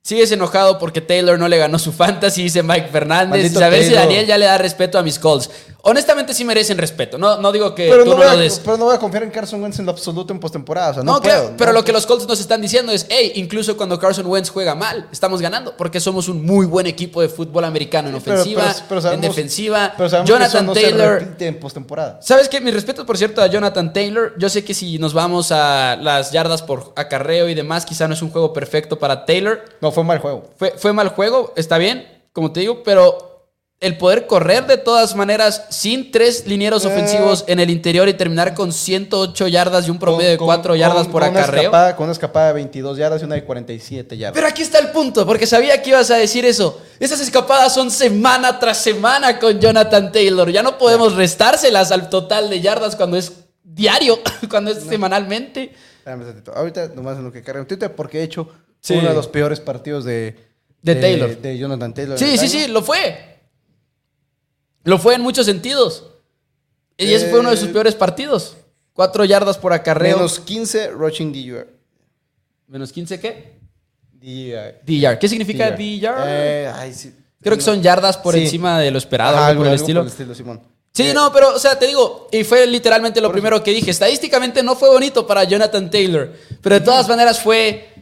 Sigues 0.03 0.31
enojado 0.33 0.79
porque 0.79 1.01
Taylor 1.01 1.39
no 1.39 1.49
le 1.49 1.57
ganó 1.59 1.79
su 1.79 1.91
fantasy, 1.91 2.43
dice 2.45 2.63
Mike 2.63 2.89
Fernández. 2.89 3.31
Maldito 3.31 3.61
Y 3.61 3.63
a 3.63 3.69
ver 3.69 3.83
si 3.83 3.89
Taylor. 3.91 4.05
Daniel 4.07 4.27
ya 4.27 4.39
le 4.39 4.45
da 4.47 4.59
respeto 4.59 4.99
a 4.99 5.03
mis 5.03 5.19
calls. 5.19 5.51
Honestamente 5.87 6.33
sí 6.35 6.45
merecen 6.45 6.79
respeto. 6.79 7.19
No, 7.19 7.37
no 7.39 7.53
digo 7.53 7.75
que 7.75 7.89
Pero 7.91 8.05
tú 8.05 8.11
no, 8.11 8.17
lo 8.17 8.29
a, 8.31 8.37
des. 8.37 8.59
pero 8.65 8.77
no 8.77 8.87
voy 8.87 8.95
a 8.95 8.99
confiar 8.99 9.23
en 9.23 9.31
Carson 9.31 9.63
Wentz 9.63 9.79
en 9.79 9.85
lo 9.87 9.93
absoluto 9.93 10.33
en 10.33 10.41
postemporada. 10.41 10.91
O 10.91 10.95
sea, 10.95 11.03
no, 11.03 11.13
No, 11.15 11.21
puedo. 11.23 11.35
claro, 11.41 11.55
pero 11.59 11.73
lo 11.73 11.85
que 11.85 11.93
los 11.93 12.07
Colts 12.07 12.27
nos 12.27 12.41
están 12.41 12.61
diciendo 12.63 12.91
es, 12.91 13.07
hey, 13.11 13.33
incluso 13.35 13.77
cuando 13.77 13.99
Carson 13.99 14.27
Wentz 14.27 14.49
juega 14.51 14.75
mal, 14.75 15.09
estamos 15.13 15.43
ganando, 15.43 15.77
porque 15.77 16.01
somos 16.01 16.29
un 16.29 16.45
muy 16.45 16.67
buen 16.67 16.87
equipo 16.87 17.21
de 17.21 17.29
fútbol 17.29 17.65
americano 17.65 18.09
en 18.09 18.15
ofensiva, 18.15 18.63
pero- 18.65 18.85
pero 18.89 19.01
sabemos- 19.03 19.25
en 19.25 19.31
defensiva. 19.31 19.93
Pero 19.97 20.09
sabemos 20.09 20.31
que 20.31 20.37
eso 20.37 20.53
Jonathan 20.59 20.75
Taylor. 20.75 21.37
en 21.39 21.61
postemporada. 21.61 22.19
¿Sabes 22.23 22.49
qué? 22.49 22.61
Mi 22.61 22.71
respeto, 22.71 23.05
por 23.05 23.19
cierto, 23.19 23.43
a 23.43 23.47
Jonathan 23.47 23.93
Taylor. 23.93 24.33
Yo 24.39 24.49
sé 24.49 24.65
que 24.65 24.73
si 24.75 24.99
nos 24.99 25.13
vamos 25.13 25.53
a 25.53 25.97
las 26.01 26.33
yardas 26.33 26.63
por 26.63 26.93
acarreo 26.97 27.49
y 27.49 27.55
demás, 27.55 27.85
quizá 27.85 28.09
no 28.09 28.15
es 28.15 28.23
un 28.23 28.31
juego 28.31 28.53
perfecto 28.55 28.99
para 28.99 29.27
Taylor. 29.27 29.63
No, 29.83 29.93
fue 29.93 30.03
mal 30.05 30.19
juego. 30.19 30.49
Fue, 30.57 30.73
fue 30.79 30.93
mal 30.95 31.09
juego, 31.09 31.53
está 31.57 31.77
bien, 31.79 32.07
como 32.33 32.53
te 32.53 32.61
digo, 32.61 32.83
pero 32.83 33.34
el 33.85 33.97
poder 33.99 34.27
correr 34.27 34.67
de 34.67 34.77
todas 34.77 35.15
maneras 35.15 35.65
sin 35.71 36.11
tres 36.11 36.47
linieros 36.47 36.85
Eh. 36.85 36.89
ofensivos 36.89 37.45
en 37.47 37.61
el 37.61 37.71
interior 37.71 38.09
y 38.09 38.15
terminar 38.15 38.55
con 38.55 38.73
108 38.73 39.47
yardas 39.49 39.87
y 39.87 39.91
un 39.91 39.99
promedio 39.99 40.31
de 40.31 40.37
Con- 40.39 40.47
4 40.47 40.73
con- 40.73 40.79
yardas 40.79 41.03
con- 41.05 41.13
por 41.13 41.23
acarreo. 41.25 41.63
escapada- 41.63 41.95
con 41.97 42.05
una 42.05 42.13
escapada 42.13 42.47
de 42.49 42.53
22 42.55 42.97
yardas 42.99 43.23
y 43.23 43.25
una 43.25 43.35
de 43.37 43.45
47 43.45 44.17
yardas. 44.17 44.35
Pero 44.35 44.47
aquí 44.47 44.63
está 44.63 44.79
el 44.79 44.89
punto, 44.91 45.27
porque 45.27 45.47
sabía 45.47 45.81
que 45.83 45.91
ibas 45.91 46.11
a 46.11 46.17
decir 46.17 46.45
eso. 46.45 46.81
Esas 46.99 47.21
escapadas 47.21 47.73
son 47.75 47.91
semana 47.91 48.59
tras 48.59 48.79
semana 48.79 49.39
con 49.39 49.61
Jonathan 49.61 50.11
Taylor. 50.11 50.51
Ya 50.51 50.63
no 50.63 50.79
podemos 50.79 51.15
restárselas 51.15 51.93
al 51.93 52.09
total 52.09 52.51
de 52.51 52.61
yardas 52.61 52.97
cuando 52.97 53.17
es 53.17 53.33
diario, 53.63 54.19
cuando 54.51 54.71
es 54.71 54.79
semanalmente. 54.83 55.73
Un 56.07 56.21
tantito. 56.25 56.53
Ahorita 56.55 56.89
nomás 56.95 57.17
en 57.19 57.25
lo 57.25 57.33
que 57.33 57.43
carga 57.43 57.61
en 57.61 57.67
Twitter, 57.67 57.95
porque 57.95 58.21
he 58.21 58.23
hecho 58.23 58.49
Sí. 58.81 58.95
uno 58.95 59.09
de 59.09 59.15
los 59.15 59.27
peores 59.29 59.61
partidos 59.61 60.05
de, 60.05 60.37
De 60.83 60.95
Taylor. 60.97 61.39
De 61.39 61.57
Jonathan 61.57 61.95
Taylor. 61.95 62.19
Sí, 62.19 62.37
sí, 62.37 62.47
sí, 62.49 62.67
lo 62.69 62.83
fue. 62.83 63.34
Lo 64.85 64.99
fue 64.99 65.15
en 65.15 65.23
muchos 65.23 65.47
sentidos. 65.47 66.05
Y 66.97 67.13
ese 67.13 67.29
fue 67.31 67.41
uno 67.41 67.51
de 67.51 67.57
sus 67.57 67.69
Eh, 67.69 67.73
peores 67.73 67.95
partidos. 67.95 68.57
Cuatro 68.93 69.25
yardas 69.25 69.59
por 69.59 69.73
acarreo. 69.73 70.17
Menos 70.19 70.39
15 70.39 70.91
rushing 70.91 71.33
DUR. 71.33 71.67
¿Menos 72.69 72.93
15 72.93 73.19
qué? 73.19 73.59
DUR. 74.13 75.19
¿Qué 75.19 75.29
significa 75.29 75.71
DR? 75.73 76.15
Eh, 76.27 76.73
ay, 76.75 76.93
sí. 76.95 77.13
Creo 77.43 77.57
que 77.57 77.63
son 77.63 77.83
yardas 77.83 78.17
por 78.17 78.35
Sí. 78.35 78.43
encima 78.43 78.79
de 78.79 78.91
lo 78.91 78.99
esperado, 78.99 79.37
Ajá, 79.37 79.49
algo 79.49 79.61
por 79.61 79.67
el 79.67 79.73
algo 79.75 79.83
estilo. 80.09 80.35
Simón. 80.35 80.61
Sí, 80.95 81.09
Eh, 81.09 81.13
no, 81.15 81.33
pero, 81.33 81.55
o 81.55 81.59
sea, 81.59 81.77
te 81.79 81.87
digo, 81.89 82.29
y 82.31 82.45
fue 82.45 82.67
literalmente 82.67 83.21
lo 83.21 83.31
primero 83.33 83.63
que 83.63 83.73
dije. 83.73 83.91
Estadísticamente 83.91 84.63
no 84.63 84.77
fue 84.77 84.89
bonito 84.89 85.27
para 85.27 85.43
Jonathan 85.45 85.91
Taylor, 85.91 86.33
pero 86.63 86.77
de 86.77 86.81
todas 86.81 87.09
maneras 87.09 87.41
fue, 87.41 87.93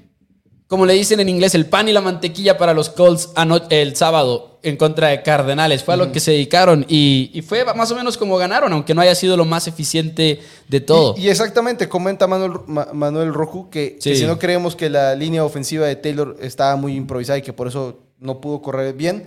como 0.68 0.84
le 0.84 0.92
dicen 0.92 1.18
en 1.18 1.28
inglés, 1.30 1.54
el 1.54 1.66
pan 1.66 1.88
y 1.88 1.92
la 1.92 2.02
mantequilla 2.02 2.58
para 2.58 2.74
los 2.74 2.90
Colts 2.90 3.30
el 3.70 3.96
sábado 3.96 4.51
en 4.62 4.76
contra 4.76 5.08
de 5.08 5.22
Cardenales. 5.22 5.82
Fue 5.82 5.94
a 5.94 5.96
lo 5.96 6.12
que 6.12 6.20
se 6.20 6.30
dedicaron 6.32 6.84
y, 6.88 7.30
y 7.34 7.42
fue 7.42 7.64
más 7.74 7.90
o 7.90 7.96
menos 7.96 8.16
como 8.16 8.36
ganaron, 8.36 8.72
aunque 8.72 8.94
no 8.94 9.00
haya 9.00 9.14
sido 9.14 9.36
lo 9.36 9.44
más 9.44 9.66
eficiente 9.66 10.40
de 10.68 10.80
todo. 10.80 11.14
Y, 11.16 11.22
y 11.26 11.28
exactamente, 11.28 11.88
comenta 11.88 12.26
Manuel, 12.26 12.52
Ma- 12.66 12.88
Manuel 12.92 13.34
Roju 13.34 13.70
que, 13.70 13.96
si 14.00 14.24
no 14.24 14.38
creemos 14.38 14.76
que 14.76 14.88
la 14.90 15.14
línea 15.14 15.44
ofensiva 15.44 15.86
de 15.86 15.96
Taylor 15.96 16.36
estaba 16.40 16.76
muy 16.76 16.94
improvisada 16.94 17.38
y 17.38 17.42
que 17.42 17.52
por 17.52 17.66
eso 17.68 17.98
no 18.18 18.40
pudo 18.40 18.62
correr 18.62 18.94
bien. 18.94 19.26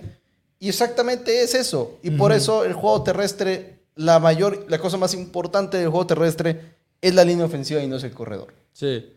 Y 0.58 0.68
exactamente 0.70 1.42
es 1.42 1.54
eso. 1.54 1.98
Y 2.02 2.10
por 2.12 2.32
eso 2.32 2.64
el 2.64 2.72
juego 2.72 3.02
terrestre, 3.02 3.80
la 3.94 4.18
mayor, 4.18 4.64
la 4.68 4.78
cosa 4.78 4.96
más 4.96 5.12
importante 5.12 5.76
del 5.76 5.88
juego 5.90 6.06
terrestre 6.06 6.60
es 7.02 7.14
la 7.14 7.24
línea 7.24 7.44
ofensiva 7.44 7.82
y 7.82 7.86
no 7.86 7.96
es 7.96 8.04
el 8.04 8.12
corredor. 8.12 8.54
Sí. 8.72 9.12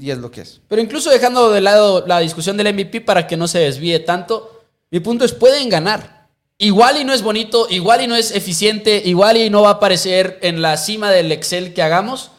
Y 0.00 0.10
es 0.10 0.18
lo 0.18 0.30
que 0.30 0.42
es. 0.42 0.60
Pero 0.68 0.80
incluso 0.82 1.10
dejando 1.10 1.50
de 1.50 1.60
lado 1.60 2.04
la 2.06 2.20
discusión 2.20 2.56
del 2.56 2.72
MVP 2.74 3.02
para 3.02 3.26
que 3.26 3.36
no 3.36 3.48
se 3.48 3.58
desvíe 3.58 4.00
tanto, 4.00 4.61
mi 4.92 5.00
punto 5.00 5.24
es, 5.24 5.32
pueden 5.32 5.70
ganar. 5.70 6.28
Igual 6.58 7.00
y 7.00 7.04
no 7.04 7.14
es 7.14 7.22
bonito, 7.22 7.66
igual 7.70 8.02
y 8.02 8.06
no 8.06 8.14
es 8.14 8.30
eficiente, 8.30 9.02
igual 9.04 9.38
y 9.38 9.48
no 9.48 9.62
va 9.62 9.70
a 9.70 9.72
aparecer 9.72 10.38
en 10.42 10.60
la 10.60 10.76
cima 10.76 11.10
del 11.10 11.32
Excel 11.32 11.72
que 11.72 11.82
hagamos, 11.82 12.30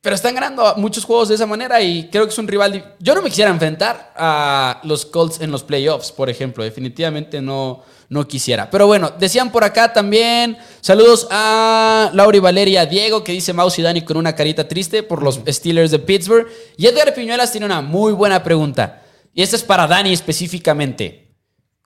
pero 0.00 0.14
están 0.14 0.34
ganando 0.34 0.76
muchos 0.76 1.04
juegos 1.04 1.28
de 1.28 1.34
esa 1.34 1.46
manera 1.46 1.82
y 1.82 2.08
creo 2.08 2.24
que 2.24 2.30
es 2.30 2.38
un 2.38 2.46
rival. 2.46 2.94
Yo 3.00 3.16
no 3.16 3.20
me 3.20 3.28
quisiera 3.28 3.50
enfrentar 3.50 4.14
a 4.16 4.80
los 4.84 5.04
Colts 5.04 5.40
en 5.40 5.50
los 5.50 5.64
playoffs, 5.64 6.12
por 6.12 6.30
ejemplo. 6.30 6.62
Definitivamente 6.62 7.42
no, 7.42 7.82
no 8.08 8.26
quisiera. 8.28 8.70
Pero 8.70 8.86
bueno, 8.86 9.12
decían 9.18 9.50
por 9.50 9.64
acá 9.64 9.92
también. 9.92 10.56
Saludos 10.80 11.26
a 11.30 12.10
Laura 12.14 12.36
y 12.36 12.40
Valeria 12.40 12.86
Diego, 12.86 13.24
que 13.24 13.32
dice 13.32 13.52
Mouse 13.52 13.80
y 13.80 13.82
Dani 13.82 14.02
con 14.02 14.16
una 14.16 14.36
carita 14.36 14.68
triste 14.68 15.02
por 15.02 15.22
los 15.22 15.40
Steelers 15.46 15.90
de 15.90 15.98
Pittsburgh. 15.98 16.46
Y 16.78 16.86
Edgar 16.86 17.12
Piñuelas 17.12 17.50
tiene 17.50 17.66
una 17.66 17.82
muy 17.82 18.12
buena 18.12 18.42
pregunta. 18.42 19.02
Y 19.34 19.42
esta 19.42 19.56
es 19.56 19.64
para 19.64 19.88
Dani 19.88 20.12
específicamente. 20.12 21.29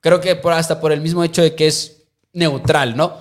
Creo 0.05 0.21
que 0.21 0.35
por, 0.35 0.53
hasta 0.53 0.79
por 0.79 0.91
el 0.91 1.01
mismo 1.01 1.23
hecho 1.23 1.41
de 1.41 1.55
que 1.55 1.65
es 1.65 2.03
neutral, 2.31 2.95
¿no? 2.95 3.17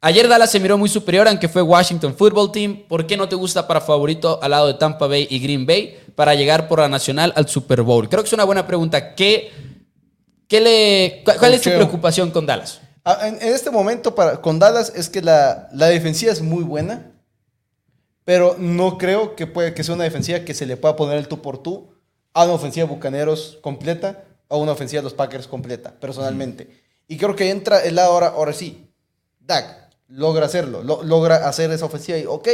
Ayer 0.00 0.26
Dallas 0.28 0.50
se 0.50 0.58
miró 0.58 0.76
muy 0.76 0.88
superior, 0.88 1.28
aunque 1.28 1.48
fue 1.48 1.62
Washington 1.62 2.16
Football 2.16 2.50
Team. 2.50 2.82
¿Por 2.88 3.06
qué 3.06 3.16
no 3.16 3.28
te 3.28 3.36
gusta 3.36 3.68
para 3.68 3.80
favorito 3.80 4.40
al 4.42 4.50
lado 4.50 4.66
de 4.66 4.74
Tampa 4.74 5.06
Bay 5.06 5.28
y 5.30 5.38
Green 5.38 5.66
Bay 5.66 5.96
para 6.16 6.34
llegar 6.34 6.66
por 6.66 6.80
la 6.80 6.88
nacional 6.88 7.32
al 7.36 7.48
Super 7.48 7.82
Bowl? 7.82 8.08
Creo 8.08 8.24
que 8.24 8.26
es 8.26 8.32
una 8.32 8.42
buena 8.42 8.66
pregunta. 8.66 9.14
¿Qué, 9.14 9.52
qué 10.48 10.60
le, 10.60 11.22
cu- 11.24 11.38
¿Cuál 11.38 11.54
es 11.54 11.62
tu 11.62 11.70
preocupación 11.70 12.32
con 12.32 12.44
Dallas? 12.44 12.80
Ah, 13.04 13.28
En, 13.28 13.34
en 13.36 13.54
este 13.54 13.70
momento 13.70 14.12
para, 14.16 14.40
con 14.42 14.58
Dallas 14.58 14.92
es 14.96 15.08
que 15.08 15.22
la, 15.22 15.68
la 15.72 15.86
defensiva 15.86 16.32
es 16.32 16.42
muy 16.42 16.64
buena, 16.64 17.12
pero 18.24 18.56
no 18.58 18.98
creo 18.98 19.36
que, 19.36 19.46
puede, 19.46 19.74
que 19.74 19.84
sea 19.84 19.94
una 19.94 20.02
defensiva 20.04 20.40
que 20.40 20.54
se 20.54 20.66
le 20.66 20.76
pueda 20.76 20.96
poner 20.96 21.18
el 21.18 21.28
tú 21.28 21.40
por 21.40 21.62
tú 21.62 21.94
a 22.34 22.44
una 22.44 22.54
ofensiva 22.54 22.84
de 22.86 22.92
Bucaneros 22.92 23.58
completa 23.62 24.24
a 24.48 24.56
una 24.56 24.72
ofensiva 24.72 25.00
de 25.00 25.04
los 25.04 25.14
Packers 25.14 25.46
completa, 25.46 25.92
personalmente. 25.98 26.68
Y 27.08 27.16
creo 27.16 27.34
que 27.36 27.50
entra 27.50 27.80
el 27.84 27.94
lado 27.96 28.12
ahora, 28.12 28.28
ahora 28.28 28.52
sí. 28.52 28.90
Dak 29.40 29.90
logra 30.08 30.46
hacerlo, 30.46 30.82
lo- 30.82 31.02
logra 31.02 31.48
hacer 31.48 31.70
esa 31.70 31.84
ofensiva 31.84 32.18
y, 32.18 32.26
ok, 32.26 32.48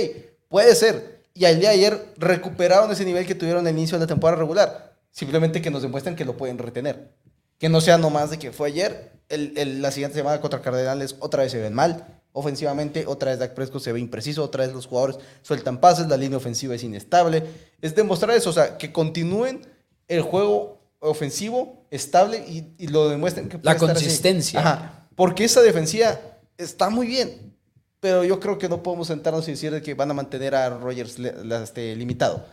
puede 0.49 0.75
ser. 0.75 1.23
Y 1.35 1.45
al 1.47 1.59
día 1.61 1.71
de 1.71 1.77
ayer 1.77 2.07
recuperaron 2.19 2.91
ese 2.91 3.05
nivel 3.05 3.27
que 3.27 3.35
tuvieron 3.35 3.67
al 3.67 3.73
inicio 3.73 3.97
de 3.99 4.05
la 4.05 4.07
temporada 4.07 4.39
regular. 4.39 4.95
Simplemente 5.11 5.63
que 5.63 5.71
nos 5.71 5.83
demuestren 5.83 6.17
que 6.17 6.25
lo 6.25 6.37
pueden 6.37 6.59
retener. 6.59 7.11
Que 7.59 7.69
no 7.69 7.81
sea 7.81 7.97
nomás 7.99 8.31
de 8.31 8.39
que 8.39 8.53
fue 8.53 8.69
ayer, 8.69 9.13
el- 9.29 9.57
el- 9.57 9.81
la 9.83 9.91
siguiente 9.91 10.19
semana 10.19 10.41
contra 10.41 10.61
Cardenales 10.61 11.17
otra 11.21 11.43
vez 11.43 11.53
se 11.53 11.61
ven 11.61 11.73
mal. 11.75 12.21
Ofensivamente, 12.33 13.05
otra 13.07 13.31
vez 13.31 13.39
Dak 13.39 13.55
Prescott 13.55 13.83
se 13.83 13.93
ve 13.93 14.01
impreciso, 14.01 14.43
otra 14.43 14.65
vez 14.67 14.75
los 14.75 14.87
jugadores 14.87 15.17
sueltan 15.43 15.79
pases, 15.81 16.09
la 16.09 16.17
línea 16.17 16.39
ofensiva 16.39 16.75
es 16.75 16.83
inestable. 16.83 17.45
Es 17.81 17.95
demostrar 17.95 18.37
eso, 18.37 18.51
o 18.51 18.53
sea, 18.55 18.77
que 18.79 18.93
continúen 18.93 19.67
el 20.09 20.23
juego 20.23 20.82
ofensivo 21.03 21.87
estable 21.91 22.39
y, 22.49 22.75
y 22.79 22.87
lo 22.89 23.09
demuestren 23.09 23.49
que 23.49 23.57
La 23.59 23.63
puede 23.63 23.75
estar 23.77 23.91
así. 23.97 24.05
consistencia. 24.05 24.61
Ajá, 24.61 25.09
porque 25.15 25.45
esa 25.45 25.61
defensiva 25.61 26.19
está 26.57 26.89
muy 26.91 27.07
bien, 27.07 27.55
pero 28.01 28.25
yo 28.25 28.41
creo 28.41 28.59
que 28.59 28.69
no 28.69 28.83
podemos 28.83 29.09
sentarnos 29.09 29.47
y 29.49 29.53
decir 29.53 29.71
de 29.73 29.83
que 29.83 29.95
van 29.95 30.11
a 30.11 30.15
mantener 30.15 30.55
a 30.55 30.71
Rogers 30.71 31.17
este, 31.19 31.95
limitado, 31.97 32.45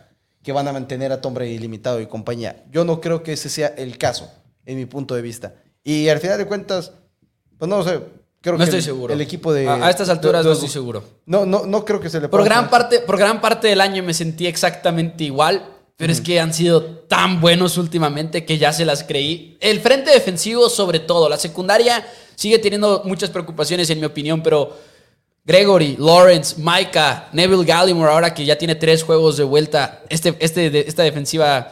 que 0.42 0.52
van 0.52 0.68
a 0.68 0.72
mantener 0.72 1.12
a 1.12 1.20
Tom 1.20 1.32
Brady 1.34 1.58
limitado 1.58 2.00
y 2.00 2.06
compañía. 2.06 2.64
Yo 2.70 2.84
no 2.84 3.00
creo 3.00 3.22
que 3.22 3.32
ese 3.32 3.48
sea 3.48 3.68
el 3.68 3.98
caso, 3.98 4.30
en 4.66 4.76
mi 4.76 4.86
punto 4.86 5.14
de 5.14 5.22
vista. 5.22 5.54
Y 5.82 6.08
al 6.08 6.18
final 6.20 6.38
de 6.38 6.46
cuentas, 6.46 6.92
pues 7.58 7.68
no 7.68 7.78
lo 7.78 7.84
sé. 7.84 8.00
Creo 8.42 8.54
No 8.54 8.58
que 8.58 8.64
estoy 8.64 8.78
el- 8.78 8.84
seguro. 8.84 9.12
El 9.14 9.20
equipo 9.20 9.52
de. 9.52 9.68
A, 9.68 9.86
a 9.86 9.90
estas 9.90 10.08
alturas 10.08 10.42
de- 10.42 10.44
no 10.44 10.50
de- 10.50 10.54
estoy 10.54 10.68
seguro. 10.70 11.04
No, 11.26 11.44
no, 11.44 11.66
no 11.66 11.84
creo 11.84 12.00
que 12.00 12.08
se 12.08 12.20
le 12.20 12.28
Por 12.28 12.40
pueda 12.40 12.44
gran, 12.54 12.64
poner- 12.64 12.70
parte, 12.70 13.00
por 13.00 13.18
gran 13.18 13.40
parte 13.40 13.68
del 13.68 13.80
año 13.82 14.02
me 14.02 14.14
sentí 14.14 14.46
exactamente 14.46 15.24
igual, 15.24 15.69
pero 16.00 16.12
es 16.14 16.20
que 16.22 16.40
han 16.40 16.54
sido 16.54 16.82
tan 16.82 17.42
buenos 17.42 17.76
últimamente 17.76 18.46
que 18.46 18.56
ya 18.56 18.72
se 18.72 18.86
las 18.86 19.04
creí. 19.04 19.58
El 19.60 19.80
frente 19.80 20.10
defensivo 20.10 20.70
sobre 20.70 20.98
todo, 20.98 21.28
la 21.28 21.36
secundaria 21.36 22.06
sigue 22.36 22.58
teniendo 22.58 23.02
muchas 23.04 23.28
preocupaciones 23.28 23.90
en 23.90 24.00
mi 24.00 24.06
opinión, 24.06 24.42
pero 24.42 24.74
Gregory, 25.44 25.96
Lawrence, 25.98 26.56
Micah, 26.58 27.28
Neville 27.32 27.64
Gallimore, 27.66 28.10
ahora 28.12 28.32
que 28.32 28.46
ya 28.46 28.56
tiene 28.56 28.76
tres 28.76 29.02
juegos 29.02 29.36
de 29.36 29.44
vuelta, 29.44 30.02
este, 30.08 30.34
este, 30.40 30.70
de- 30.70 30.84
esta 30.88 31.02
defensiva... 31.02 31.70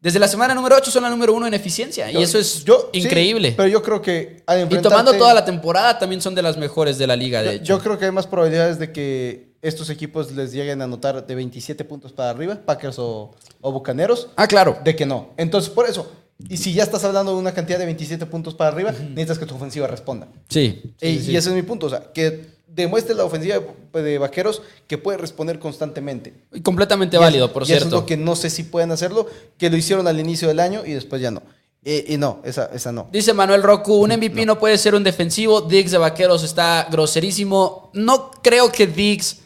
Desde 0.00 0.18
la 0.20 0.28
semana 0.28 0.54
número 0.54 0.76
8 0.76 0.90
son 0.90 1.02
la 1.02 1.08
número 1.10 1.32
uno 1.32 1.46
en 1.46 1.54
eficiencia. 1.54 2.12
y 2.12 2.22
eso 2.22 2.38
es 2.38 2.62
yo- 2.64 2.90
sí, 2.92 3.00
increíble. 3.00 3.54
pero 3.56 3.68
yo 3.68 3.82
creo 3.82 4.00
que 4.02 4.42
al 4.46 4.70
y 4.72 4.76
tomando 4.82 5.14
toda 5.14 5.32
la 5.34 5.44
temporada 5.44 5.98
también 5.98 6.20
son 6.20 6.34
de 6.34 6.42
las 6.42 6.56
mejores 6.58 6.98
de 6.98 7.06
la 7.06 7.16
liga, 7.16 7.40
de 7.40 7.46
Yo, 7.46 7.52
hecho. 7.52 7.64
yo 7.64 7.78
creo 7.80 7.98
que 7.98 8.04
hay 8.04 8.10
más 8.12 8.26
probabilidades 8.26 8.78
de 8.78 8.92
que 8.92 9.53
estos 9.64 9.90
equipos 9.90 10.30
les 10.32 10.52
lleguen 10.52 10.80
a 10.80 10.84
anotar 10.84 11.26
de 11.26 11.34
27 11.34 11.84
puntos 11.84 12.12
para 12.12 12.30
arriba, 12.30 12.60
Packers 12.64 12.98
o, 12.98 13.34
o 13.60 13.72
Bucaneros, 13.72 14.28
ah, 14.36 14.46
claro. 14.46 14.78
de 14.84 14.94
que 14.94 15.06
no. 15.06 15.30
Entonces, 15.36 15.70
por 15.70 15.88
eso, 15.88 16.10
y 16.48 16.58
si 16.58 16.74
ya 16.74 16.82
estás 16.82 17.04
hablando 17.04 17.32
de 17.32 17.38
una 17.38 17.52
cantidad 17.52 17.78
de 17.78 17.86
27 17.86 18.26
puntos 18.26 18.54
para 18.54 18.70
arriba, 18.70 18.92
necesitas 18.92 19.38
que 19.38 19.46
tu 19.46 19.54
ofensiva 19.54 19.86
responda. 19.86 20.28
Sí. 20.48 20.80
sí, 21.00 21.06
y, 21.06 21.18
sí. 21.18 21.32
y 21.32 21.36
ese 21.36 21.48
es 21.48 21.54
mi 21.54 21.62
punto, 21.62 21.86
o 21.86 21.90
sea, 21.90 22.12
que 22.12 22.54
demuestre 22.68 23.14
la 23.14 23.24
ofensiva 23.24 23.56
de, 23.92 24.02
de 24.02 24.18
Vaqueros 24.18 24.62
que 24.86 24.98
puede 24.98 25.18
responder 25.18 25.58
constantemente. 25.58 26.34
Y 26.52 26.60
completamente 26.60 27.16
Y 27.16 27.20
válido, 27.20 27.52
por 27.52 27.62
y 27.62 27.66
cierto. 27.66 27.86
Eso 27.86 27.96
es 27.96 28.02
lo 28.02 28.06
que 28.06 28.16
no 28.16 28.36
sé 28.36 28.50
si 28.50 28.64
pueden 28.64 28.92
hacerlo, 28.92 29.26
que 29.56 29.70
lo 29.70 29.76
hicieron 29.76 30.06
al 30.06 30.20
inicio 30.20 30.48
del 30.48 30.60
año 30.60 30.82
y 30.84 30.92
después 30.92 31.22
ya 31.22 31.30
no. 31.30 31.42
Eh, 31.86 32.04
y 32.08 32.16
no, 32.16 32.40
esa, 32.44 32.70
esa 32.72 32.92
no. 32.92 33.08
Dice 33.12 33.34
Manuel 33.34 33.62
Roku, 33.62 33.94
un 33.94 34.10
MVP 34.10 34.46
no. 34.46 34.58
puede 34.58 34.78
ser 34.78 34.94
un 34.94 35.04
defensivo. 35.04 35.60
Diggs 35.60 35.90
de 35.90 35.98
Vaqueros 35.98 36.42
está 36.42 36.88
groserísimo. 36.90 37.90
No 37.92 38.30
creo 38.42 38.72
que 38.72 38.86
Diggs. 38.86 39.40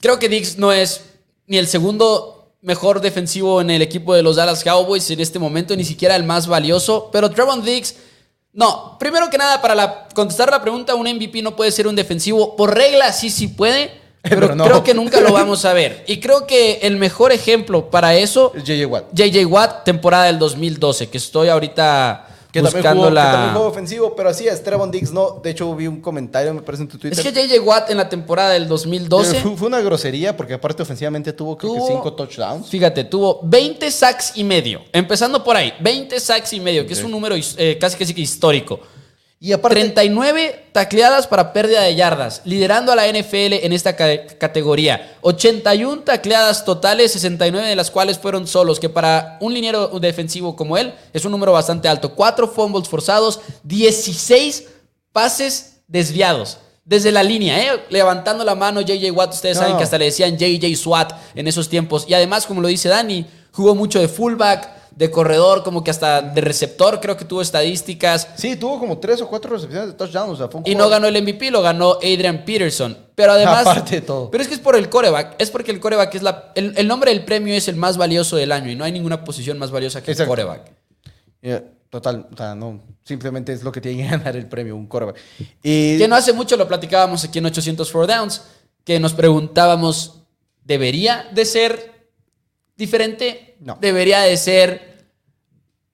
Creo 0.00 0.18
que 0.18 0.28
Diggs 0.28 0.56
no 0.58 0.72
es 0.72 1.02
ni 1.46 1.58
el 1.58 1.66
segundo 1.66 2.52
mejor 2.62 3.00
defensivo 3.00 3.60
en 3.60 3.70
el 3.70 3.82
equipo 3.82 4.14
de 4.14 4.22
los 4.22 4.36
Dallas 4.36 4.62
Cowboys 4.64 5.10
en 5.10 5.20
este 5.20 5.38
momento, 5.38 5.74
ni 5.76 5.84
siquiera 5.84 6.16
el 6.16 6.24
más 6.24 6.46
valioso. 6.46 7.08
Pero 7.12 7.30
Trevon 7.30 7.62
Diggs. 7.64 7.94
No, 8.52 8.96
primero 8.98 9.30
que 9.30 9.38
nada, 9.38 9.62
para 9.62 9.74
la- 9.74 10.08
contestar 10.14 10.50
la 10.50 10.60
pregunta, 10.60 10.94
un 10.96 11.06
MVP 11.06 11.40
no 11.42 11.54
puede 11.54 11.70
ser 11.70 11.86
un 11.86 11.94
defensivo. 11.94 12.56
Por 12.56 12.74
regla, 12.74 13.12
sí, 13.12 13.30
sí 13.30 13.48
puede. 13.48 13.92
Pero, 14.22 14.40
Pero 14.40 14.54
no. 14.54 14.64
creo 14.64 14.84
que 14.84 14.92
nunca 14.92 15.20
lo 15.20 15.32
vamos 15.32 15.64
a 15.64 15.72
ver. 15.72 16.04
Y 16.06 16.18
creo 16.20 16.46
que 16.46 16.80
el 16.82 16.96
mejor 16.96 17.32
ejemplo 17.32 17.88
para 17.90 18.14
eso 18.16 18.52
Es 18.54 18.64
JJ 18.64 18.84
Watt. 18.86 19.04
JJ 19.14 19.46
Watt, 19.46 19.84
temporada 19.84 20.24
del 20.24 20.38
2012, 20.38 21.08
que 21.08 21.16
estoy 21.16 21.48
ahorita 21.48 22.26
Que 22.52 22.60
también, 22.62 22.82
buscando 22.82 23.02
jugó, 23.02 23.14
que 23.14 23.20
también 23.20 23.46
la... 23.46 23.54
jugó 23.54 23.66
ofensivo, 23.66 24.16
pero 24.16 24.28
así 24.30 24.48
es, 24.48 24.62
Trevon 24.62 24.90
Diggs 24.90 25.12
no. 25.12 25.40
De 25.42 25.50
hecho, 25.50 25.74
vi 25.76 25.86
un 25.86 26.00
comentario, 26.00 26.52
me 26.52 26.62
parece 26.62 26.82
en 26.82 26.88
tu 26.88 26.98
Twitter. 26.98 27.18
Es 27.18 27.24
que 27.24 27.32
JJ 27.32 27.60
Watt 27.60 27.90
en 27.90 27.96
la 27.96 28.08
temporada 28.08 28.50
del 28.50 28.66
2012, 28.66 29.40
Fue, 29.40 29.56
fue 29.56 29.68
una 29.68 29.80
grosería 29.80 30.36
porque 30.36 30.54
aparte 30.54 30.82
ofensivamente 30.82 31.32
tuvo 31.32 31.56
creo 31.56 31.74
que 31.74 31.80
cinco 31.80 32.12
touchdowns. 32.14 32.68
fíjate, 32.68 33.04
tuvo 33.04 33.40
20 33.44 33.90
sacks 33.90 34.32
y 34.34 34.44
medio. 34.44 34.82
Empezando 34.92 35.42
por 35.44 35.56
ahí, 35.56 35.72
20 35.80 36.18
sacks 36.18 36.52
y 36.52 36.60
medio, 36.60 36.86
que 36.86 36.94
es 36.94 37.02
un 37.04 37.10
número 37.10 37.36
eh, 37.36 37.78
casi 37.80 37.96
casi 37.96 38.14
que 38.14 38.20
histórico. 38.20 38.80
Y 39.42 39.52
aparte, 39.52 39.76
39 39.76 40.66
tacleadas 40.72 41.26
para 41.26 41.54
pérdida 41.54 41.80
de 41.80 41.94
yardas, 41.94 42.42
liderando 42.44 42.92
a 42.92 42.96
la 42.96 43.06
NFL 43.08 43.54
en 43.64 43.72
esta 43.72 43.96
ca- 43.96 44.26
categoría. 44.38 45.16
81 45.22 46.02
tacleadas 46.02 46.62
totales, 46.66 47.12
69 47.12 47.66
de 47.66 47.74
las 47.74 47.90
cuales 47.90 48.18
fueron 48.18 48.46
solos, 48.46 48.78
que 48.78 48.90
para 48.90 49.38
un 49.40 49.54
liniero 49.54 49.88
defensivo 49.98 50.54
como 50.54 50.76
él 50.76 50.92
es 51.14 51.24
un 51.24 51.32
número 51.32 51.52
bastante 51.52 51.88
alto. 51.88 52.14
4 52.14 52.48
fumbles 52.48 52.86
forzados, 52.86 53.40
16 53.62 54.64
pases 55.12 55.80
desviados. 55.88 56.58
Desde 56.84 57.10
la 57.12 57.22
línea, 57.22 57.62
¿eh? 57.62 57.80
levantando 57.88 58.44
la 58.44 58.54
mano 58.54 58.80
JJ 58.82 59.10
Watt, 59.12 59.32
ustedes 59.34 59.56
No. 59.56 59.62
saben 59.62 59.76
que 59.78 59.84
hasta 59.84 59.96
le 59.98 60.06
decían 60.06 60.36
JJ 60.36 60.74
SWAT 60.76 61.12
en 61.34 61.46
esos 61.48 61.68
tiempos. 61.68 62.04
Y 62.08 62.14
además, 62.14 62.46
como 62.46 62.60
lo 62.60 62.68
dice 62.68 62.88
Dani, 62.90 63.24
jugó 63.52 63.74
mucho 63.74 64.00
de 64.00 64.08
fullback, 64.08 64.68
de 64.96 65.10
corredor, 65.10 65.62
como 65.62 65.82
que 65.84 65.90
hasta 65.90 66.20
de 66.22 66.40
receptor, 66.40 67.00
creo 67.00 67.16
que 67.16 67.24
tuvo 67.24 67.42
estadísticas. 67.42 68.28
sí, 68.36 68.56
tuvo 68.56 68.78
como 68.78 68.98
tres 68.98 69.20
o 69.22 69.28
cuatro 69.28 69.50
recepciones 69.52 69.88
de 69.88 69.92
touchdown. 69.94 70.30
O 70.30 70.36
sea, 70.36 70.48
fue 70.48 70.60
un 70.60 70.68
Y 70.68 70.74
no 70.74 70.88
ganó 70.88 71.06
el 71.06 71.22
MVP, 71.22 71.50
lo 71.50 71.62
ganó 71.62 71.92
Adrian 71.94 72.44
Peterson. 72.44 72.96
Pero 73.14 73.32
además. 73.32 73.66
Aparte 73.66 73.96
de 73.96 74.00
todo. 74.02 74.30
Pero 74.30 74.42
es 74.42 74.48
que 74.48 74.54
es 74.54 74.60
por 74.60 74.76
el 74.76 74.88
coreback. 74.88 75.36
Es 75.38 75.50
porque 75.50 75.70
el 75.70 75.80
coreback 75.80 76.14
es 76.14 76.22
la. 76.22 76.52
El, 76.54 76.74
el 76.76 76.88
nombre 76.88 77.10
del 77.10 77.24
premio 77.24 77.54
es 77.54 77.68
el 77.68 77.76
más 77.76 77.96
valioso 77.96 78.36
del 78.36 78.52
año 78.52 78.70
y 78.70 78.76
no 78.76 78.84
hay 78.84 78.92
ninguna 78.92 79.24
posición 79.24 79.58
más 79.58 79.70
valiosa 79.70 80.02
que 80.02 80.12
Exacto. 80.12 80.32
el 80.32 80.38
coreback. 80.38 80.72
Yeah, 81.42 81.64
total, 81.88 82.26
o 82.32 82.36
sea, 82.36 82.54
no, 82.54 82.80
simplemente 83.02 83.52
es 83.52 83.62
lo 83.62 83.72
que 83.72 83.80
tiene 83.80 84.02
que 84.02 84.08
ganar 84.16 84.36
el 84.36 84.46
premio, 84.46 84.76
un 84.76 84.86
quarterback. 84.86 85.16
Y 85.62 85.98
Que 85.98 86.06
no 86.08 86.16
hace 86.16 86.32
mucho 86.32 86.56
lo 86.56 86.68
platicábamos 86.68 87.24
aquí 87.24 87.38
en 87.38 87.46
804 87.46 88.06
Downs, 88.06 88.42
que 88.84 89.00
nos 89.00 89.14
preguntábamos: 89.14 90.20
¿debería 90.64 91.28
de 91.32 91.44
ser 91.44 92.08
diferente? 92.76 93.49
No. 93.60 93.78
¿Debería 93.80 94.20
de 94.20 94.36
ser.? 94.36 95.04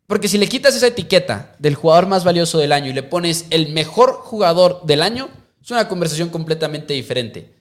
Porque 0.06 0.28
si 0.28 0.38
le 0.38 0.48
quitas 0.48 0.74
esa 0.76 0.86
etiqueta 0.86 1.54
del 1.58 1.74
jugador 1.74 2.06
más 2.06 2.24
valioso 2.24 2.58
del 2.58 2.72
año 2.72 2.90
y 2.90 2.92
le 2.92 3.02
pones 3.02 3.46
el 3.50 3.72
mejor 3.72 4.12
jugador 4.12 4.82
del 4.84 5.02
año, 5.02 5.28
es 5.62 5.70
una 5.72 5.88
conversación 5.88 6.28
completamente 6.28 6.94
diferente. 6.94 7.56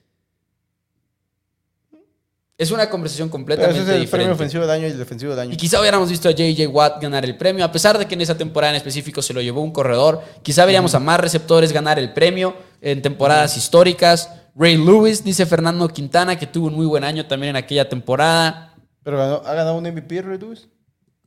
Es 2.58 2.70
una 2.70 2.88
conversación 2.88 3.28
completamente 3.28 3.80
ese 3.80 3.90
es 3.90 3.94
el 3.96 4.00
diferente. 4.00 4.28
premio 4.28 4.34
ofensivo 4.34 4.62
del 4.62 4.70
año 4.70 4.86
y 4.86 4.90
el 4.90 4.98
defensivo 4.98 5.32
del 5.32 5.40
año. 5.40 5.52
Y 5.52 5.56
quizá 5.58 5.78
hubiéramos 5.78 6.08
visto 6.08 6.28
a 6.28 6.32
JJ 6.32 6.68
Watt 6.68 7.02
ganar 7.02 7.24
el 7.24 7.36
premio, 7.36 7.62
a 7.64 7.70
pesar 7.70 7.98
de 7.98 8.06
que 8.06 8.14
en 8.14 8.22
esa 8.22 8.38
temporada 8.38 8.72
en 8.72 8.76
específico 8.76 9.20
se 9.20 9.34
lo 9.34 9.42
llevó 9.42 9.60
un 9.60 9.72
corredor. 9.72 10.22
Quizá 10.42 10.64
veríamos 10.64 10.94
a 10.94 11.00
más 11.00 11.20
receptores 11.20 11.72
ganar 11.72 11.98
el 11.98 12.14
premio 12.14 12.56
en 12.80 13.02
temporadas 13.02 13.58
históricas. 13.58 14.30
Ray 14.54 14.78
Lewis, 14.78 15.22
dice 15.22 15.44
Fernando 15.44 15.86
Quintana, 15.88 16.38
que 16.38 16.46
tuvo 16.46 16.68
un 16.68 16.74
muy 16.74 16.86
buen 16.86 17.04
año 17.04 17.26
también 17.26 17.50
en 17.50 17.56
aquella 17.56 17.90
temporada. 17.90 18.75
Pero 19.06 19.18
ganó- 19.18 19.42
ha 19.46 19.54
ganado 19.54 19.76
un 19.78 19.84
MVP, 19.86 20.20
Lewis. 20.22 20.66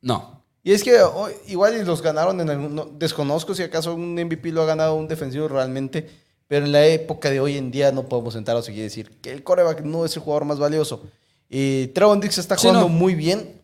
No. 0.02 0.44
Y 0.64 0.74
es 0.74 0.84
que 0.84 1.00
oh, 1.02 1.30
igual 1.48 1.82
los 1.86 2.02
ganaron 2.02 2.42
en 2.42 2.50
algún... 2.50 2.76
no, 2.76 2.84
desconozco 2.86 3.56
si 3.56 3.64
acaso 3.64 3.94
un 3.96 4.16
MVP 4.16 4.52
lo 4.52 4.64
ha 4.64 4.66
ganado 4.66 4.96
un 4.96 5.08
defensivo 5.08 5.48
realmente, 5.48 6.10
pero 6.50 6.66
en 6.66 6.74
la 6.74 6.86
época 6.86 7.30
de 7.30 7.40
hoy 7.40 7.56
en 7.56 7.72
día 7.72 7.94
no 7.94 8.04
podemos 8.04 8.34
sentarnos 8.34 8.68
y 8.68 8.76
decir 8.76 9.22
que 9.22 9.32
el 9.32 9.44
coreback 9.44 9.80
no 9.84 10.04
es 10.04 10.14
el 10.18 10.22
jugador 10.22 10.44
más 10.44 10.60
valioso. 10.60 11.04
Y 11.50 11.88
Trevon 11.88 12.20
Dix 12.20 12.38
está 12.38 12.58
Sí, 12.58 12.68
jugando 12.68 12.90
no. 12.90 12.94
muy 12.94 13.16
bien. 13.16 13.59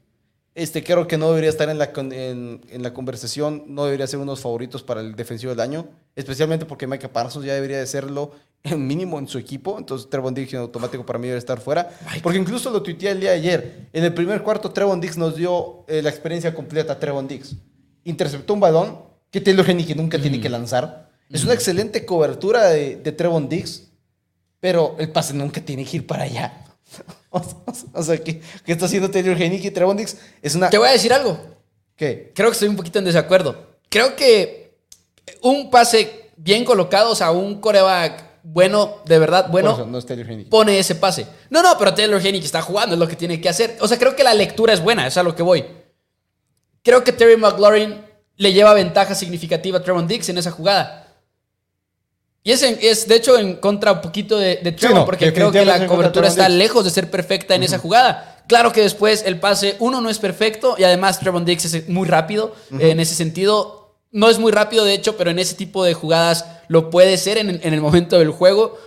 Este, 0.56 0.86
creo 0.86 1.06
que 1.06 1.18
no 1.18 1.28
debería 1.28 1.50
estar 1.50 1.68
en 1.68 1.78
la, 1.78 1.92
en, 1.94 2.62
en 2.70 2.82
la 2.82 2.94
conversación, 2.94 3.66
no 3.68 3.84
debería 3.84 4.08
ser 4.08 4.20
uno 4.20 4.32
de 4.32 4.38
los 4.38 4.42
favoritos 4.42 4.84
para 4.84 5.02
el 5.02 5.14
defensivo 5.14 5.50
del 5.50 5.60
año, 5.60 5.90
especialmente 6.16 6.66
porque 6.66 6.88
Micah 6.88 7.12
Parsons 7.12 7.46
ya 7.46 7.54
debería 7.54 7.78
de 7.78 7.86
serlo 7.86 8.32
en 8.64 8.88
mínimo 8.88 9.20
en 9.20 9.28
su 9.28 9.38
equipo, 9.38 9.78
entonces 9.78 10.10
Trevon 10.10 10.34
Dix 10.34 10.54
en 10.54 10.62
automático 10.62 11.06
para 11.06 11.20
mí 11.20 11.28
debe 11.28 11.40
estar 11.40 11.60
fuera, 11.60 11.90
porque 12.24 12.40
incluso 12.40 12.72
lo 12.72 12.82
tuiteé 12.82 13.12
el 13.12 13.20
día 13.20 13.32
de 13.32 13.36
ayer, 13.36 13.90
en 13.92 14.06
el 14.06 14.14
primer 14.14 14.44
cuarto 14.44 14.72
Trevon 14.72 15.02
Dix 15.02 15.18
nos 15.18 15.36
dio 15.36 15.84
eh, 15.90 16.02
la 16.02 16.10
experiencia 16.10 16.56
completa 16.56 16.94
a 16.94 17.00
Trevon 17.00 17.28
Dix, 17.28 17.54
interceptó 18.06 18.54
un 18.54 18.62
balón 18.62 19.00
que 19.30 19.42
Taylor 19.42 19.70
Henry 19.70 19.94
nunca 19.94 20.18
tiene 20.18 20.40
que 20.40 20.48
lanzar, 20.48 21.10
es 21.30 21.44
una 21.44 21.54
excelente 21.54 22.06
cobertura 22.06 22.70
de, 22.70 22.96
de 22.96 23.12
Trevon 23.12 23.50
Dix, 23.50 23.92
pero 24.62 24.96
el 25.00 25.12
pase 25.12 25.34
nunca 25.34 25.60
tiene 25.60 25.84
que 25.84 25.98
ir 25.98 26.08
para 26.08 26.24
allá. 26.24 26.62
o 27.94 28.04
sea, 28.04 28.18
¿qué, 28.18 28.42
qué 28.66 28.72
está 28.72 28.86
haciendo 28.86 29.12
Taylor 29.12 29.42
Henry? 29.42 29.72
Trevon 29.72 29.98
Dix 29.98 30.18
es 30.42 30.56
una... 30.56 30.70
Te 30.70 30.78
voy 30.78 30.90
a 30.90 30.92
decir 30.92 31.14
algo. 31.14 31.40
¿Qué? 31.96 32.32
Creo 32.36 32.50
que 32.50 32.54
estoy 32.54 32.68
un 32.68 32.76
poquito 32.76 33.00
en 33.00 33.06
desacuerdo. 33.06 33.78
Creo 33.90 34.16
que 34.16 34.76
un 35.42 35.70
pase 35.70 36.32
bien 36.38 36.66
colocado, 36.66 37.12
o 37.12 37.16
sea, 37.16 37.32
un 37.32 37.60
coreback 37.60 38.26
bueno, 38.48 38.98
de 39.06 39.18
verdad 39.18 39.48
bueno, 39.50 39.74
eso, 39.74 39.88
no 39.88 39.98
es 39.98 40.06
Taylor 40.06 40.28
pone 40.50 40.78
ese 40.78 40.94
pase. 40.94 41.26
No, 41.50 41.64
no, 41.64 41.76
pero 41.80 41.96
Taylor 41.96 42.22
que 42.22 42.38
está 42.38 42.62
jugando 42.62 42.94
es 42.94 43.00
lo 43.00 43.08
que 43.08 43.16
tiene 43.16 43.42
que 43.42 43.50
hacer. 43.50 43.76
O 43.80 43.88
sea, 43.88 43.98
creo 43.98 44.16
que 44.16 44.24
la 44.24 44.36
lectura 44.36 44.72
es 44.72 44.82
buena, 44.82 45.08
es 45.08 45.18
a 45.18 45.24
lo 45.24 45.36
que 45.36 45.42
voy. 45.42 45.66
Creo 46.84 47.04
que 47.04 47.12
Terry 47.12 47.38
McLaurin 47.38 48.06
le 48.38 48.54
lleva 48.54 48.76
ventaja 48.76 49.16
significativa 49.16 49.80
a 49.80 49.82
Trevon 49.82 50.08
Dix 50.08 50.30
en 50.30 50.38
esa 50.38 50.52
jugada. 50.52 51.05
Y 52.46 52.52
es, 52.52 52.62
en- 52.62 52.78
es 52.80 53.08
de 53.08 53.16
hecho 53.16 53.38
en 53.38 53.56
contra 53.56 53.92
un 53.92 54.02
poquito 54.02 54.38
de, 54.38 54.58
de 54.64 54.72
Trevon, 54.72 55.00
no, 55.00 55.06
porque 55.06 55.34
creo 55.34 55.52
que 55.52 55.66
la 55.66 55.86
cobertura 55.88 56.28
está 56.28 56.48
lejos 56.48 56.86
de 56.86 56.92
ser 56.92 57.10
perfecta 57.12 57.56
en 57.56 57.64
esa 57.64 57.80
jugada. 57.80 58.44
Claro 58.48 58.72
que 58.72 58.82
después 58.82 59.24
el 59.26 59.40
pase, 59.40 59.76
uno, 59.80 60.00
no 60.00 60.10
es 60.12 60.20
perfecto 60.20 60.76
y 60.78 60.84
además 60.84 61.20
Trevon 61.20 61.44
Diggs 61.44 61.66
es 61.66 61.90
muy 61.90 62.08
rápido. 62.08 62.54
Eh, 62.80 62.92
en 62.92 63.00
ese 63.00 63.16
sentido, 63.16 63.96
no 64.12 64.30
es 64.30 64.38
muy 64.38 64.52
rápido 64.52 64.86
de 64.86 64.94
hecho, 64.94 65.18
pero 65.18 65.32
en 65.32 65.40
ese 65.40 65.56
tipo 65.56 65.84
de 65.84 65.96
jugadas 65.96 66.46
lo 66.68 66.92
puede 66.92 67.18
ser 67.18 67.40
en, 67.40 67.50
en 67.50 67.74
el 67.74 67.82
momento 67.82 68.20
del 68.20 68.30
juego. 68.30 68.78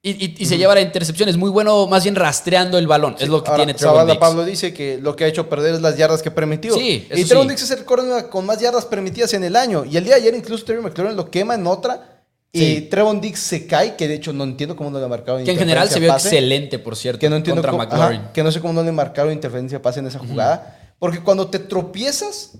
Y, 0.00 0.10
y- 0.24 0.34
y 0.38 0.46
se 0.46 0.56
lleva 0.56 0.74
la 0.74 0.80
intercepción. 0.80 1.28
Es 1.28 1.36
muy 1.36 1.50
bueno 1.50 1.86
más 1.88 2.04
bien 2.04 2.14
rastreando 2.14 2.78
el 2.78 2.86
balón. 2.86 3.16
es 3.18 3.28
lo 3.28 3.42
que 3.42 3.50
Ahora, 3.50 3.64
tiene 3.64 3.78
Zavala 3.78 4.04
Diggs. 4.12 4.18
Pablo 4.20 4.44
dice 4.44 4.72
que 4.72 4.98
lo 5.00 5.16
que 5.16 5.24
ha 5.24 5.26
hecho 5.26 5.48
perder 5.48 5.74
es 5.74 5.80
las 5.82 5.96
yardas 5.96 6.22
que 6.22 6.30
permitió. 6.30 6.74
Sí, 6.74 7.06
y 7.14 7.24
Trevon 7.24 7.46
sí. 7.46 7.50
Diggs 7.50 7.62
es 7.62 7.70
el 7.72 7.84
cornerback 7.84 8.28
con 8.28 8.46
más 8.46 8.60
yardas 8.60 8.84
permitidas 8.86 9.32
en 9.34 9.42
el 9.44 9.56
año. 9.56 9.84
Y 9.84 9.96
el 9.96 10.04
día 10.04 10.14
de 10.14 10.20
ayer 10.22 10.34
incluso 10.34 10.64
Terry 10.64 10.80
McLaurin 10.80 11.16
lo 11.16 11.30
quema 11.30 11.54
en 11.56 11.66
otra. 11.66 12.07
Y. 12.52 12.80
Trevon 12.82 13.20
Diggs 13.20 13.40
se 13.40 13.66
cae, 13.66 13.94
que 13.96 14.08
de 14.08 14.14
hecho 14.14 14.32
no 14.32 14.44
entiendo 14.44 14.74
cómo 14.74 14.90
no 14.90 14.98
le 14.98 15.06
marcaron 15.06 15.44
Que 15.44 15.50
en 15.52 15.58
general 15.58 15.88
se 15.88 16.00
vio 16.00 16.08
pase, 16.08 16.28
excelente, 16.28 16.78
por 16.78 16.96
cierto, 16.96 17.20
Que 17.20 17.28
no 17.28 17.36
entiendo 17.36 17.60
contra 17.62 17.70
cómo- 17.72 17.82
McLaurin. 17.84 18.20
ajá, 18.22 18.32
que 18.32 18.42
no 18.42 18.50
sé 18.50 18.60
cómo 18.60 18.72
no 18.72 18.82
le 18.82 18.90
marcaron 18.92 19.32
interferencia 19.32 19.82
pase 19.82 20.00
en 20.00 20.06
esa 20.06 20.18
jugada. 20.18 20.94
Porque 20.98 21.20
cuando 21.20 21.48
te 21.48 21.58
tropiezas 21.58 22.52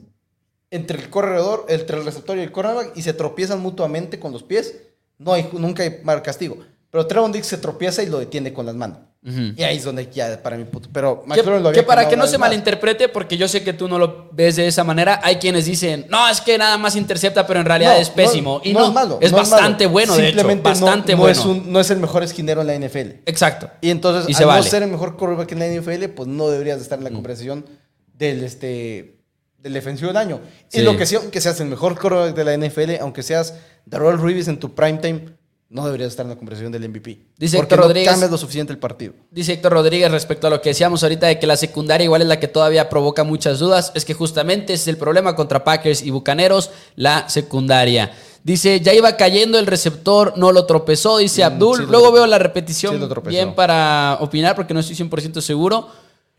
entre 0.71 0.99
el 1.01 1.09
corredor, 1.11 1.65
entre 1.69 1.97
el 1.97 2.05
receptor 2.05 2.37
y 2.37 2.43
el 2.43 2.53
cornerback 2.53 2.97
y 2.97 3.03
se 3.03 3.15
tropiezan 3.15 3.61
mutuamente 3.61 4.21
con 4.21 4.33
los 4.33 4.43
pies, 4.43 4.75
no 5.17 5.33
hay, 5.33 5.49
nunca 5.53 5.83
hay 5.83 6.01
mar 6.05 6.23
castigo. 6.23 6.59
Pero 6.91 7.07
Trevon 7.07 7.33
Diggs 7.33 7.47
se 7.47 7.57
tropieza 7.59 8.03
y 8.03 8.07
lo 8.07 8.19
detiene 8.19 8.53
con 8.53 8.67
las 8.67 8.75
manos. 8.75 8.99
Y 9.21 9.63
ahí 9.65 9.77
es 9.79 9.85
donde 9.85 10.09
ya 10.11 10.41
para 10.43 10.57
mi 10.57 10.65
puto. 10.65 10.89
Pero 10.93 11.25
Que, 11.35 11.43
lo 11.43 11.57
había 11.57 11.73
que 11.73 11.83
para 11.83 12.09
que 12.09 12.17
no 12.17 12.27
se 12.27 12.39
más. 12.39 12.49
malinterprete, 12.49 13.09
porque 13.09 13.37
yo 13.37 13.49
sé 13.49 13.65
que 13.65 13.73
tú 13.73 13.89
no 13.89 13.99
lo 13.99 14.29
ves 14.33 14.57
de 14.57 14.67
esa 14.69 14.85
manera, 14.85 15.21
hay 15.23 15.37
quienes 15.37 15.65
dicen, 15.67 16.07
no, 16.09 16.29
es 16.29 16.41
que 16.41 16.57
nada 16.57 16.79
más 16.79 16.95
intercepta, 16.95 17.45
pero 17.47 17.59
en 17.61 17.67
realidad 17.67 17.95
No, 17.97 18.01
es 18.01 18.11
pésimo. 18.11 18.61
y 18.65 18.73
no, 18.73 18.87
es 18.87 18.93
malo. 18.93 19.19
es 19.21 19.33
no 19.33 19.39
bastante 19.39 19.85
malo. 19.85 19.93
bueno, 19.93 20.15
de 20.15 20.21
hecho. 20.29 20.29
Simplemente 20.39 20.63
no- 20.63 20.71
Bastante 20.87 21.13
no, 21.13 21.19
bueno. 21.19 21.33
Es 21.33 21.45
un- 21.45 21.73
no 21.73 21.81
es 21.81 21.91
el 21.91 21.99
mejor 21.99 22.23
esquinero 22.23 22.61
en 22.61 22.69
la 22.69 22.75
NFL. 22.75 23.23
Exacto. 23.27 23.69
Y 23.81 23.91
entonces, 23.91 24.29
Y 24.29 24.33
al 24.33 24.37
se 24.39 24.43
no 24.45 24.49
vale. 24.49 24.71
ser 24.71 24.83
el 24.85 24.91
mejor 24.91 25.17
quarterback 25.17 25.51
en 25.53 25.59
la 25.59 25.67
NFL, 25.67 26.09
pues 26.11 26.29
no 26.29 26.49
deberías 26.49 26.77
de 26.79 26.85
estar 26.85 26.99
en 26.99 27.05
la 27.05 27.11
conversación 27.11 27.67
del, 28.15 28.45
este, 28.45 29.19
del 29.59 29.73
defensivo 29.73 30.09
del 30.09 30.17
año. 30.17 30.41
Sí. 30.69 30.79
Y 30.81 30.83
lo 30.85 30.97
que 30.97 31.05
sea, 31.07 31.19
aunque 31.19 31.41
seas 31.41 31.59
el 31.61 31.67
mejor 31.67 31.99
quarterback 32.01 32.37
de 32.37 32.45
la 32.45 32.55
NFL, 32.57 33.01
aunque 33.01 33.25
seas 33.25 33.55
Darrell 33.85 34.19
Reeves 34.21 34.47
en 34.47 34.59
tu 34.61 34.75
primetime, 34.77 35.37
no 35.71 35.85
deberías 35.85 36.09
estar 36.09 36.25
en 36.25 36.31
la 36.31 36.37
conversación 36.37 36.73
del 36.73 36.89
MVP. 36.89 37.19
Dice 37.37 37.59
porque 37.59 37.75
Héctor 37.75 37.79
no 37.81 37.85
Rodríguez- 37.93 38.09
cambias 38.11 38.31
lo 38.31 38.39
suficiente 38.39 38.73
el 38.73 38.79
partido. 38.79 39.13
Dice 39.31 39.53
Héctor 39.53 39.73
Rodríguez 39.73 40.11
respecto 40.11 40.47
a 40.47 40.51
lo 40.51 40.63
que 40.63 40.71
decíamos 40.71 41.03
ahorita 41.03 41.27
de 41.27 41.39
que 41.39 41.47
la 41.47 41.57
secundaria 41.59 42.05
igual 42.05 42.23
es 42.23 42.29
la 42.29 42.41
que 42.41 42.49
todavía 42.49 42.89
provoca 42.89 43.23
muchas 43.23 43.59
dudas. 43.59 43.93
Es 43.95 44.05
que 44.07 44.15
justamente 44.15 44.73
ese 44.73 44.83
es 44.83 44.89
el 44.89 44.97
problema 44.97 45.37
contra 45.37 45.65
Packers 45.65 46.03
y 46.03 46.11
Bucaneros, 46.11 46.71
la 46.97 47.29
secundaria. 47.29 48.13
Dice, 48.45 48.81
ya 48.81 48.95
iba 48.95 49.17
cayendo 49.17 49.59
el 49.59 49.67
receptor, 49.67 50.33
no 50.39 50.53
lo 50.53 50.65
tropezó, 50.65 51.19
dice 51.19 51.45
Abdul. 51.45 51.77
Mm, 51.77 51.81
sí 51.81 51.83
lo 51.87 51.91
Luego 51.93 52.13
veo 52.13 52.27
la 52.27 52.39
repetición 52.39 52.99
sí 52.99 53.29
bien 53.29 53.55
para 53.55 54.17
opinar 54.21 54.55
porque 54.57 54.73
no 54.73 54.81
estoy 54.81 54.97
100% 54.97 55.41
seguro. 55.43 55.89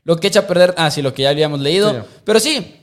Lo 0.06 0.18
que 0.20 0.28
echa 0.28 0.40
a 0.40 0.48
perder, 0.48 0.74
ah, 0.78 0.90
sí, 0.90 1.04
lo 1.04 1.14
que 1.14 1.24
ya 1.24 1.30
habíamos 1.30 1.60
leído. 1.60 1.92
Sí. 1.92 1.98
Pero 2.24 2.40
sí, 2.40 2.79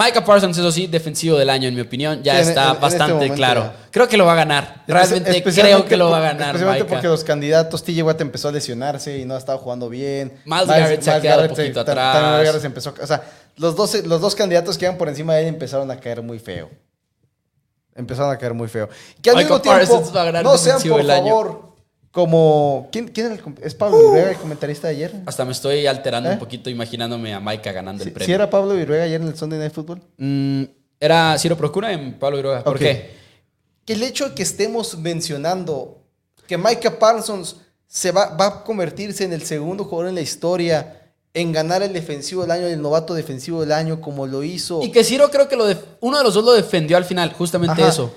Micah 0.00 0.24
Parsons, 0.24 0.56
eso 0.56 0.70
sí, 0.70 0.86
defensivo 0.86 1.36
del 1.36 1.50
año, 1.50 1.66
en 1.66 1.74
mi 1.74 1.80
opinión, 1.80 2.22
ya 2.22 2.34
Sí, 2.42 2.50
está 2.50 2.62
en- 2.62 2.68
en 2.68 2.72
este 2.74 2.82
bastante 2.82 3.14
momento 3.14 3.34
claro. 3.34 3.60
ya. 3.62 3.72
Creo 3.90 4.06
que 4.08 4.16
lo 4.16 4.26
va 4.26 4.32
a 4.34 4.36
ganar. 4.36 4.84
Realmente 4.86 5.42
creo 5.42 5.84
que 5.86 5.96
lo 5.96 6.08
va 6.10 6.18
a 6.18 6.20
ganar. 6.20 6.46
Especialmente 6.54 6.84
Micah. 6.84 6.94
porque 6.94 7.08
los 7.08 7.24
candidatos, 7.24 7.82
TJ 7.82 8.02
Watt 8.04 8.20
empezó 8.20 8.48
a 8.48 8.52
lesionarse 8.52 9.18
y 9.18 9.24
no 9.24 9.34
ha 9.34 9.38
estado 9.38 9.58
jugando 9.58 9.88
bien. 9.88 10.34
Miles 10.44 10.68
Garrett 10.68 11.02
se 11.02 11.10
ha 11.10 11.20
quedado 11.20 11.42
un 11.42 11.48
poquito 11.48 11.80
atrás. 11.80 12.14
también 12.14 12.44
Garrett 12.44 12.60
se 12.60 12.66
empezó, 12.68 12.94
o 13.02 13.06
sea, 13.06 13.22
los 13.56 13.74
dos, 13.74 13.94
los 14.04 14.20
dos 14.20 14.34
candidatos 14.36 14.78
que 14.78 14.84
iban 14.84 14.96
por 14.98 15.08
encima 15.08 15.34
de 15.34 15.40
él 15.42 15.46
empezaron 15.48 15.90
a 15.90 15.96
caer 15.98 16.22
muy 16.22 16.38
feo. 16.38 16.70
Empezaron 17.96 18.30
a 18.30 18.38
caer 18.38 18.54
muy 18.54 18.68
feo. 18.68 18.88
Que 19.20 19.30
al 19.30 19.36
Michael 19.36 19.54
mismo 19.54 19.60
tiempo, 19.62 19.78
Parsons 19.80 20.14
va 20.16 20.22
a 20.22 20.24
ganar 20.26 20.44
no 20.44 20.56
sean 20.56 20.80
por 20.80 21.10
año. 21.10 21.67
Como... 22.10 22.88
¿Quién, 22.90 23.08
quién 23.08 23.26
era 23.26 23.34
el 23.34 23.42
¿Es 23.62 23.74
Pablo 23.74 23.98
Viruega 23.98 24.30
el 24.30 24.36
comentarista 24.36 24.88
de 24.88 24.94
ayer? 24.94 25.14
Hasta 25.26 25.44
me 25.44 25.52
estoy 25.52 25.86
alterando 25.86 26.30
¿Eh? 26.30 26.34
un 26.34 26.38
poquito 26.38 26.70
imaginándome 26.70 27.34
a 27.34 27.40
Maika 27.40 27.72
ganando 27.72 28.02
¿Sí, 28.02 28.08
el 28.08 28.14
premio. 28.14 28.26
sí 28.26 28.32
era 28.32 28.48
Pablo 28.50 28.74
Viruega 28.74 29.04
ayer 29.04 29.20
en 29.20 29.28
el 29.28 29.36
Sunday 29.36 29.58
Night 29.58 29.72
Football? 29.72 30.00
Mm, 30.16 30.62
era 31.00 31.38
Ciro 31.38 31.56
Procura 31.56 31.92
en 31.92 32.18
Pablo 32.18 32.36
Viruega. 32.38 32.64
¿Por 32.64 32.78
qué? 32.78 33.18
que 33.88 33.94
el 33.94 34.02
hecho 34.02 34.28
de 34.28 34.34
que 34.34 34.42
estemos 34.42 34.98
mencionando 34.98 36.02
que 36.46 36.58
Micah 36.58 36.98
Parsons 36.98 37.56
se 37.86 38.12
va, 38.12 38.36
va 38.36 38.46
a 38.46 38.62
convertirse 38.64 39.24
en 39.24 39.32
el 39.32 39.42
segundo 39.42 39.84
jugador 39.84 40.10
en 40.10 40.14
la 40.14 40.20
historia 40.20 40.98
en 41.32 41.52
ganar 41.52 41.82
el 41.82 41.94
defensivo 41.94 42.42
del 42.42 42.50
año, 42.50 42.66
el 42.66 42.82
novato 42.82 43.14
defensivo 43.14 43.60
del 43.62 43.72
año, 43.72 44.00
como 44.02 44.26
lo 44.26 44.42
hizo. 44.42 44.82
Y 44.82 44.90
que 44.90 45.04
Ciro 45.04 45.30
creo 45.30 45.48
que 45.48 45.56
lo 45.56 45.64
uno 46.00 46.18
de 46.18 46.24
los 46.24 46.34
dos 46.34 46.44
lo 46.44 46.52
defendió 46.52 46.96
al 46.98 47.06
final, 47.06 47.32
justamente 47.32 47.80
Ajá. 47.80 47.90
eso. 47.90 48.12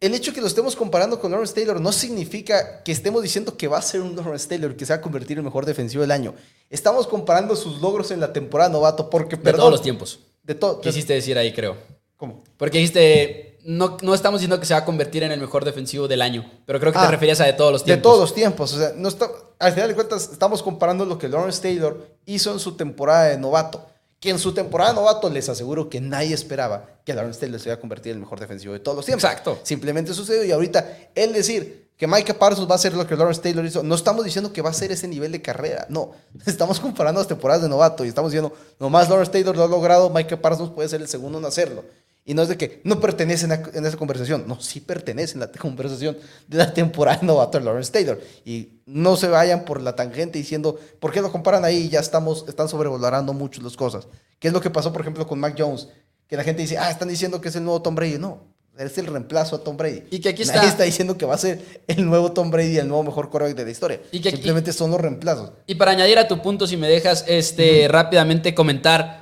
El 0.00 0.14
hecho 0.14 0.32
que 0.32 0.40
lo 0.40 0.46
estemos 0.46 0.74
comparando 0.76 1.20
con 1.20 1.30
Lawrence 1.30 1.54
Taylor 1.54 1.80
no 1.80 1.92
significa 1.92 2.82
que 2.82 2.90
estemos 2.92 3.22
diciendo 3.22 3.56
que 3.56 3.68
va 3.68 3.78
a 3.78 3.82
ser 3.82 4.00
un 4.00 4.16
Lawrence 4.16 4.48
Taylor 4.48 4.74
que 4.74 4.86
se 4.86 4.92
va 4.94 4.98
a 4.98 5.02
convertir 5.02 5.32
en 5.32 5.38
el 5.40 5.44
mejor 5.44 5.66
defensivo 5.66 6.00
del 6.00 6.10
año. 6.10 6.34
Estamos 6.70 7.06
comparando 7.06 7.54
sus 7.56 7.80
logros 7.80 8.10
en 8.10 8.20
la 8.20 8.32
temporada 8.32 8.70
novato 8.70 9.10
porque, 9.10 9.36
De 9.36 9.42
perdón. 9.42 9.60
todos 9.60 9.72
los 9.72 9.82
tiempos. 9.82 10.20
De 10.42 10.54
todo. 10.54 10.80
Quisiste 10.80 11.12
decir 11.12 11.36
ahí, 11.36 11.52
creo. 11.52 11.76
¿Cómo? 12.16 12.42
Porque 12.56 12.78
dijiste, 12.78 13.58
no, 13.64 13.98
no 14.02 14.14
estamos 14.14 14.40
diciendo 14.40 14.58
que 14.58 14.66
se 14.66 14.74
va 14.74 14.80
a 14.80 14.84
convertir 14.84 15.22
en 15.22 15.32
el 15.32 15.40
mejor 15.40 15.64
defensivo 15.64 16.08
del 16.08 16.22
año, 16.22 16.50
pero 16.66 16.80
creo 16.80 16.92
que 16.92 16.98
Ah, 16.98 17.04
te 17.06 17.10
referías 17.12 17.40
a 17.40 17.44
de 17.44 17.52
todos 17.52 17.72
los 17.72 17.82
De 17.82 17.86
tiempos. 17.86 18.02
todos 18.02 18.20
los 18.20 18.34
tiempos. 18.34 18.72
O 18.74 18.78
sea, 18.78 18.92
no 18.96 19.08
está, 19.08 19.30
al 19.58 19.72
final 19.72 19.88
de 19.88 19.94
cuentas, 19.94 20.30
estamos 20.32 20.62
comparando 20.62 21.04
lo 21.04 21.18
que 21.18 21.28
Lawrence 21.28 21.60
Taylor 21.60 22.08
hizo 22.26 22.52
en 22.52 22.58
su 22.58 22.72
temporada 22.76 23.24
de 23.24 23.38
novato. 23.38 23.86
Que 24.20 24.30
en 24.30 24.38
su 24.38 24.52
temporada 24.52 24.92
novato 24.92 25.28
les 25.30 25.48
aseguro 25.48 25.88
que 25.88 26.00
nadie 26.00 26.34
esperaba 26.34 27.00
que 27.04 27.14
Lawrence 27.14 27.40
Taylor 27.40 27.58
se 27.58 27.70
iba 27.70 27.74
a 27.74 27.80
convertir 27.80 28.12
en 28.12 28.18
el 28.18 28.20
mejor 28.20 28.38
defensivo 28.38 28.72
de 28.72 28.78
todos 28.78 28.96
los 28.96 29.06
tiempos. 29.06 29.24
Exacto. 29.24 29.58
Simplemente 29.62 30.14
sucedió 30.14 30.44
y 30.44 30.52
ahorita 30.52 31.10
él 31.14 31.32
decir 31.32 31.90
que 32.00 32.06
Micah 32.06 32.32
Parsons 32.32 32.70
va 32.70 32.76
a 32.76 32.78
ser 32.78 32.94
lo 32.94 33.06
que 33.06 33.14
Lawrence 33.14 33.42
Taylor 33.42 33.62
hizo, 33.62 33.82
no 33.82 33.94
estamos 33.94 34.24
diciendo 34.24 34.54
que 34.54 34.62
va 34.62 34.70
a 34.70 34.72
ser 34.72 34.90
ese 34.90 35.06
nivel 35.06 35.32
de 35.32 35.42
carrera, 35.42 35.84
no. 35.90 36.12
Estamos 36.46 36.80
comparando 36.80 37.20
las 37.20 37.28
temporadas 37.28 37.62
de 37.62 37.68
novato 37.68 38.06
y 38.06 38.08
estamos 38.08 38.32
diciendo, 38.32 38.56
nomás 38.78 39.10
Lawrence 39.10 39.30
Taylor 39.30 39.54
lo 39.54 39.64
ha 39.64 39.68
logrado, 39.68 40.08
Micah 40.08 40.40
Parsons 40.40 40.70
puede 40.70 40.88
ser 40.88 41.02
el 41.02 41.08
segundo 41.08 41.38
en 41.38 41.44
hacerlo. 41.44 41.84
Y 42.24 42.34
no 42.34 42.42
es 42.42 42.48
de 42.48 42.56
que 42.56 42.80
no 42.84 43.00
pertenecen 43.00 43.50
a- 43.50 43.62
en 43.72 43.86
esa 43.86 43.96
conversación, 43.96 44.44
no, 44.46 44.60
sí 44.60 44.80
pertenecen 44.80 45.42
a 45.42 45.46
la 45.46 45.52
conversación 45.58 46.16
de 46.46 46.58
la 46.58 46.72
temporada 46.72 47.18
novato 47.22 47.58
de 47.58 47.64
Lawrence 47.64 47.90
Taylor. 47.90 48.20
Y 48.44 48.80
no 48.86 49.16
se 49.16 49.28
vayan 49.28 49.64
por 49.64 49.80
la 49.80 49.96
tangente 49.96 50.38
diciendo, 50.38 50.78
¿por 51.00 51.12
qué 51.12 51.20
lo 51.22 51.32
comparan 51.32 51.64
ahí? 51.64 51.88
Ya 51.88 52.00
estamos, 52.00 52.44
están 52.46 52.68
sobrevalorando 52.68 53.32
mucho 53.32 53.62
las 53.62 53.76
cosas. 53.76 54.06
¿Qué 54.38 54.48
es 54.48 54.54
lo 54.54 54.60
que 54.60 54.70
pasó, 54.70 54.92
por 54.92 55.00
ejemplo, 55.00 55.26
con 55.26 55.40
Mac 55.40 55.54
Jones? 55.58 55.88
Que 56.28 56.36
la 56.36 56.44
gente 56.44 56.62
dice, 56.62 56.78
ah, 56.78 56.90
están 56.90 57.08
diciendo 57.08 57.40
que 57.40 57.48
es 57.48 57.56
el 57.56 57.64
nuevo 57.64 57.82
Tom 57.82 57.94
Brady. 57.94 58.18
No, 58.18 58.44
es 58.78 58.96
el 58.98 59.06
reemplazo 59.06 59.56
a 59.56 59.64
Tom 59.64 59.76
Brady. 59.76 60.04
Y 60.10 60.20
que 60.20 60.28
aquí 60.28 60.44
Nadie 60.44 60.58
está- 60.60 60.68
está 60.68 60.84
diciendo 60.84 61.16
que 61.18 61.26
va 61.26 61.34
a 61.34 61.38
ser 61.38 61.60
el 61.88 62.06
nuevo 62.06 62.32
Tom 62.32 62.50
Brady, 62.50 62.78
el 62.78 62.86
nuevo 62.86 63.02
mejor 63.02 63.28
quarterback 63.30 63.56
de 63.56 63.64
la 63.64 63.70
historia. 63.70 64.00
Y 64.12 64.20
que 64.20 64.28
aquí- 64.28 64.36
Simplemente 64.36 64.72
son 64.72 64.90
los 64.92 65.00
reemplazos. 65.00 65.50
Y 65.66 65.74
para 65.74 65.90
añadir 65.90 66.18
a 66.18 66.28
tu 66.28 66.40
punto, 66.40 66.66
si 66.66 66.76
me 66.76 66.88
dejas 66.88 67.24
este, 67.26 67.88
rápidamente 67.88 68.54
comentar 68.54 69.19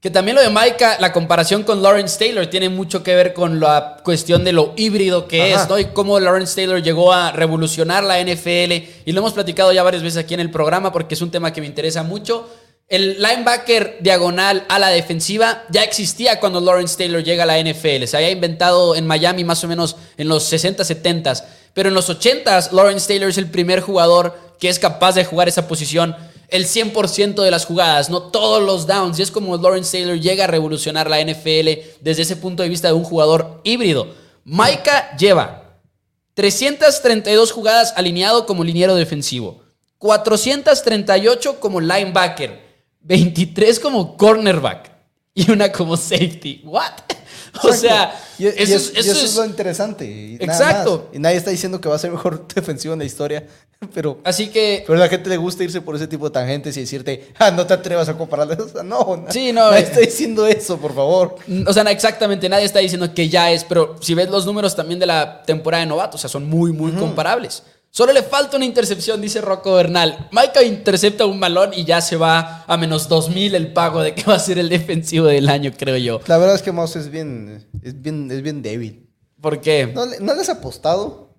que 0.00 0.10
también 0.10 0.36
lo 0.36 0.42
de 0.42 0.48
Micah, 0.48 0.98
la 1.00 1.12
comparación 1.12 1.64
con 1.64 1.82
Lawrence 1.82 2.18
Taylor 2.18 2.46
tiene 2.46 2.68
mucho 2.68 3.02
que 3.02 3.16
ver 3.16 3.34
con 3.34 3.58
la 3.58 3.96
cuestión 4.04 4.44
de 4.44 4.52
lo 4.52 4.72
híbrido 4.76 5.26
que 5.26 5.52
Ajá. 5.52 5.62
es, 5.62 5.68
¿no? 5.68 5.78
Y 5.78 5.86
cómo 5.86 6.20
Lawrence 6.20 6.54
Taylor 6.54 6.80
llegó 6.80 7.12
a 7.12 7.32
revolucionar 7.32 8.04
la 8.04 8.20
NFL. 8.20 8.72
Y 9.04 9.12
lo 9.12 9.18
hemos 9.18 9.32
platicado 9.32 9.72
ya 9.72 9.82
varias 9.82 10.04
veces 10.04 10.18
aquí 10.18 10.34
en 10.34 10.40
el 10.40 10.52
programa 10.52 10.92
porque 10.92 11.14
es 11.14 11.22
un 11.22 11.32
tema 11.32 11.52
que 11.52 11.60
me 11.60 11.66
interesa 11.66 12.04
mucho. 12.04 12.48
El 12.86 13.20
linebacker 13.20 13.98
diagonal 14.00 14.64
a 14.68 14.78
la 14.78 14.88
defensiva 14.88 15.64
ya 15.68 15.82
existía 15.82 16.38
cuando 16.38 16.60
Lawrence 16.60 16.96
Taylor 16.96 17.24
llega 17.24 17.42
a 17.42 17.46
la 17.46 17.58
NFL. 17.58 18.04
Se 18.04 18.16
había 18.16 18.30
inventado 18.30 18.94
en 18.94 19.04
Miami 19.04 19.42
más 19.42 19.64
o 19.64 19.68
menos 19.68 19.96
en 20.16 20.28
los 20.28 20.44
60, 20.44 20.84
70. 20.84 21.34
Pero 21.74 21.88
en 21.88 21.94
los 21.96 22.08
80 22.08 22.70
Lawrence 22.70 23.08
Taylor 23.08 23.28
es 23.28 23.36
el 23.36 23.50
primer 23.50 23.80
jugador 23.80 24.38
que 24.60 24.68
es 24.68 24.78
capaz 24.78 25.16
de 25.16 25.24
jugar 25.24 25.48
esa 25.48 25.66
posición 25.68 26.16
el 26.48 26.66
100% 26.66 27.42
de 27.42 27.50
las 27.50 27.66
jugadas, 27.66 28.10
no 28.10 28.22
todos 28.22 28.62
los 28.62 28.86
downs. 28.86 29.18
Y 29.18 29.22
es 29.22 29.30
como 29.30 29.56
Lawrence 29.56 29.96
Taylor 29.96 30.18
llega 30.18 30.44
a 30.44 30.48
revolucionar 30.48 31.08
la 31.08 31.22
NFL 31.22 32.00
desde 32.00 32.22
ese 32.22 32.36
punto 32.36 32.62
de 32.62 32.68
vista 32.68 32.88
de 32.88 32.94
un 32.94 33.04
jugador 33.04 33.60
híbrido. 33.64 34.08
Micah 34.44 35.16
lleva 35.16 35.78
332 36.34 37.52
jugadas 37.52 37.92
alineado 37.96 38.46
como 38.46 38.64
liniero 38.64 38.94
defensivo, 38.94 39.62
438 39.98 41.60
como 41.60 41.80
linebacker, 41.80 42.60
23 43.00 43.80
como 43.80 44.16
cornerback 44.16 44.92
y 45.34 45.50
una 45.50 45.70
como 45.70 45.96
safety. 45.96 46.62
¿What? 46.64 47.07
O 47.62 47.72
sea, 47.72 48.12
Y- 48.38 48.44
y 48.44 48.48
eso, 48.48 48.62
es- 48.62 48.70
es, 48.70 48.92
y 48.94 48.98
eso 49.00 49.12
eso 49.12 49.24
es- 49.24 49.30
es 49.30 49.36
lo 49.36 49.44
interesante. 49.44 50.04
y 50.06 50.36
Exacto. 50.40 51.08
Y 51.12 51.18
nadie 51.18 51.36
está 51.36 51.50
diciendo 51.50 51.80
que 51.80 51.88
va 51.88 51.96
a 51.96 51.98
ser 51.98 52.10
mejor 52.10 52.46
defensivo 52.54 52.92
en 52.94 53.00
la 53.00 53.04
historia. 53.04 53.46
Pero, 53.94 54.18
Así 54.24 54.48
que 54.48 54.82
pero 54.84 54.98
a 54.98 55.02
la 55.02 55.08
gente 55.08 55.28
le 55.30 55.36
gusta 55.36 55.62
irse 55.62 55.80
por 55.80 55.94
ese 55.94 56.08
tipo 56.08 56.24
de 56.24 56.32
tangentes 56.32 56.76
y 56.76 56.80
decirte, 56.80 57.28
ah, 57.38 57.52
no 57.52 57.64
te 57.64 57.74
atrevas 57.74 58.08
a 58.08 58.18
compararlo. 58.18 58.56
O 58.64 58.68
sea, 58.68 58.82
no, 58.82 59.24
Sí, 59.30 59.52
no, 59.52 59.70
Nadie 59.70 59.82
eh. 59.84 59.84
está 59.84 60.00
diciendo 60.00 60.46
eso, 60.48 60.78
por 60.78 60.92
favor. 60.96 61.36
O 61.64 61.72
sea, 61.72 61.84
exactamente, 61.84 62.48
nadie 62.48 62.64
está 62.64 62.80
diciendo 62.80 63.14
que 63.14 63.28
ya 63.28 63.52
es, 63.52 63.62
pero 63.62 63.94
si 64.00 64.14
ves 64.14 64.28
los 64.30 64.46
números 64.46 64.74
también 64.74 64.98
de 64.98 65.06
la 65.06 65.44
temporada 65.44 65.84
de 65.84 65.88
novatos, 65.88 66.16
o 66.16 66.18
sea, 66.22 66.28
son 66.28 66.48
muy, 66.50 66.72
muy 66.72 66.90
comparables. 66.90 67.62
Solo 67.90 68.12
le 68.12 68.22
falta 68.22 68.56
una 68.56 68.66
intercepción, 68.66 69.20
dice 69.20 69.40
Rocco 69.40 69.74
Bernal. 69.74 70.28
Micah 70.30 70.62
intercepta 70.62 71.26
un 71.26 71.40
balón 71.40 71.72
y 71.74 71.84
ya 71.84 72.00
se 72.00 72.16
va 72.16 72.64
a 72.66 72.76
menos 72.76 73.08
2000 73.08 73.54
el 73.54 73.72
pago 73.72 74.02
de 74.02 74.14
que 74.14 74.22
va 74.24 74.34
a 74.34 74.38
ser 74.38 74.58
el 74.58 74.68
defensivo 74.68 75.26
del 75.26 75.48
año, 75.48 75.72
creo 75.76 75.96
yo. 75.96 76.20
La 76.26 76.38
verdad 76.38 76.54
es 76.54 76.62
que 76.62 76.70
Mouse 76.70 76.96
es 76.96 77.10
bien, 77.10 77.66
es 77.82 78.00
bien, 78.00 78.30
es 78.30 78.42
bien 78.42 78.62
débil. 78.62 79.08
¿Por 79.40 79.60
qué? 79.60 79.86
¿No, 79.86 80.04
le- 80.06 80.20
no 80.20 80.34
les 80.34 80.48
ha 80.48 80.52
apostado? 80.52 81.34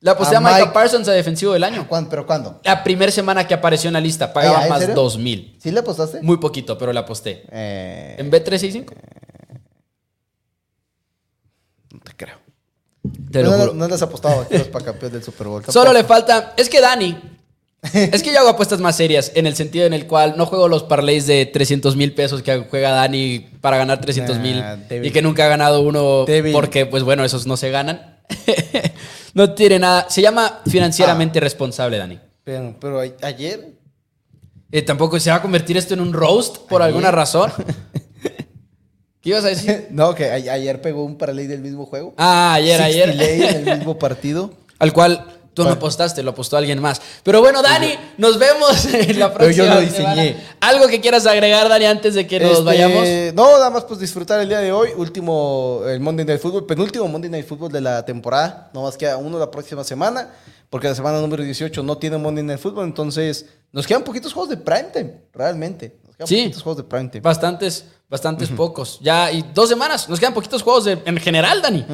La 0.00 0.12
aposté 0.12 0.34
a 0.34 0.38
a 0.38 0.40
Micah 0.40 0.58
Mike- 0.60 0.72
Parsons 0.72 1.06
a 1.08 1.12
defensivo 1.12 1.52
del 1.52 1.62
año. 1.62 1.86
¿Cuándo? 1.86 2.08
¿Pero 2.08 2.26
cuándo? 2.26 2.58
La 2.64 2.82
primera 2.82 3.12
semana 3.12 3.46
que 3.46 3.52
apareció 3.52 3.88
en 3.88 3.94
la 3.94 4.00
lista, 4.00 4.32
pagaba 4.32 4.60
Ah, 4.60 4.62
¿en 4.64 4.68
más 4.70 4.80
serio? 4.80 4.94
2000. 4.94 5.58
¿Sí 5.62 5.70
le 5.70 5.80
apostaste? 5.80 6.22
Muy 6.22 6.38
poquito, 6.38 6.78
pero 6.78 6.92
la 6.94 7.00
aposté. 7.00 7.44
Eh, 7.52 8.16
¿En 8.18 8.30
B365? 8.30 8.86
no 11.92 12.00
te 12.00 12.12
creo. 12.16 12.38
Te 13.30 13.42
lo 13.42 13.50
no, 13.50 13.58
juro. 13.58 13.74
no 13.74 13.88
les 13.88 14.02
ha 14.02 14.06
apostado 14.06 14.40
a 14.40 14.48
que 14.48 14.56
eres 14.56 14.68
para 14.68 14.84
campeón 14.86 15.12
del 15.12 15.22
Super 15.22 15.46
Bowl. 15.46 15.62
Solo 15.68 15.92
le 15.92 16.04
falta. 16.04 16.54
Es 16.56 16.68
que 16.68 16.80
Dani. 16.80 17.16
es 17.92 18.22
que 18.22 18.32
yo 18.32 18.40
hago 18.40 18.50
apuestas 18.50 18.80
más 18.80 18.96
serias 18.96 19.32
en 19.34 19.46
el 19.46 19.56
sentido 19.56 19.86
en 19.86 19.94
el 19.94 20.06
cual 20.06 20.34
no 20.36 20.44
juego 20.46 20.68
los 20.68 20.82
parlays 20.82 21.26
de 21.26 21.46
300 21.46 21.96
mil 21.96 22.12
pesos 22.12 22.42
que 22.42 22.66
juega 22.68 22.90
Dani 22.90 23.38
para 23.60 23.78
ganar 23.78 24.00
300 24.00 24.38
mil 24.38 24.60
Nah, 24.60 24.76
y 25.02 25.10
que 25.12 25.22
nunca 25.22 25.46
ha 25.46 25.48
ganado 25.48 25.80
uno 25.80 26.24
Débil. 26.26 26.52
porque, 26.52 26.84
pues 26.86 27.02
bueno, 27.04 27.24
esos 27.24 27.46
no 27.46 27.56
se 27.56 27.70
ganan. 27.70 28.18
no 29.34 29.54
tiene 29.54 29.78
nada. 29.78 30.06
Se 30.10 30.20
llama 30.22 30.60
financieramente 30.68 31.38
Ah. 31.38 31.42
responsable, 31.42 31.98
Dani. 31.98 32.18
Pero, 32.44 32.74
pero 32.80 33.00
ayer 33.22 33.68
Eh, 34.72 34.82
tampoco 34.82 35.18
se 35.18 35.30
va 35.30 35.36
a 35.36 35.42
convertir 35.42 35.76
esto 35.76 35.94
en 35.94 36.00
un 36.00 36.12
roast 36.12 36.58
por 36.68 36.80
Ayer. 36.82 36.88
alguna 36.94 37.10
razón. 37.10 37.50
¿Qué 39.22 39.30
ibas 39.30 39.44
a 39.44 39.48
decir? 39.48 39.88
No, 39.90 40.14
que 40.14 40.24
ayer 40.30 40.80
pegó 40.80 41.04
un 41.04 41.16
parlay 41.16 41.46
del 41.46 41.60
mismo 41.60 41.86
juego. 41.86 42.14
Ah, 42.16 42.54
ayer, 42.54 42.80
60 42.80 43.22
ayer. 43.24 43.56
en 43.56 43.68
el 43.68 43.76
mismo 43.78 43.98
partido. 43.98 44.52
Al 44.78 44.92
cual 44.94 45.26
tú 45.52 45.62
no 45.64 45.70
apostaste, 45.70 46.22
lo 46.22 46.30
apostó 46.30 46.56
alguien 46.56 46.80
más. 46.80 47.02
Pero 47.22 47.40
bueno, 47.42 47.60
Dani, 47.60 47.92
nos 48.16 48.38
vemos 48.38 48.86
en 48.94 49.18
la 49.18 49.32
Pero 49.34 49.50
yo 49.50 49.64
próxima 49.66 49.74
lo 49.74 49.80
diseñé. 49.82 50.36
Algo 50.60 50.86
que 50.88 51.00
quieras 51.02 51.26
agregar, 51.26 51.68
Dani, 51.68 51.84
antes 51.84 52.14
de 52.14 52.26
que 52.26 52.40
nos 52.40 52.52
Este, 52.52 52.64
vayamos. 52.64 53.06
No, 53.34 53.50
nada 53.58 53.68
más 53.68 53.84
pues 53.84 54.00
disfrutar 54.00 54.40
el 54.40 54.48
día 54.48 54.60
de 54.60 54.72
hoy. 54.72 54.90
Último, 54.96 55.82
el 55.86 56.00
Monday 56.00 56.24
Night 56.24 56.40
Football, 56.40 56.64
penúltimo 56.64 57.06
Monday 57.08 57.30
Night 57.30 57.46
Football 57.46 57.72
de 57.72 57.82
la 57.82 58.04
temporada. 58.06 58.70
No 58.72 58.84
más 58.84 58.96
queda 58.96 59.18
uno 59.18 59.38
la 59.38 59.50
próxima 59.50 59.84
semana, 59.84 60.30
porque 60.70 60.88
la 60.88 60.94
semana 60.94 61.20
número 61.20 61.42
18 61.42 61.82
no 61.82 61.98
tiene 61.98 62.16
Monday 62.16 62.44
Night 62.44 62.60
Football. 62.60 62.86
Entonces, 62.86 63.44
nos 63.70 63.86
quedan 63.86 64.02
poquitos 64.02 64.32
juegos 64.32 64.48
de 64.48 64.56
primetime, 64.56 65.12
realmente. 65.34 65.99
Sí. 66.28 66.36
poquitos 66.44 66.62
juegos 66.62 66.76
de. 66.84 67.20
Bastantes, 67.20 67.84
bastantes 68.08 68.48
pocos. 68.50 68.98
Ya, 69.00 69.30
y 69.32 69.42
dos 69.54 69.68
semanas. 69.68 70.08
Nos 70.08 70.18
quedan 70.20 70.34
poquitos 70.34 70.62
juegos 70.62 70.84
de- 70.84 71.00
en 71.04 71.16
general, 71.18 71.62
Dani. 71.62 71.84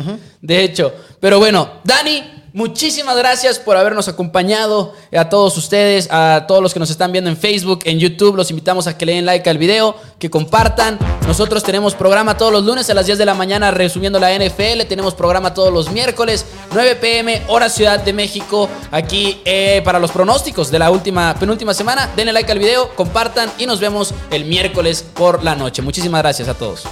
De 0.40 0.64
hecho. 0.64 0.92
Pero 1.20 1.38
bueno, 1.38 1.80
Dani, 1.84 2.35
muchísimas 2.56 3.14
gracias 3.18 3.58
por 3.58 3.76
habernos 3.76 4.08
acompañado. 4.08 4.94
A 5.16 5.28
todos 5.28 5.56
ustedes, 5.58 6.08
a 6.10 6.46
todos 6.48 6.62
los 6.62 6.72
que 6.72 6.80
nos 6.80 6.90
están 6.90 7.12
viendo 7.12 7.28
en 7.28 7.36
Facebook, 7.36 7.80
en 7.84 7.98
YouTube. 7.98 8.34
Los 8.34 8.50
invitamos 8.50 8.86
a 8.86 8.96
que 8.96 9.04
le 9.04 9.12
den 9.12 9.26
like 9.26 9.48
al 9.48 9.58
video, 9.58 9.94
que 10.18 10.30
compartan. 10.30 10.98
Nosotros 11.26 11.62
tenemos 11.62 11.94
programa 11.94 12.36
todos 12.36 12.50
los 12.50 12.64
lunes 12.64 12.88
a 12.88 12.94
las 12.94 13.04
10 13.04 13.18
de 13.18 13.26
la 13.26 13.34
mañana 13.34 13.70
resumiendo 13.70 14.18
la 14.18 14.34
NFL. 14.34 14.86
Tenemos 14.88 15.14
programa 15.14 15.52
todos 15.52 15.72
los 15.72 15.92
miércoles, 15.92 16.46
9 16.72 16.96
pm, 16.96 17.42
hora 17.48 17.68
Ciudad 17.68 18.00
de 18.00 18.14
México. 18.14 18.70
Aquí 18.90 19.42
eh, 19.44 19.82
para 19.84 19.98
los 19.98 20.10
pronósticos 20.10 20.70
de 20.70 20.78
la 20.78 20.90
última, 20.90 21.34
penúltima 21.38 21.74
semana. 21.74 22.10
Denle 22.16 22.32
like 22.32 22.50
al 22.50 22.58
video, 22.58 22.94
compartan 22.96 23.50
y 23.58 23.66
nos 23.66 23.80
vemos 23.80 24.14
el 24.30 24.46
miércoles 24.46 25.04
por 25.14 25.44
la 25.44 25.54
noche. 25.54 25.82
Muchísimas 25.82 26.22
gracias 26.22 26.48
a 26.48 26.54
todos. 26.54 26.84